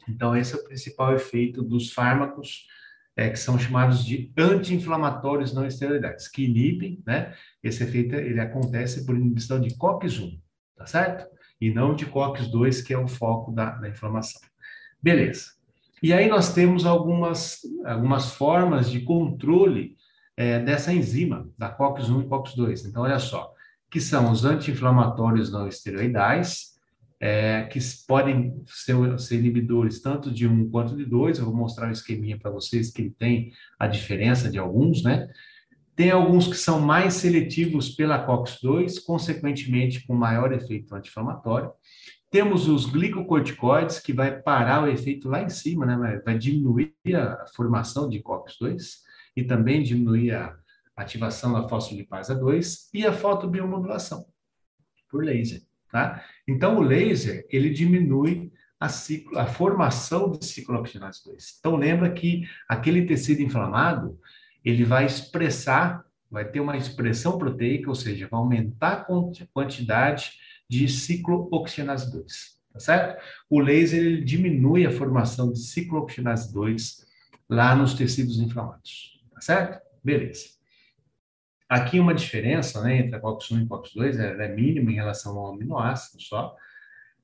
Então, 0.08 0.36
esse 0.36 0.54
é 0.54 0.58
o 0.58 0.64
principal 0.64 1.14
efeito 1.14 1.62
dos 1.62 1.92
fármacos 1.92 2.66
é, 3.16 3.30
que 3.30 3.38
são 3.38 3.58
chamados 3.58 4.04
de 4.04 4.32
anti-inflamatórios 4.36 5.52
não 5.52 5.66
esteroidais, 5.66 6.28
que 6.28 6.44
inibem, 6.44 7.02
né? 7.06 7.34
Esse 7.62 7.82
efeito 7.82 8.14
ele 8.14 8.40
acontece 8.40 9.04
por 9.04 9.16
inibição 9.16 9.60
de 9.60 9.76
COX-1, 9.76 10.40
tá 10.76 10.86
certo? 10.86 11.26
E 11.60 11.72
não 11.72 11.94
de 11.94 12.06
COX-2, 12.06 12.84
que 12.84 12.94
é 12.94 12.98
o 12.98 13.08
foco 13.08 13.52
da, 13.52 13.70
da 13.72 13.88
inflamação. 13.88 14.40
Beleza. 15.02 15.52
E 16.02 16.12
aí 16.12 16.28
nós 16.28 16.54
temos 16.54 16.86
algumas, 16.86 17.60
algumas 17.84 18.32
formas 18.32 18.90
de 18.90 19.00
controle 19.00 19.96
é, 20.36 20.58
dessa 20.58 20.92
enzima, 20.92 21.46
da 21.58 21.68
COX-1 21.68 22.24
e 22.24 22.28
COX-2. 22.28 22.88
Então, 22.88 23.02
olha 23.02 23.18
só, 23.18 23.52
que 23.90 24.00
são 24.00 24.30
os 24.30 24.44
anti-inflamatórios 24.44 25.52
não 25.52 25.68
esteroidais, 25.68 26.69
é, 27.20 27.64
que 27.64 27.78
podem 28.08 28.64
ser, 28.66 29.18
ser, 29.18 29.38
inibidores 29.38 30.00
tanto 30.00 30.30
de 30.30 30.48
um 30.48 30.70
quanto 30.70 30.96
de 30.96 31.04
dois. 31.04 31.38
Eu 31.38 31.44
vou 31.44 31.54
mostrar 31.54 31.88
um 31.88 31.92
esqueminha 31.92 32.38
para 32.38 32.50
vocês 32.50 32.90
que 32.90 33.02
ele 33.02 33.10
tem 33.10 33.52
a 33.78 33.86
diferença 33.86 34.50
de 34.50 34.58
alguns, 34.58 35.02
né? 35.02 35.28
Tem 35.94 36.10
alguns 36.10 36.46
que 36.46 36.56
são 36.56 36.80
mais 36.80 37.14
seletivos 37.14 37.90
pela 37.90 38.24
COX-2, 38.24 39.04
consequentemente 39.04 40.06
com 40.06 40.14
maior 40.14 40.50
efeito 40.50 40.94
anti-inflamatório. 40.94 41.70
Temos 42.30 42.68
os 42.68 42.86
glicocorticoides, 42.86 43.98
que 43.98 44.12
vai 44.12 44.40
parar 44.40 44.84
o 44.84 44.86
efeito 44.86 45.28
lá 45.28 45.42
em 45.42 45.50
cima, 45.50 45.84
né? 45.84 46.22
Vai 46.24 46.38
diminuir 46.38 46.94
a 47.14 47.44
formação 47.54 48.08
de 48.08 48.22
COX-2 48.22 49.00
e 49.36 49.44
também 49.44 49.82
diminuir 49.82 50.32
a 50.32 50.56
ativação 50.96 51.52
da 51.52 51.68
fosfolipase 51.68 52.34
2 52.38 52.90
e 52.94 53.06
a 53.06 53.12
fotobiomodulação 53.12 54.24
por 55.10 55.24
laser, 55.24 55.60
tá? 55.90 56.24
Então, 56.46 56.78
o 56.78 56.82
laser, 56.82 57.46
ele 57.50 57.70
diminui 57.70 58.52
a, 58.78 58.88
ciclo, 58.88 59.38
a 59.38 59.46
formação 59.46 60.30
de 60.30 60.44
ciclooxigenase 60.44 61.22
2. 61.24 61.56
Então, 61.58 61.76
lembra 61.76 62.10
que 62.10 62.42
aquele 62.68 63.06
tecido 63.06 63.42
inflamado, 63.42 64.18
ele 64.64 64.84
vai 64.84 65.04
expressar, 65.04 66.04
vai 66.30 66.44
ter 66.44 66.60
uma 66.60 66.76
expressão 66.76 67.38
proteica, 67.38 67.88
ou 67.88 67.94
seja, 67.94 68.28
vai 68.30 68.38
aumentar 68.38 69.06
a 69.08 69.46
quantidade 69.52 70.32
de 70.68 70.88
ciclooxigenase 70.88 72.10
2, 72.12 72.32
tá 72.72 72.78
certo? 72.78 73.22
O 73.48 73.58
laser, 73.58 73.98
ele 74.00 74.22
diminui 74.22 74.86
a 74.86 74.90
formação 74.90 75.52
de 75.52 75.58
ciclooxigenase 75.58 76.52
2 76.52 77.06
lá 77.48 77.74
nos 77.74 77.94
tecidos 77.94 78.38
inflamados. 78.38 79.20
Tá 79.34 79.40
certo? 79.40 79.80
Beleza. 80.04 80.59
Aqui 81.70 82.00
uma 82.00 82.12
diferença 82.12 82.82
né, 82.82 82.98
entre 82.98 83.14
a 83.14 83.20
COX-1 83.20 83.60
e 83.60 83.62
a 83.62 83.66
COX-2 83.68 84.18
é, 84.18 84.44
é 84.44 84.48
mínima 84.52 84.90
em 84.90 84.96
relação 84.96 85.38
ao 85.38 85.54
aminoácido 85.54 86.20
só. 86.20 86.56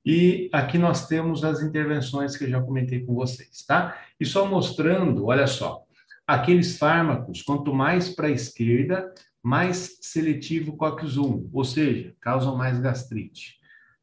E 0.04 0.48
aqui 0.52 0.78
nós 0.78 1.08
temos 1.08 1.42
as 1.42 1.60
intervenções 1.60 2.36
que 2.36 2.44
eu 2.44 2.50
já 2.50 2.62
comentei 2.62 3.04
com 3.04 3.12
vocês, 3.12 3.64
tá? 3.66 4.00
E 4.20 4.24
só 4.24 4.46
mostrando, 4.46 5.26
olha 5.26 5.48
só, 5.48 5.82
aqueles 6.24 6.78
fármacos, 6.78 7.42
quanto 7.42 7.74
mais 7.74 8.08
para 8.08 8.28
a 8.28 8.30
esquerda, 8.30 9.12
mais 9.42 9.98
seletivo 10.00 10.76
COX-1, 10.76 11.50
ou 11.52 11.64
seja, 11.64 12.14
causam 12.20 12.54
mais 12.54 12.78
gastrite. 12.78 13.56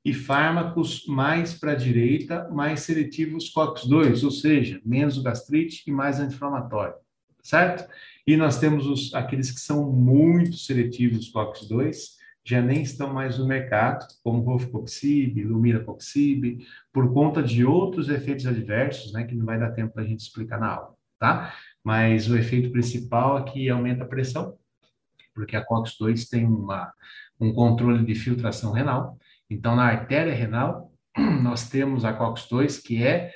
E 0.04 0.14
fármacos 0.14 1.06
mais 1.08 1.54
para 1.54 1.72
a 1.72 1.76
direita, 1.76 2.50
mais 2.50 2.82
seletivos 2.82 3.50
COX-2, 3.50 4.26
ou 4.26 4.32
seja, 4.32 4.82
menos 4.84 5.18
gastrite 5.20 5.84
e 5.88 5.92
mais 5.94 6.20
anti-inflamatório 6.20 6.96
certo? 7.44 7.88
E 8.26 8.38
nós 8.38 8.60
temos 8.60 8.88
os, 8.88 9.14
aqueles 9.14 9.52
que 9.52 9.60
são 9.60 9.92
muito 9.92 10.56
seletivos 10.58 11.30
COX-2, 11.30 12.14
já 12.46 12.62
nem 12.62 12.82
estão 12.82 13.14
mais 13.14 13.38
no 13.38 13.48
mercado, 13.48 14.06
como 14.24 14.42
Rofcoxib, 14.42 15.44
Lumiracoxib, 15.44 16.66
por 16.92 17.14
conta 17.14 17.42
de 17.42 17.66
outros 17.66 18.10
efeitos 18.10 18.46
adversos, 18.46 19.14
né, 19.14 19.24
que 19.24 19.36
não 19.36 19.46
vai 19.46 19.58
dar 19.58 19.72
tempo 19.72 19.98
a 19.98 20.04
gente 20.04 20.22
explicar 20.22 20.60
na 20.60 20.74
aula, 20.76 20.94
tá? 21.20 21.54
Mas 21.84 22.30
o 22.30 22.38
efeito 22.38 22.72
principal 22.72 23.40
é 23.40 23.44
que 23.44 23.70
aumenta 23.70 24.04
a 24.04 24.08
pressão, 24.08 24.58
porque 25.34 25.56
a 25.56 25.66
COX-2 25.66 26.28
tem 26.30 26.46
uma, 26.46 26.92
um 27.40 27.54
controle 27.54 28.06
de 28.06 28.16
filtração 28.16 28.72
renal. 28.72 29.18
Então, 29.50 29.76
na 29.76 29.86
artéria 29.86 30.34
renal, 30.34 30.92
nós 31.42 31.70
temos 31.70 32.04
a 32.04 32.14
COX-2, 32.14 32.82
que 32.82 33.04
é 33.04 33.32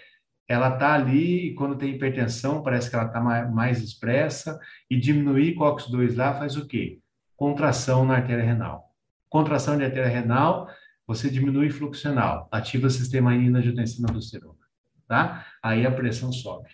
ela 0.47 0.73
está 0.73 0.93
ali 0.93 1.47
e 1.47 1.53
quando 1.53 1.75
tem 1.75 1.93
hipertensão 1.93 2.63
parece 2.63 2.89
que 2.89 2.95
ela 2.95 3.05
está 3.05 3.19
mais 3.19 3.81
expressa 3.81 4.59
e 4.89 4.97
diminuir 4.97 5.55
COX-2 5.55 6.15
lá 6.15 6.33
faz 6.33 6.55
o 6.55 6.65
quê? 6.65 6.99
Contração 7.35 8.05
na 8.05 8.15
artéria 8.15 8.43
renal. 8.43 8.93
Contração 9.29 9.77
de 9.77 9.83
artéria 9.83 10.07
renal 10.07 10.69
você 11.05 11.29
diminui 11.29 11.69
fluxional, 11.69 12.49
ativa 12.51 12.87
o 12.87 12.89
sistema 12.89 13.31
anina-angiotensina-aldosterona, 13.31 14.59
tá? 15.07 15.45
Aí 15.63 15.85
a 15.85 15.91
pressão 15.91 16.33
sobe, 16.33 16.69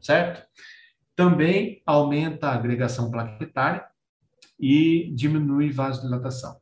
certo? 0.00 0.46
Também 1.16 1.82
aumenta 1.86 2.48
a 2.48 2.54
agregação 2.54 3.10
plaquetária 3.10 3.84
e 4.60 5.10
diminui 5.14 5.70
vasodilatação. 5.70 6.60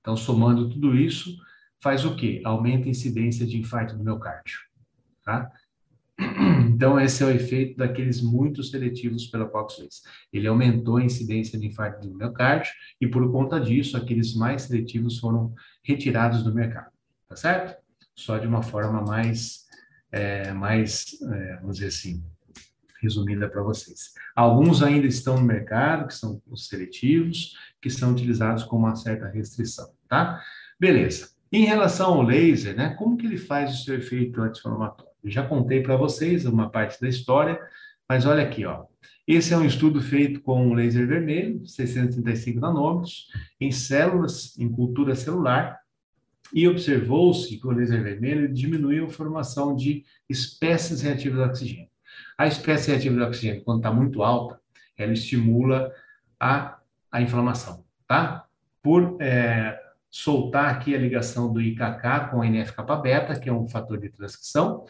Então, 0.00 0.16
somando 0.16 0.68
tudo 0.68 0.94
isso, 0.94 1.36
faz 1.80 2.04
o 2.04 2.14
quê? 2.14 2.42
Aumenta 2.44 2.86
a 2.86 2.90
incidência 2.90 3.46
de 3.46 3.58
infarto 3.58 3.96
do 3.96 4.04
miocárdio, 4.04 4.58
tá? 5.24 5.50
Então, 6.76 7.00
esse 7.00 7.22
é 7.22 7.26
o 7.26 7.30
efeito 7.30 7.78
daqueles 7.78 8.20
muito 8.20 8.62
seletivos 8.62 9.26
pela 9.28 9.48
COX-2. 9.48 10.02
Ele 10.30 10.46
aumentou 10.46 10.98
a 10.98 11.04
incidência 11.04 11.58
de 11.58 11.66
infarto 11.66 12.06
do 12.06 12.14
miocárdio 12.14 12.70
e, 13.00 13.06
por 13.06 13.32
conta 13.32 13.58
disso, 13.58 13.96
aqueles 13.96 14.34
mais 14.34 14.62
seletivos 14.62 15.18
foram 15.18 15.54
retirados 15.82 16.42
do 16.42 16.54
mercado, 16.54 16.90
tá 17.28 17.34
certo? 17.34 17.82
Só 18.14 18.36
de 18.36 18.46
uma 18.46 18.62
forma 18.62 19.00
mais, 19.00 19.64
é, 20.12 20.52
mais 20.52 21.06
é, 21.22 21.56
vamos 21.60 21.76
dizer 21.76 21.88
assim, 21.88 22.22
resumida 23.00 23.48
para 23.48 23.62
vocês. 23.62 24.12
Alguns 24.34 24.82
ainda 24.82 25.06
estão 25.06 25.36
no 25.36 25.46
mercado, 25.46 26.06
que 26.06 26.14
são 26.14 26.42
os 26.46 26.68
seletivos, 26.68 27.54
que 27.80 27.88
são 27.88 28.12
utilizados 28.12 28.64
com 28.64 28.76
uma 28.76 28.96
certa 28.96 29.28
restrição, 29.28 29.90
tá? 30.08 30.42
Beleza. 30.78 31.30
Em 31.50 31.64
relação 31.64 32.14
ao 32.14 32.22
laser, 32.22 32.76
né, 32.76 32.94
como 32.98 33.16
que 33.16 33.24
ele 33.24 33.38
faz 33.38 33.72
o 33.72 33.84
seu 33.84 33.96
efeito 33.96 34.42
anti-inflamatório? 34.42 35.05
Eu 35.26 35.32
já 35.32 35.42
contei 35.42 35.82
para 35.82 35.96
vocês 35.96 36.46
uma 36.46 36.70
parte 36.70 37.00
da 37.00 37.08
história, 37.08 37.60
mas 38.08 38.24
olha 38.24 38.44
aqui, 38.44 38.64
ó. 38.64 38.84
Esse 39.26 39.52
é 39.52 39.58
um 39.58 39.64
estudo 39.64 40.00
feito 40.00 40.40
com 40.40 40.72
laser 40.72 41.04
vermelho, 41.04 41.66
635 41.66 42.60
nanômetros, 42.60 43.26
em 43.60 43.72
células, 43.72 44.56
em 44.56 44.70
cultura 44.70 45.16
celular, 45.16 45.80
e 46.54 46.68
observou-se 46.68 47.56
que 47.56 47.66
o 47.66 47.72
laser 47.72 48.04
vermelho 48.04 48.54
diminuiu 48.54 49.06
a 49.06 49.10
formação 49.10 49.74
de 49.74 50.04
espécies 50.28 51.02
reativas 51.02 51.38
de 51.38 51.44
oxigênio. 51.44 51.90
A 52.38 52.46
espécie 52.46 52.92
reativa 52.92 53.16
de 53.16 53.22
oxigênio, 53.22 53.64
quando 53.64 53.78
está 53.78 53.92
muito 53.92 54.22
alta, 54.22 54.60
ela 54.96 55.12
estimula 55.12 55.92
a, 56.38 56.78
a 57.10 57.20
inflamação, 57.20 57.84
tá? 58.06 58.46
Por 58.80 59.20
é, 59.20 59.76
soltar 60.08 60.72
aqui 60.72 60.94
a 60.94 60.98
ligação 60.98 61.52
do 61.52 61.60
IKK 61.60 62.30
com 62.30 62.42
a 62.42 62.46
NF-kappa 62.46 62.94
beta, 62.94 63.40
que 63.40 63.48
é 63.48 63.52
um 63.52 63.66
fator 63.66 63.98
de 63.98 64.08
transcrição, 64.08 64.86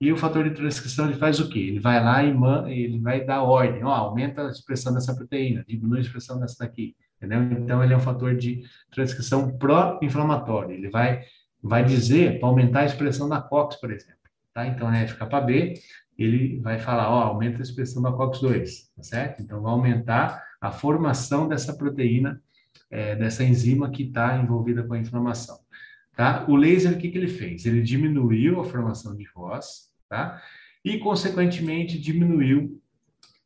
e 0.00 0.12
o 0.12 0.16
fator 0.16 0.48
de 0.48 0.54
transcrição 0.54 1.06
ele 1.06 1.18
faz 1.18 1.38
o 1.40 1.48
quê? 1.48 1.58
Ele 1.58 1.78
vai 1.78 2.02
lá 2.02 2.22
e 2.22 2.32
man, 2.32 2.68
ele 2.68 2.98
vai 2.98 3.24
dar 3.24 3.42
ordem, 3.42 3.84
ó, 3.84 3.90
aumenta 3.90 4.46
a 4.46 4.50
expressão 4.50 4.94
dessa 4.94 5.14
proteína, 5.14 5.64
diminui 5.68 5.98
a 5.98 6.00
expressão 6.00 6.40
dessa 6.40 6.64
daqui, 6.64 6.96
entendeu? 7.16 7.42
Então 7.42 7.84
ele 7.84 7.92
é 7.92 7.96
um 7.96 8.00
fator 8.00 8.34
de 8.34 8.62
transcrição 8.90 9.58
pró-inflamatório. 9.58 10.74
Ele 10.74 10.88
vai 10.88 11.22
vai 11.62 11.84
dizer 11.84 12.38
para 12.38 12.48
aumentar 12.48 12.80
a 12.80 12.86
expressão 12.86 13.28
da 13.28 13.38
COX, 13.38 13.76
por 13.76 13.92
exemplo, 13.92 14.16
tá? 14.54 14.66
Então 14.66 14.88
a 14.88 14.96
NF-kappa 14.96 15.42
B, 15.42 15.74
ele 16.18 16.58
vai 16.60 16.78
falar, 16.78 17.10
ó, 17.10 17.24
aumenta 17.24 17.58
a 17.58 17.62
expressão 17.62 18.02
da 18.02 18.10
COX-2, 18.10 18.88
tá 18.96 19.02
certo? 19.02 19.42
Então 19.42 19.60
vai 19.60 19.72
aumentar 19.72 20.42
a 20.60 20.72
formação 20.72 21.46
dessa 21.46 21.76
proteína 21.76 22.40
é, 22.90 23.14
dessa 23.14 23.44
enzima 23.44 23.90
que 23.90 24.04
está 24.04 24.36
envolvida 24.36 24.82
com 24.82 24.94
a 24.94 24.98
inflamação. 24.98 25.58
Tá? 26.16 26.44
O 26.48 26.56
laser, 26.56 26.92
o 26.92 26.98
que, 26.98 27.10
que 27.10 27.16
ele 27.16 27.28
fez? 27.28 27.64
Ele 27.64 27.80
diminuiu 27.80 28.60
a 28.60 28.64
formação 28.64 29.16
de 29.16 29.26
voz, 29.32 29.89
tá? 30.10 30.42
E, 30.84 30.98
consequentemente, 30.98 31.98
diminuiu 31.98 32.78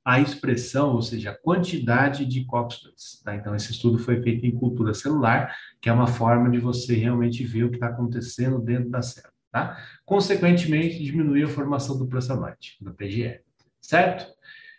a 0.04 0.20
expressão, 0.20 0.94
ou 0.94 1.02
seja, 1.02 1.30
a 1.30 1.38
quantidade 1.38 2.26
de 2.26 2.44
COX-2. 2.44 3.22
Tá? 3.22 3.34
Então, 3.36 3.54
esse 3.54 3.72
estudo 3.72 3.98
foi 3.98 4.22
feito 4.22 4.44
em 4.44 4.50
cultura 4.50 4.92
celular, 4.92 5.56
que 5.80 5.88
é 5.88 5.92
uma 5.92 6.06
forma 6.06 6.50
de 6.50 6.58
você 6.58 6.94
realmente 6.94 7.44
ver 7.44 7.64
o 7.64 7.70
que 7.70 7.76
está 7.76 7.88
acontecendo 7.88 8.58
dentro 8.58 8.90
da 8.90 9.00
célula. 9.00 9.32
Tá? 9.50 9.78
Consequentemente, 10.04 11.02
diminuiu 11.02 11.46
a 11.46 11.50
formação 11.50 11.96
do 11.96 12.06
prostanoide, 12.06 12.76
do 12.80 12.92
PGE. 12.92 13.40
Certo? 13.80 14.26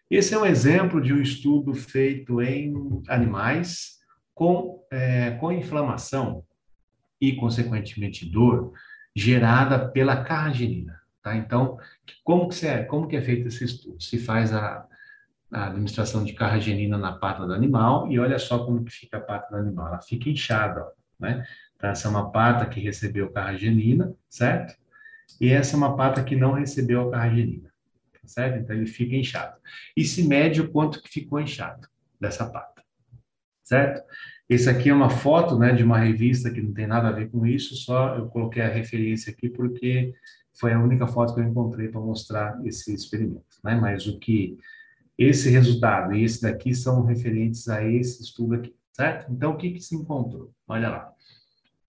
Esse 0.10 0.34
é 0.34 0.38
um 0.38 0.46
exemplo 0.46 1.02
de 1.02 1.14
um 1.14 1.22
estudo 1.22 1.74
feito 1.74 2.42
em 2.42 2.74
animais, 3.08 4.00
com, 4.34 4.86
é, 4.92 5.32
com 5.32 5.52
inflamação 5.52 6.44
e, 7.20 7.34
consequentemente, 7.36 8.30
dor 8.30 8.74
gerada 9.16 9.90
pela 9.90 10.24
carragenina. 10.24 11.00
Tá? 11.26 11.36
Então, 11.36 11.80
como 12.24 12.48
que, 12.48 12.68
é, 12.68 12.84
como 12.84 13.08
que 13.08 13.16
é 13.16 13.22
feito 13.22 13.48
esse 13.48 13.64
estudo? 13.64 14.00
Se 14.00 14.20
faz 14.20 14.54
a, 14.54 14.88
a 15.52 15.66
administração 15.70 16.24
de 16.24 16.34
carragenina 16.34 17.00
na 17.00 17.14
pata 17.14 17.48
do 17.48 17.52
animal 17.52 18.12
e 18.12 18.20
olha 18.20 18.38
só 18.38 18.64
como 18.64 18.86
que 18.86 18.92
fica 18.92 19.18
a 19.18 19.22
pata 19.22 19.50
do 19.50 19.58
animal. 19.58 19.88
Ela 19.88 20.02
fica 20.04 20.30
inchada, 20.30 20.84
ó, 20.84 20.92
né? 21.20 21.44
Então, 21.76 21.90
essa 21.90 22.08
é 22.08 22.12
uma 22.12 22.32
pata 22.32 22.68
que 22.68 22.80
recebeu 22.80 23.32
carragenina, 23.32 24.14
certo? 24.30 24.76
E 25.42 25.50
essa 25.50 25.76
é 25.76 25.78
uma 25.78 25.96
pata 25.96 26.24
que 26.24 26.36
não 26.36 26.54
recebeu 26.54 27.08
a 27.08 27.12
carragenina, 27.12 27.74
certo? 28.24 28.60
Então, 28.60 28.76
ele 28.76 28.86
fica 28.86 29.16
inchado. 29.16 29.58
E 29.98 30.06
se 30.06 30.28
mede 30.28 30.62
o 30.62 30.72
quanto 30.72 31.02
que 31.02 31.10
ficou 31.10 31.40
inchado 31.42 31.88
dessa 32.22 32.48
pata 32.48 32.76
certo? 33.66 34.04
Esse 34.48 34.70
aqui 34.70 34.90
é 34.90 34.94
uma 34.94 35.10
foto, 35.10 35.58
né, 35.58 35.74
de 35.74 35.84
uma 35.84 35.98
revista 35.98 36.52
que 36.52 36.62
não 36.62 36.72
tem 36.72 36.86
nada 36.86 37.08
a 37.10 37.12
ver 37.12 37.30
com 37.32 37.46
isso, 37.48 37.76
só 37.76 38.16
eu 38.16 38.28
coloquei 38.28 38.62
a 38.62 38.70
referência 38.70 39.34
aqui 39.34 39.50
porque 39.50 40.14
foi 40.56 40.74
a 40.74 40.80
única 40.80 41.08
foto 41.08 41.34
que 41.34 41.42
eu 41.42 41.46
encontrei 41.46 41.90
para 41.90 42.02
mostrar 42.02 42.60
esse 42.66 42.94
experimento, 42.94 43.60
né? 43.64 43.76
Mas 43.76 44.08
o 44.08 44.18
que 44.18 44.58
esse 45.18 45.50
resultado 45.50 46.14
e 46.14 46.24
esse 46.24 46.42
daqui 46.42 46.74
são 46.74 47.04
referentes 47.04 47.68
a 47.70 47.84
esse 47.84 48.22
estudo 48.24 48.56
aqui, 48.56 48.76
certo? 48.92 49.32
Então, 49.32 49.52
o 49.52 49.58
que, 49.58 49.72
que 49.72 49.82
se 49.82 49.96
encontrou? 49.96 50.52
Olha 50.68 50.90
lá. 50.90 51.12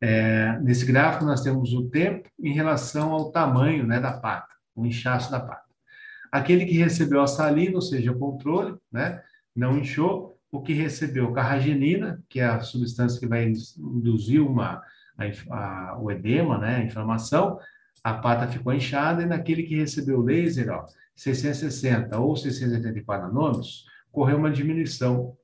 É, 0.00 0.58
nesse 0.60 0.84
gráfico, 0.84 1.24
nós 1.24 1.40
temos 1.40 1.72
o 1.72 1.88
tempo 1.88 2.28
em 2.38 2.52
relação 2.52 3.12
ao 3.12 3.30
tamanho 3.32 3.86
né, 3.86 3.98
da 3.98 4.12
pata, 4.12 4.54
o 4.74 4.84
inchaço 4.84 5.30
da 5.30 5.40
pata. 5.40 5.64
Aquele 6.30 6.66
que 6.66 6.76
recebeu 6.76 7.22
a 7.22 7.26
salina, 7.26 7.76
ou 7.76 7.80
seja, 7.80 8.12
o 8.12 8.18
controle, 8.18 8.76
né, 8.92 9.22
não 9.54 9.78
inchou, 9.78 10.38
o 10.52 10.60
que 10.60 10.72
recebeu 10.72 11.32
carragenina, 11.32 12.22
que 12.28 12.40
é 12.40 12.44
a 12.44 12.60
substância 12.60 13.18
que 13.18 13.26
vai 13.26 13.52
induzir 13.78 14.40
uma, 14.42 14.82
a, 15.16 15.54
a, 15.54 15.98
o 15.98 16.10
edema, 16.10 16.58
né, 16.58 16.76
a 16.76 16.84
inflamação, 16.84 17.58
a 18.06 18.14
pata 18.14 18.46
ficou 18.46 18.72
inchada, 18.72 19.24
e 19.24 19.26
naquele 19.26 19.64
que 19.64 19.74
recebeu 19.74 20.22
laser, 20.22 20.70
ó, 20.70 20.86
660 21.16 22.16
ou 22.16 22.36
684 22.36 23.26
nanômetros, 23.26 23.84
correu 24.12 24.38
uma 24.38 24.48
diminuição 24.48 25.36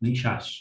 de 0.00 0.12
inchaço, 0.12 0.60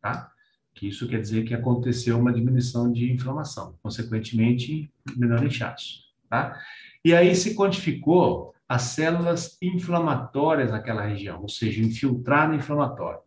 tá? 0.00 0.32
Que 0.74 0.88
isso 0.88 1.06
quer 1.06 1.20
dizer 1.20 1.44
que 1.44 1.52
aconteceu 1.52 2.18
uma 2.18 2.32
diminuição 2.32 2.90
de 2.90 3.12
inflamação, 3.12 3.78
consequentemente, 3.82 4.90
menor 5.14 5.44
inchaço, 5.44 6.00
tá? 6.30 6.58
E 7.04 7.14
aí 7.14 7.36
se 7.36 7.54
quantificou 7.54 8.54
as 8.66 8.80
células 8.84 9.58
inflamatórias 9.60 10.70
naquela 10.70 11.02
região, 11.02 11.42
ou 11.42 11.48
seja, 11.50 11.82
infiltrado 11.82 12.54
inflamatório. 12.54 13.20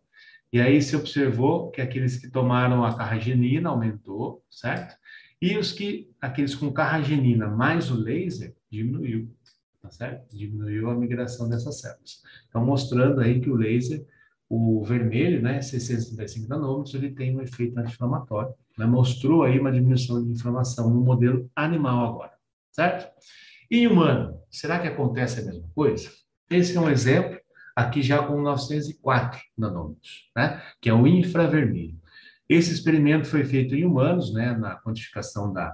E 0.52 0.60
aí 0.60 0.82
se 0.82 0.96
observou 0.96 1.70
que 1.70 1.80
aqueles 1.80 2.16
que 2.16 2.28
tomaram 2.28 2.84
a 2.84 2.98
carragenina 2.98 3.68
aumentou, 3.68 4.42
certo? 4.50 4.96
E 5.40 5.56
os 5.56 5.72
que, 5.72 6.10
aqueles 6.20 6.54
com 6.54 6.70
carragenina 6.72 7.48
mais 7.48 7.90
o 7.90 7.94
laser, 7.94 8.54
diminuiu, 8.70 9.30
tá 9.80 9.90
certo? 9.90 10.36
Diminuiu 10.36 10.90
a 10.90 10.94
migração 10.94 11.48
dessas 11.48 11.80
células. 11.80 12.22
Então, 12.48 12.64
mostrando 12.64 13.20
aí 13.20 13.40
que 13.40 13.48
o 13.48 13.56
laser, 13.56 14.04
o 14.48 14.84
vermelho, 14.84 15.40
né, 15.40 15.62
635 15.62 16.48
nanômetros, 16.48 16.94
ele 16.94 17.12
tem 17.12 17.36
um 17.36 17.40
efeito 17.40 17.78
anti-inflamatório. 17.78 18.52
Né? 18.76 18.84
Mostrou 18.84 19.44
aí 19.44 19.58
uma 19.58 19.72
diminuição 19.72 20.22
de 20.22 20.30
inflamação 20.30 20.90
no 20.90 21.00
modelo 21.00 21.50
animal 21.54 22.06
agora, 22.06 22.32
certo? 22.72 23.10
E 23.70 23.86
humano, 23.86 24.36
será 24.50 24.80
que 24.80 24.88
acontece 24.88 25.40
a 25.40 25.44
mesma 25.44 25.68
coisa? 25.74 26.10
Esse 26.50 26.76
é 26.76 26.80
um 26.80 26.90
exemplo 26.90 27.38
aqui 27.76 28.02
já 28.02 28.22
com 28.26 28.40
904 28.42 29.40
nanômetros, 29.56 30.28
né? 30.36 30.60
que 30.80 30.88
é 30.88 30.94
o 30.94 31.06
infravermelho. 31.06 31.99
Esse 32.50 32.72
experimento 32.72 33.28
foi 33.28 33.44
feito 33.44 33.76
em 33.76 33.84
humanos, 33.84 34.34
né, 34.34 34.52
na 34.58 34.74
quantificação 34.74 35.52
da, 35.52 35.72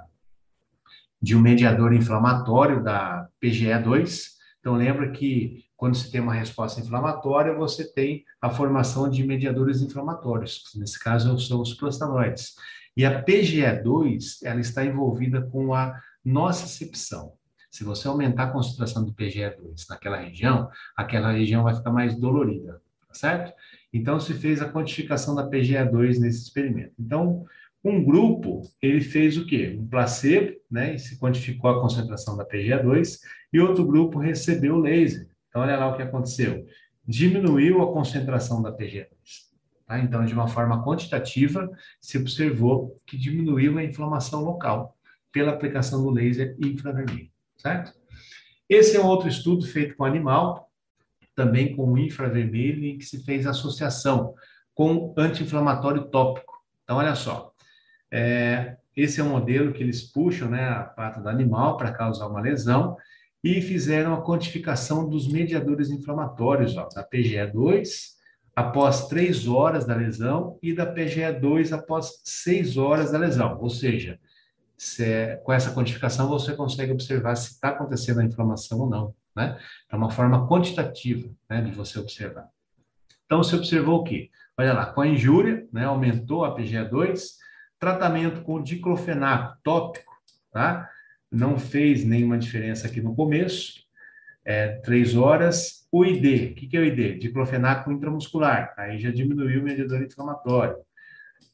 de 1.23 1.35
um 1.35 1.41
mediador 1.41 1.95
inflamatório 1.95 2.85
da 2.85 3.27
PGE2. 3.43 4.27
Então, 4.61 4.75
lembra 4.75 5.11
que 5.11 5.65
quando 5.75 5.97
se 5.97 6.11
tem 6.13 6.21
uma 6.21 6.35
resposta 6.35 6.79
inflamatória, 6.79 7.55
você 7.55 7.91
tem 7.95 8.27
a 8.43 8.51
formação 8.51 9.09
de 9.09 9.25
mediadores 9.25 9.81
inflamatórios, 9.81 10.65
nesse 10.75 11.03
caso 11.03 11.39
são 11.39 11.63
os 11.63 11.73
prostanoides. 11.73 12.55
E 12.95 13.07
a 13.07 13.25
PGE2, 13.25 14.41
ela 14.45 14.61
está 14.61 14.85
envolvida 14.85 15.41
com 15.41 15.73
a 15.73 15.99
nocicepção. 16.23 17.33
Se 17.71 17.85
você 17.85 18.07
aumentar 18.07 18.45
a 18.45 18.51
concentração 18.51 19.03
do 19.03 19.15
PGE2 19.15 19.87
naquela 19.89 20.19
região, 20.19 20.69
aquela 20.95 21.33
região 21.33 21.63
vai 21.63 21.75
ficar 21.75 21.91
mais 21.91 22.15
dolorida, 22.21 22.83
tá 23.09 23.15
certo? 23.15 23.55
Então, 23.97 24.21
se 24.21 24.35
fez 24.35 24.61
a 24.61 24.71
quantificação 24.71 25.35
da 25.35 25.49
PGE2 25.49 26.19
nesse 26.19 26.43
experimento. 26.45 26.93
Então, 26.99 27.45
um 27.83 28.05
grupo, 28.05 28.63
ele 28.83 29.01
fez 29.01 29.37
o 29.37 29.47
quê? 29.47 29.77
Um 29.79 29.87
placebo, 29.87 30.57
né? 30.71 30.95
E 30.95 30.99
se 30.99 31.19
quantificou 31.19 31.71
a 31.71 31.81
concentração 31.81 32.37
da 32.37 32.45
PGE2, 32.45 33.21
e 33.53 33.61
outro 33.61 33.87
grupo 33.87 34.19
recebeu 34.19 34.75
o 34.75 34.81
laser. 34.81 35.29
Então, 35.49 35.63
olha 35.63 35.77
lá 35.77 35.89
o 35.89 35.97
que 35.97 36.03
aconteceu. 36.03 36.67
Diminuiu 37.07 37.81
a 37.81 37.93
concentração 37.93 38.61
da 38.61 38.71
PGE2. 38.71 39.07
Tá? 39.87 40.01
Então, 40.01 40.25
de 40.25 40.35
uma 40.35 40.49
forma 40.49 40.85
quantitativa, 40.85 41.71
se 42.01 42.19
observou 42.19 43.01
que 43.07 43.17
diminuiu 43.17 43.79
a 43.79 43.85
inflamação 43.85 44.45
local 44.45 44.97
pela 45.33 45.53
aplicação 45.53 46.03
do 46.03 46.11
laser 46.11 46.57
infravermelho, 46.61 47.31
certo? 47.57 47.93
Esse 48.69 48.97
é 48.97 49.01
um 49.01 49.07
outro 49.07 49.29
estudo 49.29 49.65
feito 49.65 49.95
com 49.97 50.05
animal, 50.05 50.66
também 51.37 51.77
com 51.77 51.97
infravermelho, 51.99 52.85
em 52.85 52.99
que 52.99 53.05
se 53.05 53.23
fez 53.23 53.47
associação 53.47 54.35
com 54.75 55.15
anti-inflamatório 55.17 56.07
tópico. 56.07 56.55
Então, 56.83 56.97
olha 56.97 57.15
só, 57.15 57.53
é, 58.11 58.77
esse 58.97 59.21
é 59.21 59.25
um 59.25 59.29
modelo 59.29 59.73
que 59.73 59.83
eles 59.83 60.03
puxam 60.03 60.49
né, 60.49 60.67
a 60.69 60.83
pata 60.83 61.21
do 61.21 61.29
animal 61.29 61.77
para 61.77 61.93
causar 61.93 62.27
uma 62.27 62.41
lesão 62.41 62.97
e 63.45 63.61
fizeram 63.61 64.15
a 64.15 64.25
quantificação 64.25 65.09
dos 65.09 65.31
mediadores 65.31 65.91
inflamatórios, 65.91 66.77
ó, 66.77 66.89
da 66.89 67.07
PGE2 67.07 68.17
após 68.55 69.07
três 69.07 69.47
horas 69.47 69.85
da 69.85 69.95
lesão 69.95 70.59
e 70.63 70.73
da 70.73 70.91
PGE2 70.91 71.73
após 71.73 72.23
seis 72.25 72.79
horas 72.79 73.13
da 73.13 73.19
lesão. 73.19 73.59
Ou 73.61 73.69
seja, 73.69 74.19
é, 74.99 75.37
com 75.37 75.53
essa 75.53 75.75
quantificação 75.75 76.29
você 76.29 76.55
consegue 76.55 76.93
observar 76.93 77.37
se 77.37 77.53
está 77.53 77.69
acontecendo 77.69 78.21
a 78.21 78.25
inflamação 78.25 78.81
ou 78.81 78.89
não. 78.89 79.15
Né? 79.37 79.59
É 79.91 79.95
uma 79.95 80.11
forma 80.11 80.49
quantitativa 80.49 81.29
né, 81.49 81.61
de 81.61 81.71
você 81.71 81.99
observar. 81.99 82.49
Então, 83.27 83.43
você 83.43 83.55
observou 83.57 84.01
o 84.01 84.05
quê? 84.05 84.31
Olha 84.59 84.73
lá, 84.73 84.87
com 84.87 85.03
a 85.03 85.07
injúria, 85.07 85.69
né, 85.71 85.85
aumentou 85.85 86.45
a 86.45 86.57
PGE2, 86.57 87.35
tratamento 87.79 88.41
com 88.43 88.63
diclofenaco 88.63 89.59
tópico, 89.63 90.15
tá? 90.51 90.89
Não 91.31 91.59
fez 91.59 92.05
nenhuma 92.05 92.39
diferença 92.39 92.87
aqui 92.87 93.03
no 93.03 93.15
começo, 93.15 93.85
é, 94.45 94.77
três 94.79 95.15
horas. 95.15 95.87
O 95.93 96.05
ID, 96.05 96.53
o 96.53 96.55
que, 96.55 96.67
que 96.69 96.77
é 96.77 96.81
o 96.81 96.85
ID? 96.85 97.19
Diclofenaco 97.19 97.93
intramuscular, 97.93 98.73
aí 98.79 98.99
já 98.99 99.11
diminuiu 99.11 99.61
o 99.61 99.65
medidor 99.65 100.03
inflamatório. 100.03 100.77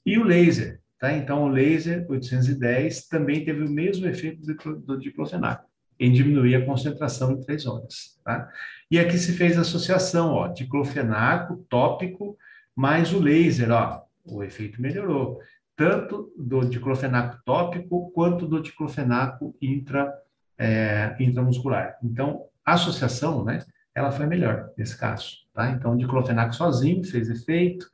E 0.05 0.19
o 0.19 0.25
laser, 0.25 0.81
tá? 0.99 1.13
Então, 1.13 1.45
o 1.45 1.49
laser 1.49 2.07
810 2.09 3.09
também 3.09 3.45
teve 3.45 3.65
o 3.65 3.71
mesmo 3.71 4.07
efeito 4.07 4.43
do, 4.43 4.79
do 4.79 4.99
diclofenaco, 4.99 5.69
em 5.99 6.13
diminuir 6.13 6.57
a 6.57 6.65
concentração 6.65 7.33
em 7.33 7.41
três 7.41 7.67
horas, 7.67 8.19
tá? 8.25 8.49
E 8.91 8.99
aqui 8.99 9.17
se 9.19 9.33
fez 9.33 9.57
a 9.57 9.63
associação, 9.63 10.33
ó, 10.33 10.49
diclofenaco 10.49 11.65
tópico 11.69 12.37
mais 12.75 13.13
o 13.13 13.21
laser, 13.21 13.71
ó, 13.71 14.03
o 14.25 14.43
efeito 14.43 14.81
melhorou 14.81 15.41
tanto 15.77 16.33
do 16.37 16.65
diclofenaco 16.65 17.39
tópico 17.45 18.11
quanto 18.13 18.47
do 18.47 18.63
diclofenaco 18.63 19.57
intra, 19.61 20.13
é, 20.59 21.17
intramuscular. 21.19 21.97
Então, 22.03 22.45
a 22.65 22.75
associação, 22.75 23.45
né, 23.45 23.65
ela 23.95 24.11
foi 24.11 24.27
melhor 24.27 24.71
nesse 24.77 24.97
caso, 24.97 25.39
tá? 25.53 25.71
Então, 25.71 25.93
o 25.95 25.97
diclofenaco 25.99 26.55
sozinho 26.55 27.05
fez 27.05 27.29
efeito, 27.29 27.91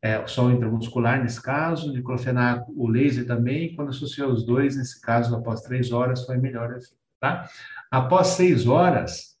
é, 0.00 0.24
só 0.26 0.46
o 0.46 0.52
intramuscular 0.52 1.22
nesse 1.22 1.42
caso, 1.42 1.90
o 1.90 1.92
diclofenaco, 1.92 2.72
o 2.76 2.88
laser 2.88 3.26
também, 3.26 3.74
quando 3.74 3.88
associou 3.88 4.32
os 4.32 4.44
dois, 4.44 4.76
nesse 4.76 5.00
caso, 5.00 5.34
após 5.34 5.62
três 5.62 5.92
horas, 5.92 6.24
foi 6.24 6.36
melhor 6.38 6.70
efeito, 6.70 6.97
tá? 7.20 7.48
Após 7.90 8.28
seis 8.28 8.66
horas, 8.66 9.36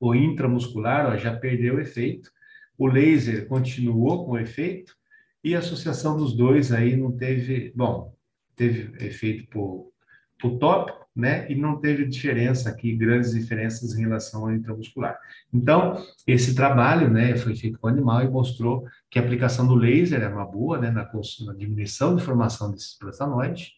o 0.00 0.14
intramuscular 0.14 1.06
ó, 1.06 1.16
já 1.16 1.34
perdeu 1.34 1.76
o 1.76 1.80
efeito, 1.80 2.30
o 2.76 2.86
laser 2.86 3.46
continuou 3.46 4.24
com 4.24 4.32
o 4.32 4.38
efeito, 4.38 4.94
e 5.42 5.54
a 5.54 5.58
associação 5.58 6.16
dos 6.16 6.34
dois 6.34 6.72
aí 6.72 6.96
não 6.96 7.12
teve, 7.12 7.72
bom, 7.76 8.14
teve 8.56 9.04
efeito 9.04 9.46
por, 9.48 9.92
por 10.40 10.58
tópico, 10.58 11.04
né? 11.14 11.50
E 11.50 11.54
não 11.54 11.78
teve 11.78 12.06
diferença 12.06 12.70
aqui, 12.70 12.96
grandes 12.96 13.32
diferenças 13.32 13.94
em 13.94 14.00
relação 14.00 14.42
ao 14.42 14.52
intramuscular. 14.52 15.16
Então, 15.52 16.02
esse 16.26 16.54
trabalho, 16.54 17.08
né, 17.08 17.36
foi 17.36 17.54
feito 17.54 17.78
com 17.78 17.86
animal 17.86 18.22
e 18.24 18.28
mostrou 18.28 18.84
que 19.10 19.18
a 19.18 19.22
aplicação 19.22 19.66
do 19.66 19.76
laser 19.76 20.22
é 20.22 20.28
uma 20.28 20.44
boa, 20.44 20.78
né, 20.78 20.90
na, 20.90 21.08
na 21.46 21.52
diminuição 21.54 22.16
de 22.16 22.24
formação 22.24 22.72
desses 22.72 22.98
prostanoides 22.98 23.72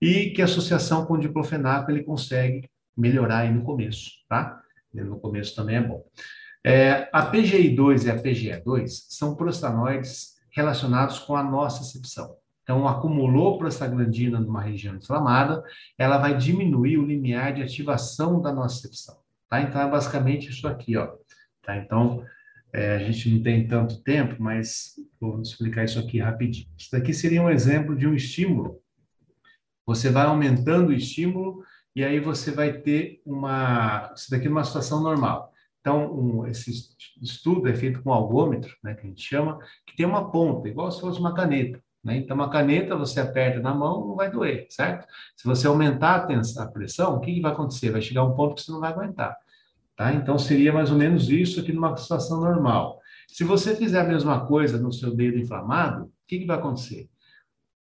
e 0.00 0.30
que 0.30 0.40
a 0.40 0.46
associação 0.46 1.04
com 1.04 1.14
o 1.14 1.20
diclofenaco 1.20 1.90
ele 1.90 2.02
consegue 2.02 2.68
melhorar 2.96 3.40
aí 3.40 3.52
no 3.52 3.62
começo, 3.62 4.10
tá? 4.28 4.60
No 4.92 5.18
começo 5.20 5.54
também 5.54 5.76
é 5.76 5.82
bom. 5.82 6.04
É, 6.64 7.08
a 7.12 7.30
PGI2 7.30 8.06
e 8.06 8.10
a 8.10 8.16
PGE2 8.16 8.88
são 9.08 9.34
prostanoides 9.34 10.34
relacionados 10.50 11.18
com 11.18 11.36
a 11.36 11.42
nossa 11.42 11.82
acepção. 11.82 12.36
Então, 12.62 12.86
acumulou 12.86 13.58
prostaglandina 13.58 14.38
numa 14.38 14.62
região 14.62 14.94
inflamada, 14.94 15.62
ela 15.98 16.18
vai 16.18 16.36
diminuir 16.36 16.98
o 16.98 17.06
limiar 17.06 17.54
de 17.54 17.62
ativação 17.62 18.40
da 18.40 18.52
nossa 18.52 18.78
acepção. 18.78 19.16
Tá? 19.48 19.60
Então, 19.60 19.80
é 19.80 19.90
basicamente 19.90 20.50
isso 20.50 20.68
aqui, 20.68 20.96
ó. 20.96 21.12
Tá? 21.62 21.76
Então, 21.76 22.24
é, 22.72 22.96
a 22.96 22.98
gente 22.98 23.28
não 23.30 23.42
tem 23.42 23.66
tanto 23.66 24.00
tempo, 24.02 24.36
mas 24.38 24.92
vou 25.20 25.40
explicar 25.40 25.84
isso 25.84 25.98
aqui 25.98 26.20
rapidinho. 26.20 26.68
Isso 26.76 26.90
daqui 26.92 27.12
seria 27.12 27.42
um 27.42 27.50
exemplo 27.50 27.96
de 27.96 28.06
um 28.06 28.14
estímulo. 28.14 28.78
Você 29.90 30.08
vai 30.08 30.24
aumentando 30.24 30.90
o 30.90 30.92
estímulo 30.92 31.64
e 31.96 32.04
aí 32.04 32.20
você 32.20 32.52
vai 32.52 32.74
ter 32.74 33.20
uma... 33.26 34.12
Isso 34.14 34.30
daqui 34.30 34.46
é 34.46 34.50
uma 34.50 34.62
situação 34.62 35.02
normal. 35.02 35.52
Então, 35.80 36.14
um, 36.14 36.46
esse 36.46 36.70
estudo 37.20 37.68
é 37.68 37.74
feito 37.74 38.00
com 38.00 38.12
algômetro, 38.12 38.72
né, 38.84 38.94
que 38.94 39.04
a 39.04 39.08
gente 39.08 39.20
chama, 39.20 39.58
que 39.84 39.96
tem 39.96 40.06
uma 40.06 40.30
ponta, 40.30 40.68
igual 40.68 40.92
se 40.92 41.00
fosse 41.00 41.18
uma 41.18 41.34
caneta. 41.34 41.82
Né? 42.04 42.18
Então, 42.18 42.36
uma 42.36 42.48
caneta 42.48 42.94
você 42.94 43.18
aperta 43.18 43.58
na 43.58 43.74
mão, 43.74 44.06
não 44.06 44.14
vai 44.14 44.30
doer, 44.30 44.68
certo? 44.70 45.08
Se 45.34 45.44
você 45.44 45.66
aumentar 45.66 46.14
a, 46.14 46.20
tensão, 46.24 46.62
a 46.62 46.68
pressão, 46.68 47.16
o 47.16 47.20
que, 47.20 47.34
que 47.34 47.40
vai 47.40 47.50
acontecer? 47.50 47.90
Vai 47.90 48.00
chegar 48.00 48.22
um 48.22 48.36
ponto 48.36 48.54
que 48.54 48.62
você 48.62 48.70
não 48.70 48.78
vai 48.78 48.92
aguentar. 48.92 49.36
Tá? 49.96 50.12
Então, 50.12 50.38
seria 50.38 50.72
mais 50.72 50.92
ou 50.92 50.96
menos 50.96 51.28
isso 51.28 51.58
aqui 51.58 51.72
numa 51.72 51.96
situação 51.96 52.40
normal. 52.40 53.00
Se 53.26 53.42
você 53.42 53.74
fizer 53.74 54.02
a 54.02 54.04
mesma 54.04 54.46
coisa 54.46 54.78
no 54.78 54.92
seu 54.92 55.16
dedo 55.16 55.36
inflamado, 55.36 56.04
o 56.04 56.10
que, 56.28 56.38
que 56.38 56.46
vai 56.46 56.58
acontecer? 56.58 57.10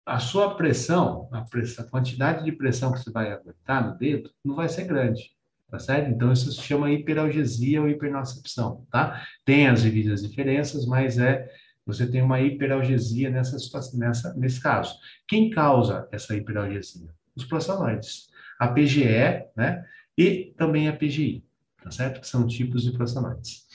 A 0.05 0.19
sua 0.19 0.55
pressão, 0.55 1.29
a, 1.31 1.41
pressão, 1.41 1.85
a 1.85 1.87
quantidade 1.87 2.43
de 2.43 2.51
pressão 2.51 2.91
que 2.91 2.99
você 2.99 3.11
vai 3.11 3.31
aguentar 3.31 3.87
no 3.87 3.97
dedo, 3.97 4.31
não 4.43 4.55
vai 4.55 4.67
ser 4.67 4.85
grande 4.85 5.31
tá 5.71 5.79
certo? 5.79 6.11
Então, 6.11 6.33
isso 6.33 6.51
se 6.51 6.61
chama 6.61 6.91
hiperalgesia 6.91 7.81
ou 7.81 7.87
hipernocepção, 7.87 8.85
tá? 8.91 9.25
Tem 9.45 9.69
as 9.69 9.83
devidas 9.83 10.21
diferenças, 10.21 10.85
mas 10.85 11.17
é 11.17 11.49
você 11.85 12.05
tem 12.05 12.21
uma 12.21 12.39
hiperalgesia 12.41 13.29
nessa 13.29 13.57
situação, 13.57 13.97
nessa, 13.97 14.33
nesse 14.35 14.61
caso. 14.61 14.93
Quem 15.27 15.49
causa 15.49 16.07
essa 16.11 16.35
hiperalgesia? 16.35 17.09
Os 17.35 17.45
prostanoides. 17.45 18.29
A 18.59 18.67
PGE, 18.67 19.45
né? 19.55 19.83
E 20.17 20.53
também 20.57 20.89
a 20.89 20.93
PGI, 20.93 21.43
tá 21.81 21.89
certo? 21.89 22.19
Que 22.19 22.27
são 22.27 22.45
tipos 22.45 22.83
de 22.83 22.91
prostanoides. 22.91 23.65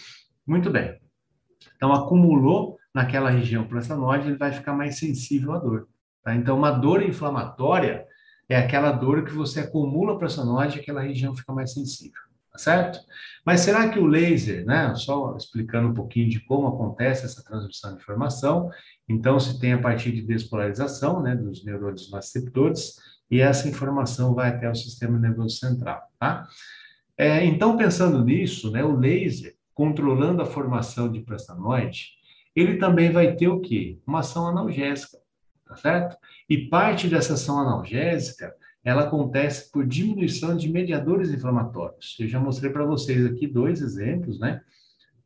Muito 0.46 0.70
bem. 0.70 1.00
Então, 1.76 1.92
acumulou 1.92 2.78
naquela 2.94 3.30
região 3.30 3.66
prostanoide, 3.66 4.28
ele 4.28 4.36
vai 4.36 4.52
ficar 4.52 4.74
mais 4.74 4.98
sensível 4.98 5.52
à 5.52 5.58
dor. 5.58 5.88
Tá? 6.26 6.34
Então, 6.34 6.58
uma 6.58 6.72
dor 6.72 7.04
inflamatória, 7.04 8.04
é 8.48 8.56
aquela 8.56 8.90
dor 8.90 9.24
que 9.24 9.32
você 9.32 9.60
acumula 9.60 10.18
pressionóide 10.18 10.76
e 10.76 10.80
aquela 10.80 11.00
região 11.00 11.36
fica 11.36 11.52
mais 11.52 11.72
sensível, 11.72 12.20
tá 12.50 12.58
certo? 12.58 12.98
Mas 13.44 13.60
será 13.60 13.88
que 13.88 14.00
o 14.00 14.06
laser, 14.06 14.66
né, 14.66 14.92
só 14.96 15.36
explicando 15.36 15.86
um 15.86 15.94
pouquinho 15.94 16.28
de 16.28 16.40
como 16.40 16.66
acontece 16.66 17.24
essa 17.24 17.44
transmissão 17.44 17.92
de 17.92 18.02
informação, 18.02 18.68
então 19.08 19.38
se 19.38 19.60
tem 19.60 19.72
a 19.72 19.80
partir 19.80 20.10
de 20.10 20.22
despolarização, 20.22 21.22
né, 21.22 21.36
dos 21.36 21.64
neurônios 21.64 22.12
receptores, 22.12 22.96
e 23.30 23.40
essa 23.40 23.68
informação 23.68 24.34
vai 24.34 24.48
até 24.48 24.68
o 24.68 24.74
sistema 24.74 25.20
nervoso 25.20 25.56
central, 25.56 26.02
tá? 26.18 26.44
É, 27.16 27.44
então, 27.44 27.76
pensando 27.76 28.24
nisso, 28.24 28.72
né, 28.72 28.84
o 28.84 28.96
laser, 28.96 29.54
controlando 29.72 30.42
a 30.42 30.46
formação 30.46 31.10
de 31.10 31.20
prestanoide, 31.20 32.16
ele 32.54 32.78
também 32.78 33.12
vai 33.12 33.36
ter 33.36 33.46
o 33.46 33.60
quê? 33.60 34.00
Uma 34.06 34.20
ação 34.20 34.48
analgésica 34.48 35.18
tá 35.66 35.76
certo? 35.76 36.16
E 36.48 36.68
parte 36.68 37.08
dessa 37.08 37.34
ação 37.34 37.58
analgésica, 37.58 38.54
ela 38.84 39.02
acontece 39.02 39.70
por 39.72 39.84
diminuição 39.84 40.56
de 40.56 40.68
mediadores 40.68 41.30
inflamatórios. 41.30 42.16
Eu 42.20 42.28
já 42.28 42.38
mostrei 42.38 42.70
para 42.70 42.84
vocês 42.84 43.26
aqui 43.26 43.46
dois 43.46 43.80
exemplos, 43.80 44.38
né? 44.38 44.60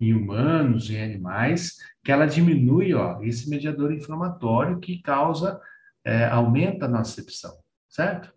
Em 0.00 0.14
humanos 0.14 0.88
e 0.88 0.96
animais, 0.96 1.76
que 2.02 2.10
ela 2.10 2.26
diminui, 2.26 2.94
ó, 2.94 3.20
esse 3.22 3.50
mediador 3.50 3.92
inflamatório 3.92 4.80
que 4.80 5.02
causa, 5.02 5.60
é, 6.04 6.24
aumenta 6.24 6.86
a 6.86 6.88
nossa 6.88 7.12
sepção, 7.12 7.54
certo? 7.88 8.32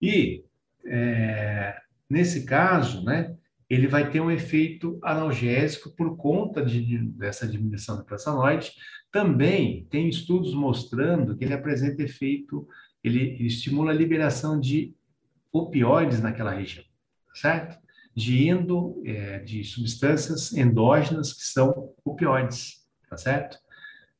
E, 0.00 0.44
é, 0.84 1.80
nesse 2.08 2.44
caso, 2.44 3.02
né, 3.02 3.35
ele 3.68 3.88
vai 3.88 4.08
ter 4.10 4.20
um 4.20 4.30
efeito 4.30 4.98
analgésico 5.02 5.90
por 5.90 6.16
conta 6.16 6.64
de, 6.64 6.84
de, 6.84 6.98
dessa 6.98 7.46
diminuição 7.46 7.96
do 7.96 8.04
pressanoide. 8.04 8.72
Também 9.10 9.86
tem 9.90 10.08
estudos 10.08 10.54
mostrando 10.54 11.36
que 11.36 11.44
ele 11.44 11.54
apresenta 11.54 12.02
efeito, 12.02 12.66
ele, 13.02 13.20
ele 13.20 13.46
estimula 13.46 13.90
a 13.90 13.94
liberação 13.94 14.60
de 14.60 14.94
opioides 15.52 16.20
naquela 16.20 16.52
região, 16.52 16.84
certo? 17.34 17.78
De 18.14 18.48
é, 19.04 19.40
de 19.40 19.62
substâncias 19.64 20.52
endógenas 20.54 21.32
que 21.32 21.44
são 21.44 21.92
opioides, 22.04 22.86
tá 23.10 23.16
certo? 23.16 23.58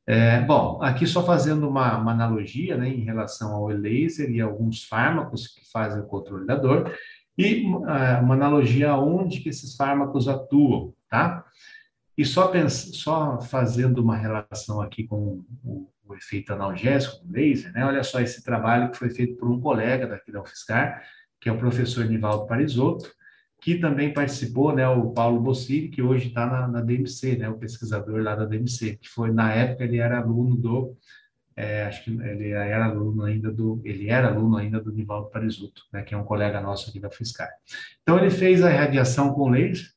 É, 0.08 0.40
bom, 0.42 0.80
aqui 0.82 1.04
só 1.04 1.24
fazendo 1.26 1.68
uma, 1.68 1.98
uma 1.98 2.12
analogia 2.12 2.76
né, 2.76 2.88
em 2.88 3.02
relação 3.02 3.52
ao 3.54 3.66
laser 3.66 4.30
e 4.30 4.40
alguns 4.40 4.84
fármacos 4.84 5.48
que 5.48 5.68
fazem 5.68 6.00
o 6.00 6.06
controle 6.06 6.46
da 6.46 6.54
dor, 6.54 6.94
e 7.36 7.66
uh, 7.66 8.22
uma 8.22 8.34
analogia 8.34 8.90
aonde 8.90 9.40
que 9.40 9.48
esses 9.48 9.76
fármacos 9.76 10.28
atuam, 10.28 10.94
tá? 11.08 11.44
E 12.16 12.24
só, 12.24 12.50
só 12.68 13.40
fazendo 13.40 13.98
uma 14.02 14.16
relação 14.16 14.80
aqui 14.80 15.04
com 15.04 15.44
o, 15.62 15.90
o 16.08 16.14
efeito 16.14 16.52
analgésico 16.52 17.24
do 17.24 17.32
laser, 17.32 17.72
né? 17.72 17.84
Olha 17.84 18.02
só 18.02 18.20
esse 18.20 18.42
trabalho 18.42 18.90
que 18.90 18.96
foi 18.96 19.10
feito 19.10 19.36
por 19.36 19.50
um 19.50 19.60
colega 19.60 20.06
daqui 20.06 20.32
da 20.32 20.40
UFSCar, 20.40 21.02
que 21.40 21.48
é 21.48 21.52
o 21.52 21.58
professor 21.58 22.06
Nivaldo 22.06 22.46
Parisotto, 22.46 23.10
que 23.60 23.78
também 23.78 24.12
participou, 24.12 24.74
né, 24.74 24.86
o 24.88 25.10
Paulo 25.10 25.40
Bossini, 25.40 25.88
que 25.88 26.02
hoje 26.02 26.28
está 26.28 26.46
na, 26.46 26.68
na, 26.68 26.80
DMC, 26.80 27.36
né, 27.36 27.48
o 27.48 27.58
pesquisador 27.58 28.22
lá 28.22 28.34
da 28.34 28.44
DMC, 28.44 28.96
que 28.96 29.08
foi, 29.08 29.32
na 29.32 29.52
época, 29.52 29.84
ele 29.84 29.98
era 29.98 30.18
aluno 30.18 30.56
do, 30.56 30.96
é, 31.56 31.84
acho 31.84 32.04
que 32.04 32.10
ele 32.10 32.50
era 32.50 32.84
aluno 32.84 33.24
ainda 33.24 33.50
do, 33.50 33.80
ele 33.82 34.10
era 34.10 34.28
aluno 34.28 34.58
ainda 34.58 34.78
do 34.78 34.92
Nivaldo 34.92 35.30
Parisotto, 35.30 35.84
né, 35.90 36.02
que 36.02 36.14
é 36.14 36.18
um 36.18 36.24
colega 36.24 36.60
nosso 36.60 36.90
aqui 36.90 37.00
da 37.00 37.08
UFSCar. 37.08 37.48
Então, 38.02 38.18
ele 38.18 38.30
fez 38.30 38.62
a 38.62 38.68
radiação 38.68 39.32
com 39.32 39.48
laser 39.48 39.90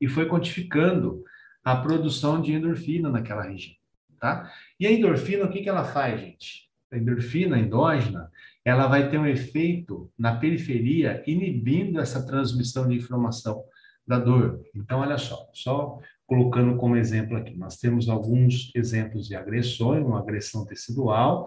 e 0.00 0.08
foi 0.08 0.26
quantificando 0.26 1.22
a 1.62 1.76
produção 1.76 2.40
de 2.40 2.54
endorfina 2.54 3.10
naquela 3.10 3.42
região, 3.42 3.76
tá? 4.18 4.50
E 4.78 4.86
a 4.86 4.90
endorfina, 4.90 5.44
o 5.44 5.50
que, 5.50 5.60
que 5.62 5.68
ela 5.68 5.84
faz, 5.84 6.18
gente? 6.18 6.70
A 6.90 6.96
endorfina 6.96 7.58
endógena, 7.58 8.30
ela 8.64 8.86
vai 8.86 9.10
ter 9.10 9.18
um 9.18 9.26
efeito 9.26 10.10
na 10.18 10.36
periferia, 10.36 11.22
inibindo 11.26 12.00
essa 12.00 12.26
transmissão 12.26 12.88
de 12.88 12.96
inflamação 12.96 13.62
da 14.06 14.18
dor. 14.18 14.62
Então, 14.74 15.00
olha 15.00 15.18
só, 15.18 15.50
só 15.52 15.98
colocando 16.30 16.76
como 16.76 16.94
exemplo 16.94 17.36
aqui, 17.36 17.56
nós 17.56 17.76
temos 17.76 18.08
alguns 18.08 18.70
exemplos 18.76 19.26
de 19.26 19.34
agressões, 19.34 20.06
uma 20.06 20.20
agressão 20.20 20.64
tecidual 20.64 21.44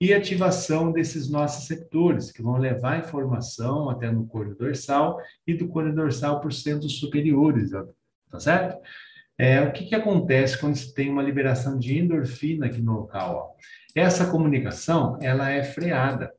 e 0.00 0.14
ativação 0.14 0.90
desses 0.90 1.28
nossos 1.28 1.68
receptores, 1.68 2.32
que 2.32 2.40
vão 2.40 2.56
levar 2.56 2.98
informação 2.98 3.90
até 3.90 4.10
no 4.10 4.26
corno 4.26 4.54
dorsal 4.54 5.18
e 5.46 5.52
do 5.52 5.68
corno 5.68 5.94
dorsal 5.94 6.40
por 6.40 6.50
centros 6.50 6.98
superiores, 6.98 7.72
tá 8.30 8.40
certo? 8.40 8.80
É, 9.36 9.60
o 9.60 9.70
que, 9.70 9.84
que 9.84 9.94
acontece 9.94 10.58
quando 10.58 10.76
você 10.76 10.94
tem 10.94 11.10
uma 11.10 11.22
liberação 11.22 11.78
de 11.78 11.98
endorfina 11.98 12.64
aqui 12.64 12.80
no 12.80 13.00
local? 13.00 13.36
Ó? 13.36 13.62
Essa 13.94 14.30
comunicação, 14.30 15.18
ela 15.20 15.50
é 15.50 15.62
freada, 15.62 16.32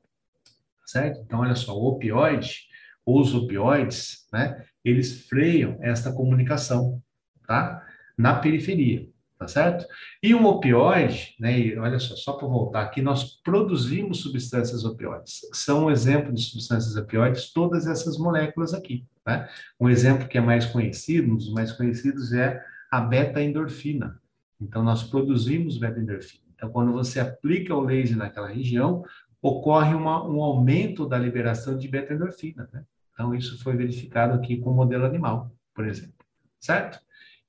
certo? 0.83 1.21
Então, 1.21 1.41
olha 1.41 1.53
só, 1.53 1.77
o 1.77 1.89
opioide, 1.89 2.61
ou 3.05 3.21
os 3.21 3.35
opioides, 3.35 4.25
né, 4.33 4.65
eles 4.83 5.27
freiam 5.27 5.77
essa 5.79 6.11
comunicação, 6.11 7.02
tá? 7.45 7.85
Na 8.17 8.35
periferia, 8.35 9.07
tá 9.37 9.47
certo? 9.47 9.85
E 10.21 10.33
um 10.33 10.45
opioide, 10.45 11.35
né, 11.39 11.59
e 11.59 11.77
olha 11.77 11.99
só, 11.99 12.15
só 12.15 12.33
para 12.33 12.47
voltar 12.47 12.81
aqui, 12.81 13.01
nós 13.01 13.41
produzimos 13.41 14.21
substâncias 14.21 14.85
opioides. 14.85 15.41
São 15.53 15.85
um 15.85 15.91
exemplo 15.91 16.31
de 16.31 16.41
substâncias 16.41 16.95
opioides, 16.95 17.51
todas 17.51 17.87
essas 17.87 18.17
moléculas 18.17 18.73
aqui, 18.73 19.05
né? 19.25 19.49
Um 19.79 19.89
exemplo 19.89 20.27
que 20.27 20.37
é 20.37 20.41
mais 20.41 20.65
conhecido, 20.65 21.31
um 21.31 21.35
dos 21.35 21.51
mais 21.51 21.71
conhecidos 21.71 22.33
é 22.33 22.63
a 22.91 23.01
beta-endorfina. 23.01 24.19
Então, 24.61 24.83
nós 24.83 25.03
produzimos 25.03 25.77
beta-endorfina. 25.77 26.43
Então, 26.55 26.69
quando 26.69 26.91
você 26.93 27.19
aplica 27.19 27.75
o 27.75 27.81
laser 27.81 28.15
naquela 28.15 28.47
região, 28.47 29.03
ocorre 29.41 29.93
uma, 29.93 30.25
um 30.25 30.41
aumento 30.41 31.05
da 31.05 31.17
liberação 31.17 31.77
de 31.77 31.87
beta-endorfina. 31.87 32.69
Né? 32.71 32.85
Então, 33.13 33.35
isso 33.35 33.61
foi 33.61 33.75
verificado 33.75 34.33
aqui 34.33 34.57
com 34.57 34.71
o 34.71 34.73
modelo 34.73 35.05
animal, 35.05 35.51
por 35.73 35.85
exemplo. 35.85 36.13
Certo? 36.59 36.99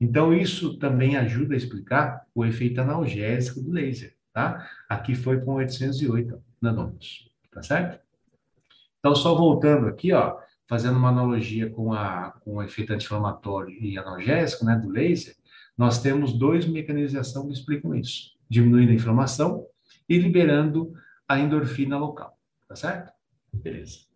Então, 0.01 0.32
isso 0.32 0.78
também 0.78 1.16
ajuda 1.16 1.55
a 1.55 1.57
explicar 1.57 2.26
o 2.34 2.45
efeito 2.45 2.80
analgésico 2.80 3.61
do 3.61 3.70
laser. 3.70 4.14
Tá? 4.32 4.68
Aqui 4.88 5.14
foi 5.14 5.40
com 5.40 5.55
808 5.55 6.42
nanômetros. 6.61 7.30
Tá 7.53 7.62
certo? 7.62 8.01
Então, 8.99 9.14
só 9.14 9.34
voltando 9.34 9.86
aqui, 9.86 10.12
ó, 10.12 10.36
fazendo 10.66 10.97
uma 10.97 11.11
analogia 11.11 11.70
com, 11.70 11.92
a, 11.92 12.32
com 12.40 12.57
o 12.57 12.62
efeito 12.62 12.92
anti-inflamatório 12.92 13.76
e 13.80 13.97
analgésico 13.97 14.64
né, 14.64 14.76
do 14.76 14.88
laser, 14.88 15.36
nós 15.76 16.01
temos 16.01 16.32
dois 16.32 16.66
mecanismos 16.66 17.32
que 17.32 17.53
explicam 17.53 17.95
isso: 17.95 18.32
diminuindo 18.49 18.90
a 18.90 18.95
inflamação 18.95 19.66
e 20.09 20.18
liberando 20.18 20.95
a 21.28 21.38
endorfina 21.38 21.99
local. 21.99 22.36
Tá 22.68 22.74
certo? 22.74 23.12
Beleza. 23.53 24.13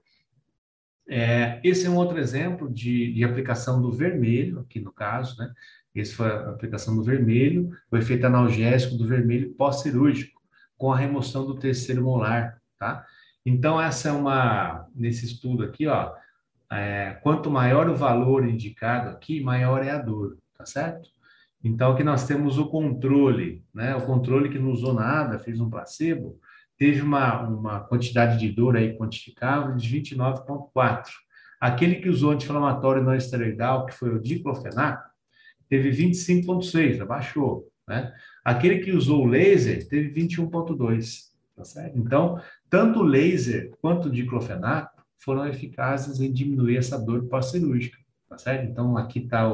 É, 1.09 1.59
esse 1.65 1.87
é 1.87 1.91
um 1.91 1.97
outro 1.97 2.19
exemplo 2.19 2.71
de, 2.71 3.13
de 3.15 3.25
aplicação 3.25 3.81
do 3.81 3.91
vermelho, 3.91 4.61
aqui 4.61 4.79
no 4.79 4.93
caso, 4.93 5.39
né? 5.39 5.51
Esse 5.95 6.15
foi 6.15 6.29
a 6.29 6.51
aplicação 6.51 6.95
do 6.95 7.03
vermelho, 7.03 7.71
o 7.91 7.97
efeito 7.97 8.27
analgésico 8.27 8.97
do 8.97 9.07
vermelho 9.07 9.55
pós-cirúrgico, 9.55 10.41
com 10.77 10.93
a 10.93 10.99
remoção 10.99 11.47
do 11.47 11.59
terceiro 11.59 12.05
molar, 12.05 12.61
tá? 12.79 13.05
Então, 13.45 13.81
essa 13.81 14.11
é 14.11 14.13
uma, 14.13 14.87
nesse 14.95 15.25
estudo 15.25 15.65
aqui, 15.65 15.87
ó, 15.87 16.13
é, 16.71 17.19
quanto 17.23 17.51
maior 17.51 17.89
o 17.89 17.97
valor 17.97 18.47
indicado 18.47 19.09
aqui, 19.09 19.43
maior 19.43 19.83
é 19.83 19.91
a 19.91 19.99
dor, 19.99 20.37
tá 20.57 20.67
certo? 20.67 21.09
Então, 21.65 21.93
aqui 21.93 22.05
nós 22.05 22.27
temos 22.27 22.59
o 22.59 22.69
controle, 22.69 23.65
né? 23.75 23.97
O 23.97 24.05
controle 24.05 24.51
que 24.51 24.59
não 24.59 24.71
usou 24.71 24.93
nada, 24.93 25.39
fez 25.39 25.59
um 25.59 25.71
placebo, 25.71 26.39
teve 26.79 27.03
uma, 27.03 27.43
uma 27.43 27.81
quantidade 27.81 28.39
de 28.39 28.49
dor 28.51 28.77
aí 28.77 28.97
quantificável 28.97 29.75
de 29.75 30.01
29,4. 30.01 31.07
Aquele 31.61 31.97
que 31.97 32.09
usou 32.09 32.31
anti-inflamatório 32.31 33.03
não 33.03 33.15
esteroidal, 33.15 33.85
que 33.85 33.95
foi 33.95 34.15
o 34.15 34.21
diclofenaco, 34.21 35.09
teve 35.69 35.91
25,6, 35.91 37.01
abaixou, 37.01 37.69
né? 37.87 38.15
Aquele 38.45 38.79
que 38.79 38.93
usou 38.93 39.25
o 39.25 39.27
laser 39.27 39.87
teve 39.89 40.11
21,2, 40.19 41.33
tá 41.57 41.65
certo? 41.65 41.99
Então, 41.99 42.41
tanto 42.71 43.01
o 43.01 43.03
laser 43.03 43.73
quanto 43.83 44.09
o 44.09 44.11
diclofenaco 44.11 45.03
foram 45.19 45.47
eficazes 45.49 46.21
em 46.21 46.33
diminuir 46.33 46.77
essa 46.77 46.97
dor 46.97 47.25
pós-cirúrgica, 47.25 47.99
tá 48.29 48.39
certo? 48.39 48.71
Então, 48.71 48.97
aqui 48.97 49.19
está 49.19 49.51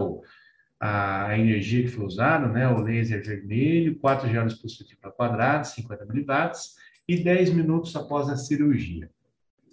a 0.79 1.39
energia 1.39 1.83
que 1.83 1.89
foi 1.89 2.05
usada, 2.05 2.47
né? 2.47 2.69
O 2.69 2.83
laser 2.83 3.25
vermelho, 3.25 3.99
4 3.99 4.29
joules 4.29 4.55
por 4.55 4.69
centímetro 4.69 5.13
quadrado, 5.13 5.67
50 5.67 6.05
miliwatts, 6.05 6.75
e 7.09 7.17
10 7.17 7.51
minutos 7.51 7.95
após 7.97 8.29
a 8.29 8.37
cirurgia. 8.37 9.11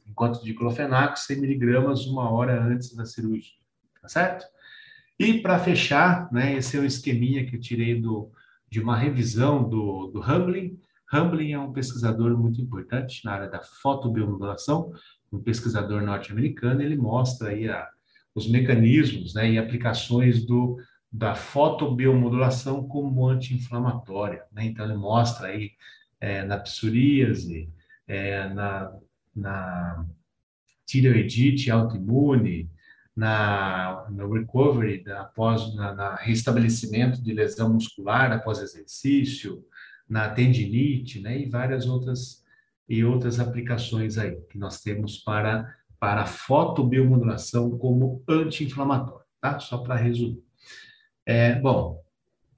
Enquanto 0.08 0.44
de 0.44 0.54
clofenaco, 0.54 1.18
100 1.18 1.40
miligramas 1.40 2.06
uma 2.06 2.30
hora 2.30 2.62
antes 2.62 2.96
da 2.96 3.06
cirurgia, 3.06 3.58
tá 4.02 4.08
certo? 4.08 4.46
E 5.18 5.42
para 5.42 5.60
fechar, 5.60 6.32
né? 6.32 6.56
Esse 6.56 6.78
é 6.78 6.80
o 6.80 6.86
esqueminha 6.86 7.46
que 7.46 7.56
eu 7.56 7.60
tirei 7.60 8.00
do, 8.00 8.32
de 8.70 8.82
uma 8.82 8.98
revisão 8.98 9.68
do, 9.68 10.08
do. 10.08 10.22
Hamblin 10.24 11.52
é 11.52 11.60
um 11.60 11.74
pesquisador 11.74 12.38
muito 12.38 12.62
importante 12.62 13.24
na 13.24 13.34
área 13.34 13.50
da 13.50 13.62
fotobiomodulação, 13.62 14.92
um 15.32 15.40
pesquisador 15.40 16.02
norte-americano, 16.02 16.82
ele 16.82 16.96
mostra 16.96 17.50
aí 17.50 17.70
a, 17.70 17.88
os 18.34 18.50
mecanismos 18.50 19.34
né, 19.34 19.52
e 19.52 19.58
aplicações 19.58 20.46
do, 20.46 20.78
da 21.12 21.36
fotobiomodulação 21.36 22.88
como 22.88 23.28
anti-inflamatória. 23.28 24.44
Né? 24.52 24.66
Então, 24.66 24.86
ele 24.86 24.98
mostra 24.98 25.48
aí 25.48 25.72
é, 26.22 26.46
na 26.46 26.58
psoríase, 26.58 27.70
é, 28.08 28.48
na, 28.50 28.94
na 29.36 30.06
tireoidite 30.86 31.70
autoimune, 31.70 32.70
na, 33.16 34.08
no 34.10 34.32
recovery, 34.32 35.04
da, 35.04 35.22
após, 35.22 35.76
na, 35.76 35.94
na 35.94 36.16
restabelecimento 36.16 37.22
de 37.22 37.34
lesão 37.34 37.74
muscular 37.74 38.32
após 38.32 38.60
exercício, 38.60 39.66
na 40.08 40.30
tendinite, 40.30 41.20
né, 41.20 41.40
e 41.40 41.50
várias 41.50 41.88
outras 41.88 42.42
e 42.92 43.06
outras 43.06 43.40
aplicações 43.40 44.18
aí 44.18 44.36
que 44.50 44.58
nós 44.58 44.82
temos 44.82 45.18
para, 45.18 45.74
para 45.98 46.26
fotobiomodulação 46.26 47.78
como 47.78 48.22
anti-inflamatório, 48.28 49.26
tá? 49.40 49.60
Só 49.60 49.78
para 49.78 49.96
resumir. 49.96 50.44
É, 51.26 51.56
bom, 51.56 52.04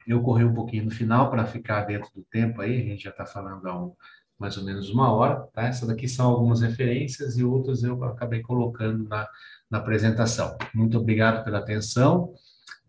eu 0.08 0.22
corri 0.22 0.44
um 0.44 0.54
pouquinho 0.54 0.86
no 0.86 0.92
final 0.92 1.30
para 1.30 1.46
ficar 1.46 1.84
dentro 1.84 2.10
do 2.14 2.24
tempo 2.24 2.62
aí, 2.62 2.82
a 2.82 2.84
gente 2.84 3.04
já 3.04 3.10
está 3.10 3.26
falando 3.26 3.66
há 3.68 3.84
um, 3.84 3.94
mais 4.38 4.58
ou 4.58 4.64
menos 4.64 4.90
uma 4.90 5.12
hora, 5.12 5.48
tá? 5.54 5.64
Essas 5.64 5.88
daqui 5.88 6.08
são 6.08 6.30
algumas 6.30 6.62
referências 6.62 7.38
e 7.38 7.44
outras 7.44 7.84
eu 7.84 8.04
acabei 8.04 8.42
colocando 8.42 9.08
na, 9.08 9.28
na 9.70 9.78
apresentação. 9.78 10.58
Muito 10.74 10.98
obrigado 10.98 11.44
pela 11.44 11.60
atenção 11.60 12.34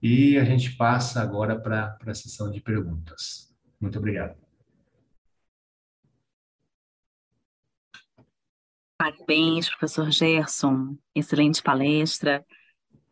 e 0.02 0.36
a 0.36 0.44
gente 0.44 0.76
passa 0.76 1.22
agora 1.22 1.58
para 1.58 1.96
a 2.06 2.14
sessão 2.14 2.50
de 2.50 2.60
perguntas. 2.60 3.54
Muito 3.80 3.98
obrigado. 3.98 4.36
Parabéns, 8.98 9.68
professor 9.68 10.10
Gerson. 10.10 10.96
Excelente 11.14 11.62
palestra. 11.62 12.44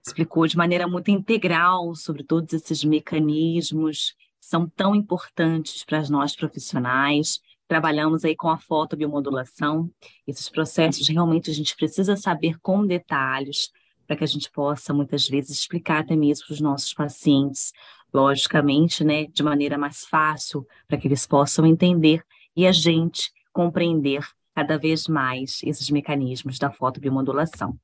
Explicou 0.05 0.46
de 0.46 0.57
maneira 0.57 0.88
muito 0.88 1.11
integral 1.11 1.94
sobre 1.94 2.24
todos 2.24 2.53
esses 2.53 2.82
mecanismos 2.82 4.16
que 4.40 4.46
são 4.46 4.68
tão 4.68 4.94
importantes 4.94 5.84
para 5.84 6.03
nós 6.09 6.34
profissionais. 6.34 7.40
Trabalhamos 7.68 8.24
aí 8.24 8.34
com 8.34 8.48
a 8.48 8.59
fotobiomodulação. 8.59 9.88
Esses 10.26 10.48
processos 10.48 11.09
realmente 11.09 11.50
a 11.50 11.55
gente 11.55 11.76
precisa 11.76 12.16
saber 12.16 12.59
com 12.61 12.84
detalhes 12.84 13.70
para 14.07 14.16
que 14.16 14.24
a 14.24 14.26
gente 14.26 14.50
possa 14.50 14.92
muitas 14.92 15.28
vezes 15.28 15.61
explicar 15.61 16.00
até 16.00 16.16
mesmo 16.16 16.46
para 16.46 16.55
os 16.55 16.61
nossos 16.61 16.92
pacientes, 16.92 17.72
logicamente, 18.12 19.05
né, 19.05 19.26
de 19.26 19.42
maneira 19.42 19.78
mais 19.78 20.05
fácil, 20.05 20.66
para 20.88 20.98
que 20.98 21.07
eles 21.07 21.26
possam 21.26 21.64
entender 21.64 22.24
e 22.57 22.66
a 22.66 22.72
gente 22.72 23.32
compreender 23.53 24.26
cada 24.55 24.76
vez 24.76 25.07
mais 25.07 25.61
esses 25.62 25.88
mecanismos 25.90 26.59
da 26.59 26.70
fotobiomodulação. 26.70 27.78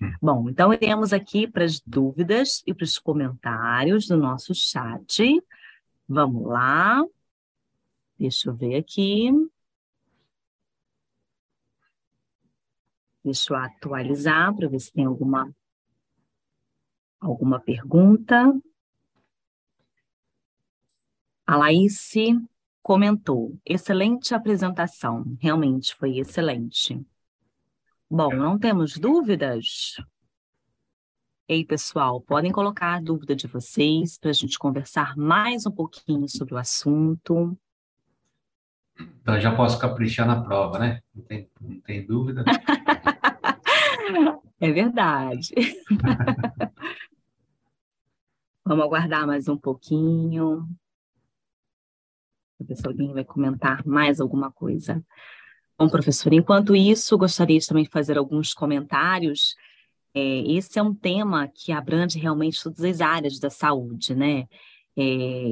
Hum. 0.00 0.12
Bom, 0.20 0.48
então 0.48 0.72
iremos 0.72 1.12
aqui 1.12 1.46
para 1.46 1.64
as 1.64 1.80
dúvidas 1.80 2.62
e 2.66 2.72
para 2.74 2.84
os 2.84 2.98
comentários 2.98 4.06
do 4.06 4.16
nosso 4.16 4.54
chat. 4.54 5.22
Vamos 6.08 6.46
lá. 6.46 7.04
Deixa 8.18 8.50
eu 8.50 8.54
ver 8.54 8.76
aqui. 8.76 9.30
Deixa 13.24 13.52
eu 13.52 13.56
atualizar 13.56 14.54
para 14.54 14.68
ver 14.68 14.80
se 14.80 14.92
tem 14.92 15.04
alguma 15.04 15.52
alguma 17.20 17.60
pergunta. 17.60 18.52
A 21.46 21.56
Laís 21.56 22.12
comentou: 22.82 23.56
excelente 23.64 24.34
apresentação, 24.34 25.24
realmente 25.40 25.94
foi 25.94 26.18
excelente. 26.18 27.00
Bom, 28.14 28.28
não 28.34 28.58
temos 28.58 28.98
dúvidas? 28.98 29.96
Ei, 31.48 31.64
pessoal, 31.64 32.20
podem 32.20 32.52
colocar 32.52 32.96
a 32.96 33.00
dúvida 33.00 33.34
de 33.34 33.46
vocês 33.46 34.18
para 34.18 34.28
a 34.28 34.34
gente 34.34 34.58
conversar 34.58 35.16
mais 35.16 35.64
um 35.64 35.70
pouquinho 35.70 36.28
sobre 36.28 36.52
o 36.52 36.58
assunto. 36.58 37.56
Então, 39.00 39.40
já 39.40 39.56
posso 39.56 39.78
caprichar 39.78 40.26
na 40.26 40.44
prova, 40.44 40.78
né? 40.78 41.00
Não 41.14 41.24
tem, 41.24 41.48
não 41.58 41.80
tem 41.80 42.04
dúvida. 42.04 42.44
é 44.60 44.70
verdade. 44.70 45.54
Vamos 48.62 48.84
aguardar 48.84 49.26
mais 49.26 49.48
um 49.48 49.56
pouquinho. 49.56 50.68
Ver 52.60 52.76
se 52.76 52.86
alguém 52.86 53.14
vai 53.14 53.24
comentar 53.24 53.82
mais 53.86 54.20
alguma 54.20 54.52
coisa. 54.52 55.02
Bom, 55.82 55.88
professor, 55.88 56.32
enquanto 56.32 56.76
isso, 56.76 57.18
gostaria 57.18 57.58
de 57.58 57.66
também 57.66 57.84
fazer 57.84 58.16
alguns 58.16 58.54
comentários. 58.54 59.56
É, 60.14 60.20
esse 60.52 60.78
é 60.78 60.82
um 60.82 60.94
tema 60.94 61.48
que 61.48 61.72
abrange 61.72 62.20
realmente 62.20 62.62
todas 62.62 62.84
as 62.84 63.00
áreas 63.00 63.40
da 63.40 63.50
saúde, 63.50 64.14
né? 64.14 64.46
É, 64.96 65.02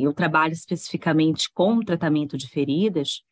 eu 0.00 0.14
trabalho 0.14 0.52
especificamente 0.52 1.50
com 1.52 1.80
tratamento 1.80 2.38
de 2.38 2.46
feridas, 2.46 3.24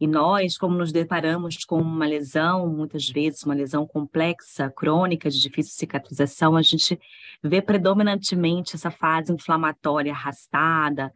e 0.00 0.06
nós, 0.06 0.56
como 0.56 0.78
nos 0.78 0.92
deparamos 0.92 1.62
com 1.62 1.78
uma 1.78 2.06
lesão, 2.06 2.66
muitas 2.66 3.06
vezes 3.06 3.42
uma 3.42 3.54
lesão 3.54 3.86
complexa, 3.86 4.70
crônica, 4.70 5.28
de 5.28 5.38
difícil 5.38 5.74
cicatrização, 5.74 6.56
a 6.56 6.62
gente 6.62 6.98
vê 7.42 7.60
predominantemente 7.60 8.76
essa 8.76 8.90
fase 8.90 9.30
inflamatória 9.30 10.10
arrastada, 10.10 11.12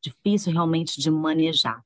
difícil 0.00 0.52
realmente 0.52 1.00
de 1.00 1.10
manejar. 1.10 1.82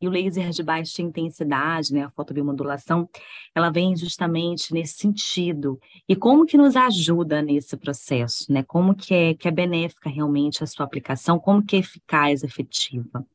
E 0.00 0.06
o 0.06 0.10
laser 0.10 0.50
de 0.50 0.62
baixa 0.62 1.02
intensidade, 1.02 1.92
né, 1.92 2.04
a 2.04 2.10
fotobiomodulação, 2.10 3.08
ela 3.54 3.70
vem 3.70 3.96
justamente 3.96 4.72
nesse 4.72 4.98
sentido. 4.98 5.78
E 6.08 6.14
como 6.14 6.46
que 6.46 6.56
nos 6.56 6.76
ajuda 6.76 7.42
nesse 7.42 7.76
processo, 7.76 8.52
né? 8.52 8.62
Como 8.62 8.94
que 8.94 9.12
é, 9.14 9.34
que 9.34 9.48
é 9.48 9.50
benéfica 9.50 10.08
realmente 10.08 10.62
a 10.62 10.66
sua 10.66 10.86
aplicação, 10.86 11.38
como 11.38 11.64
que 11.64 11.76
é 11.76 11.80
eficaz, 11.80 12.42
efetiva. 12.42 13.26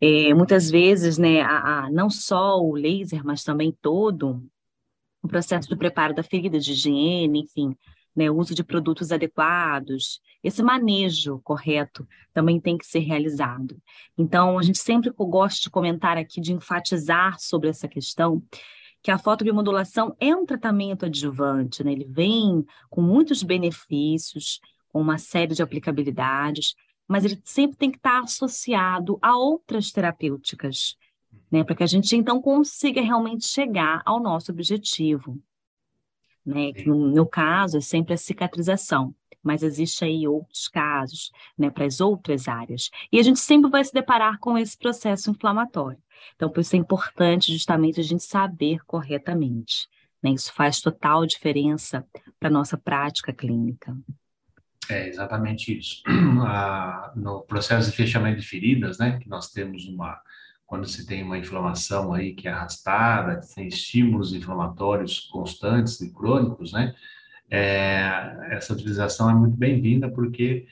É, 0.00 0.34
muitas 0.34 0.70
vezes, 0.70 1.16
né, 1.16 1.40
a, 1.42 1.84
a, 1.84 1.90
não 1.90 2.10
só 2.10 2.60
o 2.60 2.74
laser, 2.74 3.24
mas 3.24 3.44
também 3.44 3.72
todo 3.80 4.42
o 5.22 5.28
processo 5.28 5.68
de 5.68 5.76
preparo 5.76 6.12
da 6.14 6.22
ferida, 6.22 6.58
de 6.58 6.72
higiene, 6.72 7.40
enfim, 7.40 7.76
né, 8.14 8.30
o 8.30 8.36
uso 8.36 8.54
de 8.54 8.62
produtos 8.62 9.10
adequados, 9.10 10.20
esse 10.42 10.62
manejo 10.62 11.40
correto 11.42 12.06
também 12.32 12.60
tem 12.60 12.76
que 12.76 12.86
ser 12.86 13.00
realizado. 13.00 13.80
Então, 14.16 14.58
a 14.58 14.62
gente 14.62 14.78
sempre 14.78 15.10
gosta 15.16 15.62
de 15.62 15.70
comentar 15.70 16.16
aqui, 16.16 16.40
de 16.40 16.52
enfatizar 16.52 17.38
sobre 17.38 17.68
essa 17.68 17.88
questão, 17.88 18.42
que 19.02 19.10
a 19.10 19.18
fotobiomodulação 19.18 20.14
é 20.20 20.34
um 20.34 20.46
tratamento 20.46 21.06
adjuvante, 21.06 21.82
né? 21.82 21.92
ele 21.92 22.04
vem 22.04 22.64
com 22.88 23.02
muitos 23.02 23.42
benefícios, 23.42 24.60
com 24.88 25.00
uma 25.00 25.18
série 25.18 25.54
de 25.54 25.62
aplicabilidades, 25.62 26.74
mas 27.08 27.24
ele 27.24 27.40
sempre 27.44 27.76
tem 27.76 27.90
que 27.90 27.96
estar 27.96 28.20
associado 28.20 29.18
a 29.20 29.36
outras 29.36 29.90
terapêuticas, 29.90 30.96
né, 31.50 31.64
para 31.64 31.74
que 31.74 31.82
a 31.82 31.86
gente 31.86 32.16
então 32.16 32.40
consiga 32.40 33.02
realmente 33.02 33.46
chegar 33.46 34.00
ao 34.06 34.20
nosso 34.20 34.50
objetivo, 34.52 35.38
né, 36.44 36.72
que 36.72 36.86
no 36.86 37.12
meu 37.12 37.26
caso 37.26 37.78
é 37.78 37.80
sempre 37.80 38.14
a 38.14 38.16
cicatrização, 38.16 39.14
mas 39.42 39.62
existe 39.62 40.04
aí 40.04 40.26
outros 40.26 40.68
casos, 40.68 41.32
né, 41.58 41.70
para 41.70 41.84
as 41.84 42.00
outras 42.00 42.48
áreas, 42.48 42.90
e 43.10 43.18
a 43.18 43.22
gente 43.22 43.40
sempre 43.40 43.70
vai 43.70 43.84
se 43.84 43.92
deparar 43.92 44.38
com 44.38 44.56
esse 44.56 44.76
processo 44.78 45.30
inflamatório. 45.30 45.98
Então, 46.36 46.48
por 46.48 46.60
isso 46.60 46.76
é 46.76 46.78
importante 46.78 47.52
justamente 47.52 47.98
a 47.98 48.04
gente 48.04 48.22
saber 48.22 48.78
corretamente, 48.86 49.88
né, 50.22 50.30
isso 50.30 50.52
faz 50.52 50.80
total 50.80 51.26
diferença 51.26 52.06
para 52.38 52.48
a 52.48 52.52
nossa 52.52 52.78
prática 52.78 53.32
clínica. 53.32 53.96
É 54.88 55.08
exatamente 55.08 55.76
isso. 55.76 56.02
no 57.16 57.42
processo 57.42 57.90
de 57.90 57.96
fechamento 57.96 58.40
de 58.40 58.46
feridas, 58.46 58.98
né, 58.98 59.18
que 59.18 59.28
nós 59.28 59.50
temos 59.50 59.86
uma, 59.86 60.20
quando 60.72 60.88
se 60.88 61.04
tem 61.04 61.22
uma 61.22 61.36
inflamação 61.36 62.14
aí 62.14 62.32
que 62.32 62.48
é 62.48 62.50
arrastada, 62.50 63.38
que 63.38 63.54
tem 63.54 63.66
estímulos 63.66 64.32
inflamatórios 64.32 65.20
constantes 65.30 66.00
e 66.00 66.10
crônicos, 66.10 66.72
né, 66.72 66.94
é, 67.50 68.38
essa 68.52 68.72
utilização 68.72 69.28
é 69.28 69.34
muito 69.34 69.54
bem-vinda 69.54 70.10
porque 70.10 70.66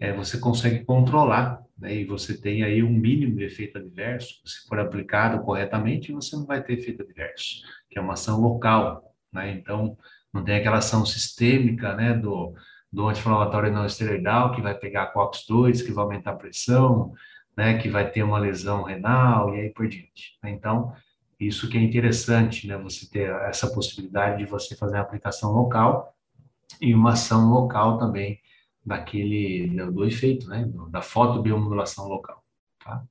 é, 0.00 0.10
você 0.10 0.38
consegue 0.38 0.86
controlar, 0.86 1.60
né, 1.76 1.94
e 1.94 2.06
você 2.06 2.34
tem 2.34 2.62
aí 2.62 2.82
um 2.82 2.88
mínimo 2.88 3.36
de 3.36 3.44
efeito 3.44 3.76
adverso. 3.76 4.40
Se 4.42 4.66
for 4.66 4.78
aplicado 4.78 5.44
corretamente, 5.44 6.12
você 6.12 6.34
não 6.34 6.46
vai 6.46 6.62
ter 6.64 6.78
efeito 6.78 7.02
adverso, 7.02 7.60
que 7.90 7.98
é 7.98 8.00
uma 8.00 8.14
ação 8.14 8.40
local, 8.40 9.14
né, 9.30 9.52
então 9.52 9.98
não 10.32 10.42
tem 10.42 10.56
aquela 10.56 10.78
ação 10.78 11.04
sistêmica, 11.04 11.94
né, 11.94 12.14
do 12.14 12.54
do 12.90 13.08
anti-inflamatório 13.08 13.72
não 13.72 13.86
esteroidal, 13.86 14.52
que 14.52 14.60
vai 14.60 14.74
pegar 14.74 15.14
COX-2, 15.14 15.82
que 15.82 15.92
vai 15.92 16.04
aumentar 16.04 16.32
a 16.32 16.36
pressão, 16.36 17.14
né, 17.56 17.78
que 17.78 17.88
vai 17.88 18.10
ter 18.10 18.22
uma 18.22 18.38
lesão 18.38 18.82
renal 18.82 19.54
e 19.54 19.60
aí 19.60 19.70
por 19.70 19.86
diante. 19.86 20.38
Então, 20.44 20.94
isso 21.38 21.68
que 21.68 21.76
é 21.76 21.80
interessante, 21.80 22.66
né, 22.66 22.76
você 22.76 23.08
ter 23.08 23.30
essa 23.46 23.72
possibilidade 23.72 24.38
de 24.38 24.50
você 24.50 24.76
fazer 24.76 24.96
a 24.96 25.00
aplicação 25.00 25.52
local 25.52 26.14
e 26.80 26.94
uma 26.94 27.12
ação 27.12 27.50
local 27.50 27.98
também 27.98 28.40
daquele, 28.84 29.68
do 29.90 30.04
efeito, 30.04 30.48
né, 30.48 30.68
da 30.90 31.02
fotobiomodulação 31.02 32.08
local, 32.08 32.42
tá? 32.78 33.04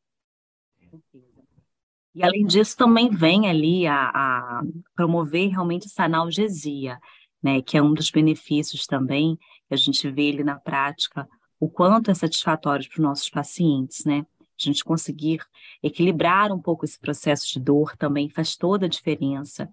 E 2.14 2.24
além 2.24 2.46
disso, 2.46 2.76
também 2.76 3.10
vem 3.10 3.50
ali 3.50 3.88
a, 3.88 4.10
a 4.10 4.62
promover 4.94 5.50
realmente 5.50 5.86
essa 5.86 6.04
analgesia, 6.04 7.00
né, 7.42 7.62
que 7.62 7.78
é 7.78 7.82
um 7.82 7.94
dos 7.94 8.12
benefícios 8.12 8.86
também 8.86 9.40
a 9.74 9.78
gente 9.78 10.10
vê 10.10 10.24
ele 10.24 10.44
na 10.44 10.60
prática 10.60 11.28
o 11.60 11.70
quanto 11.70 12.12
é 12.12 12.14
satisfatório 12.14 12.88
para 12.88 12.96
os 12.96 13.04
nossos 13.04 13.30
pacientes, 13.30 14.04
né? 14.04 14.26
A 14.68 14.72
gente 14.72 14.84
conseguir 14.84 15.42
equilibrar 15.82 16.52
um 16.52 16.60
pouco 16.60 16.86
esse 16.86 17.00
processo 17.00 17.52
de 17.52 17.60
dor 17.60 17.96
também 17.98 18.30
faz 18.30 18.56
toda 18.56 18.86
a 18.86 18.90
diferença. 18.90 19.70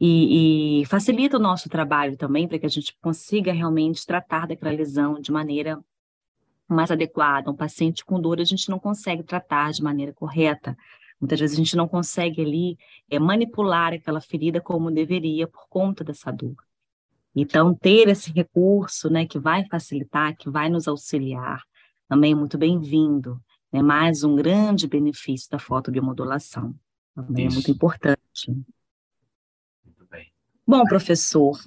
E, 0.00 0.82
e 0.82 0.86
facilita 0.86 1.36
o 1.36 1.40
nosso 1.40 1.68
trabalho 1.68 2.16
também 2.16 2.48
para 2.48 2.58
que 2.58 2.66
a 2.66 2.70
gente 2.70 2.96
consiga 3.00 3.52
realmente 3.52 4.04
tratar 4.04 4.46
daquela 4.46 4.72
lesão 4.72 5.20
de 5.20 5.30
maneira 5.30 5.82
mais 6.68 6.90
adequada. 6.90 7.50
Um 7.50 7.56
paciente 7.56 8.04
com 8.04 8.20
dor 8.20 8.40
a 8.40 8.44
gente 8.44 8.68
não 8.68 8.78
consegue 8.78 9.22
tratar 9.22 9.72
de 9.72 9.82
maneira 9.82 10.12
correta. 10.12 10.76
Muitas 11.20 11.40
vezes 11.40 11.56
a 11.56 11.58
gente 11.58 11.76
não 11.76 11.88
consegue 11.88 12.42
ali 12.42 12.78
é, 13.08 13.18
manipular 13.18 13.92
aquela 13.92 14.20
ferida 14.20 14.60
como 14.60 14.90
deveria 14.90 15.46
por 15.46 15.66
conta 15.68 16.02
dessa 16.02 16.30
dor. 16.30 16.56
Então, 17.34 17.74
ter 17.74 18.08
esse 18.08 18.30
recurso, 18.32 19.10
né, 19.10 19.26
que 19.26 19.38
vai 19.38 19.66
facilitar, 19.66 20.36
que 20.36 20.48
vai 20.48 20.68
nos 20.68 20.86
auxiliar, 20.86 21.62
também 22.08 22.32
é 22.32 22.34
muito 22.34 22.56
bem-vindo. 22.56 23.40
É 23.74 23.82
mais 23.82 24.22
um 24.22 24.36
grande 24.36 24.86
benefício 24.86 25.50
da 25.50 25.58
fotobiomodulação. 25.58 26.72
Também 27.12 27.48
Isso. 27.48 27.54
é 27.54 27.56
muito 27.56 27.70
importante. 27.72 28.50
Muito 29.84 30.06
bem. 30.08 30.32
Bom, 30.64 30.84
professor, 30.84 31.58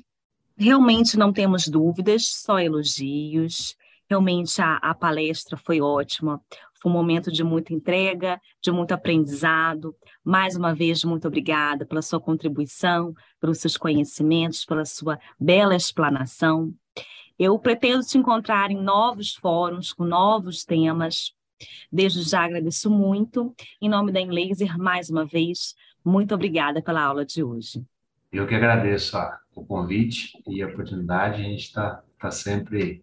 realmente 0.56 1.18
não 1.18 1.34
temos 1.34 1.68
dúvidas, 1.68 2.28
só 2.28 2.62
elogios. 2.62 3.76
Realmente 4.10 4.62
a, 4.62 4.78
a 4.78 4.96
palestra 4.96 5.58
foi 5.58 5.82
ótima. 5.82 6.42
Foi 6.82 6.90
um 6.90 6.96
momento 6.96 7.30
de 7.30 7.44
muita 7.44 7.74
entrega, 7.74 8.40
de 8.62 8.72
muito 8.72 8.94
aprendizado. 8.94 9.94
Mais 10.24 10.56
uma 10.56 10.74
vez, 10.74 11.04
muito 11.04 11.28
obrigada 11.28 11.86
pela 11.86 12.02
sua 12.02 12.22
contribuição, 12.22 13.14
pelos 13.38 13.58
seus 13.58 13.76
conhecimentos, 13.76 14.64
pela 14.64 14.86
sua 14.86 15.20
bela 15.38 15.76
explanação. 15.76 16.74
Eu 17.38 17.60
pretendo 17.60 18.06
te 18.06 18.18
encontrar 18.18 18.72
em 18.72 18.82
novos 18.82 19.36
fóruns, 19.36 19.92
com 19.92 20.06
novos 20.06 20.64
temas. 20.64 21.36
Desde 21.92 22.22
já 22.24 22.44
agradeço 22.44 22.90
muito. 22.90 23.56
Em 23.82 23.90
nome 23.90 24.12
da 24.12 24.20
Enlaser, 24.20 24.78
mais 24.78 25.10
uma 25.10 25.26
vez, 25.26 25.76
muito 26.04 26.34
obrigada 26.34 26.82
pela 26.82 27.04
aula 27.04 27.26
de 27.26 27.44
hoje. 27.44 27.84
Eu 28.32 28.46
que 28.46 28.56
agradeço 28.56 29.18
o 29.56 29.66
convite 29.66 30.32
e 30.48 30.62
a 30.62 30.68
oportunidade. 30.68 31.42
A 31.42 31.46
gente 31.46 31.64
está 31.64 32.04
tá 32.20 32.32
sempre 32.32 33.02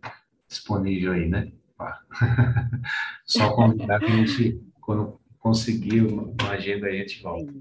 disponível 0.48 1.12
aí, 1.12 1.28
né? 1.28 1.52
Só 3.24 3.55
convidar 3.55 4.01
que 4.01 4.06
a 4.06 4.16
gente, 4.16 4.60
quando 4.81 5.20
conseguir 5.39 6.02
uma 6.02 6.51
agenda, 6.51 6.86
a 6.86 6.93
gente 6.93 7.22
volta. 7.22 7.52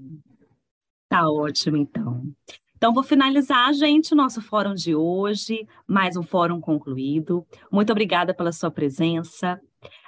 Tá 1.08 1.30
ótimo, 1.30 1.76
então. 1.76 2.32
Então, 2.76 2.92
vou 2.92 3.02
finalizar, 3.02 3.72
gente, 3.72 4.12
o 4.12 4.16
nosso 4.16 4.42
fórum 4.42 4.74
de 4.74 4.94
hoje, 4.94 5.66
mais 5.86 6.16
um 6.16 6.22
fórum 6.22 6.60
concluído. 6.60 7.46
Muito 7.70 7.90
obrigada 7.90 8.34
pela 8.34 8.52
sua 8.52 8.70
presença. 8.70 9.60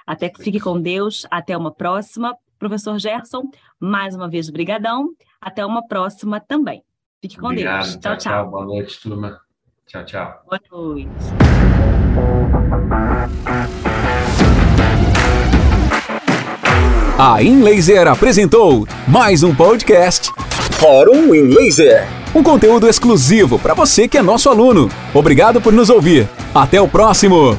Até 0.07 0.29
que 0.29 0.41
fique 0.41 0.59
com 0.59 0.81
Deus. 0.81 1.27
Até 1.29 1.57
uma 1.57 1.71
próxima. 1.71 2.33
Professor 2.57 2.97
Gerson, 2.97 3.43
mais 3.79 4.15
uma 4.15 4.27
vez, 4.27 4.49
brigadão. 4.49 5.09
Até 5.39 5.63
uma 5.65 5.85
próxima 5.85 6.39
também. 6.39 6.81
Fique 7.21 7.37
com 7.37 7.47
Obrigado. 7.47 7.83
Deus. 7.83 7.97
Tchau, 7.97 8.17
tchau. 8.17 8.49
Boa 8.49 8.65
noite, 8.65 8.99
turma. 9.01 9.39
Tchau, 9.85 10.05
tchau. 10.05 10.41
Boa 10.47 10.61
noite. 10.71 11.09
A 17.19 17.41
InLaser 17.41 18.07
apresentou 18.07 18.87
mais 19.07 19.41
um 19.41 19.53
podcast 19.53 20.31
Fórum 20.73 21.33
InLaser. 21.33 22.07
Um 22.35 22.43
conteúdo 22.43 22.87
exclusivo 22.87 23.57
para 23.57 23.73
você 23.73 24.07
que 24.07 24.17
é 24.17 24.21
nosso 24.21 24.49
aluno. 24.49 24.89
Obrigado 25.13 25.59
por 25.59 25.73
nos 25.73 25.89
ouvir. 25.89 26.29
Até 26.53 26.79
o 26.79 26.87
próximo. 26.87 27.57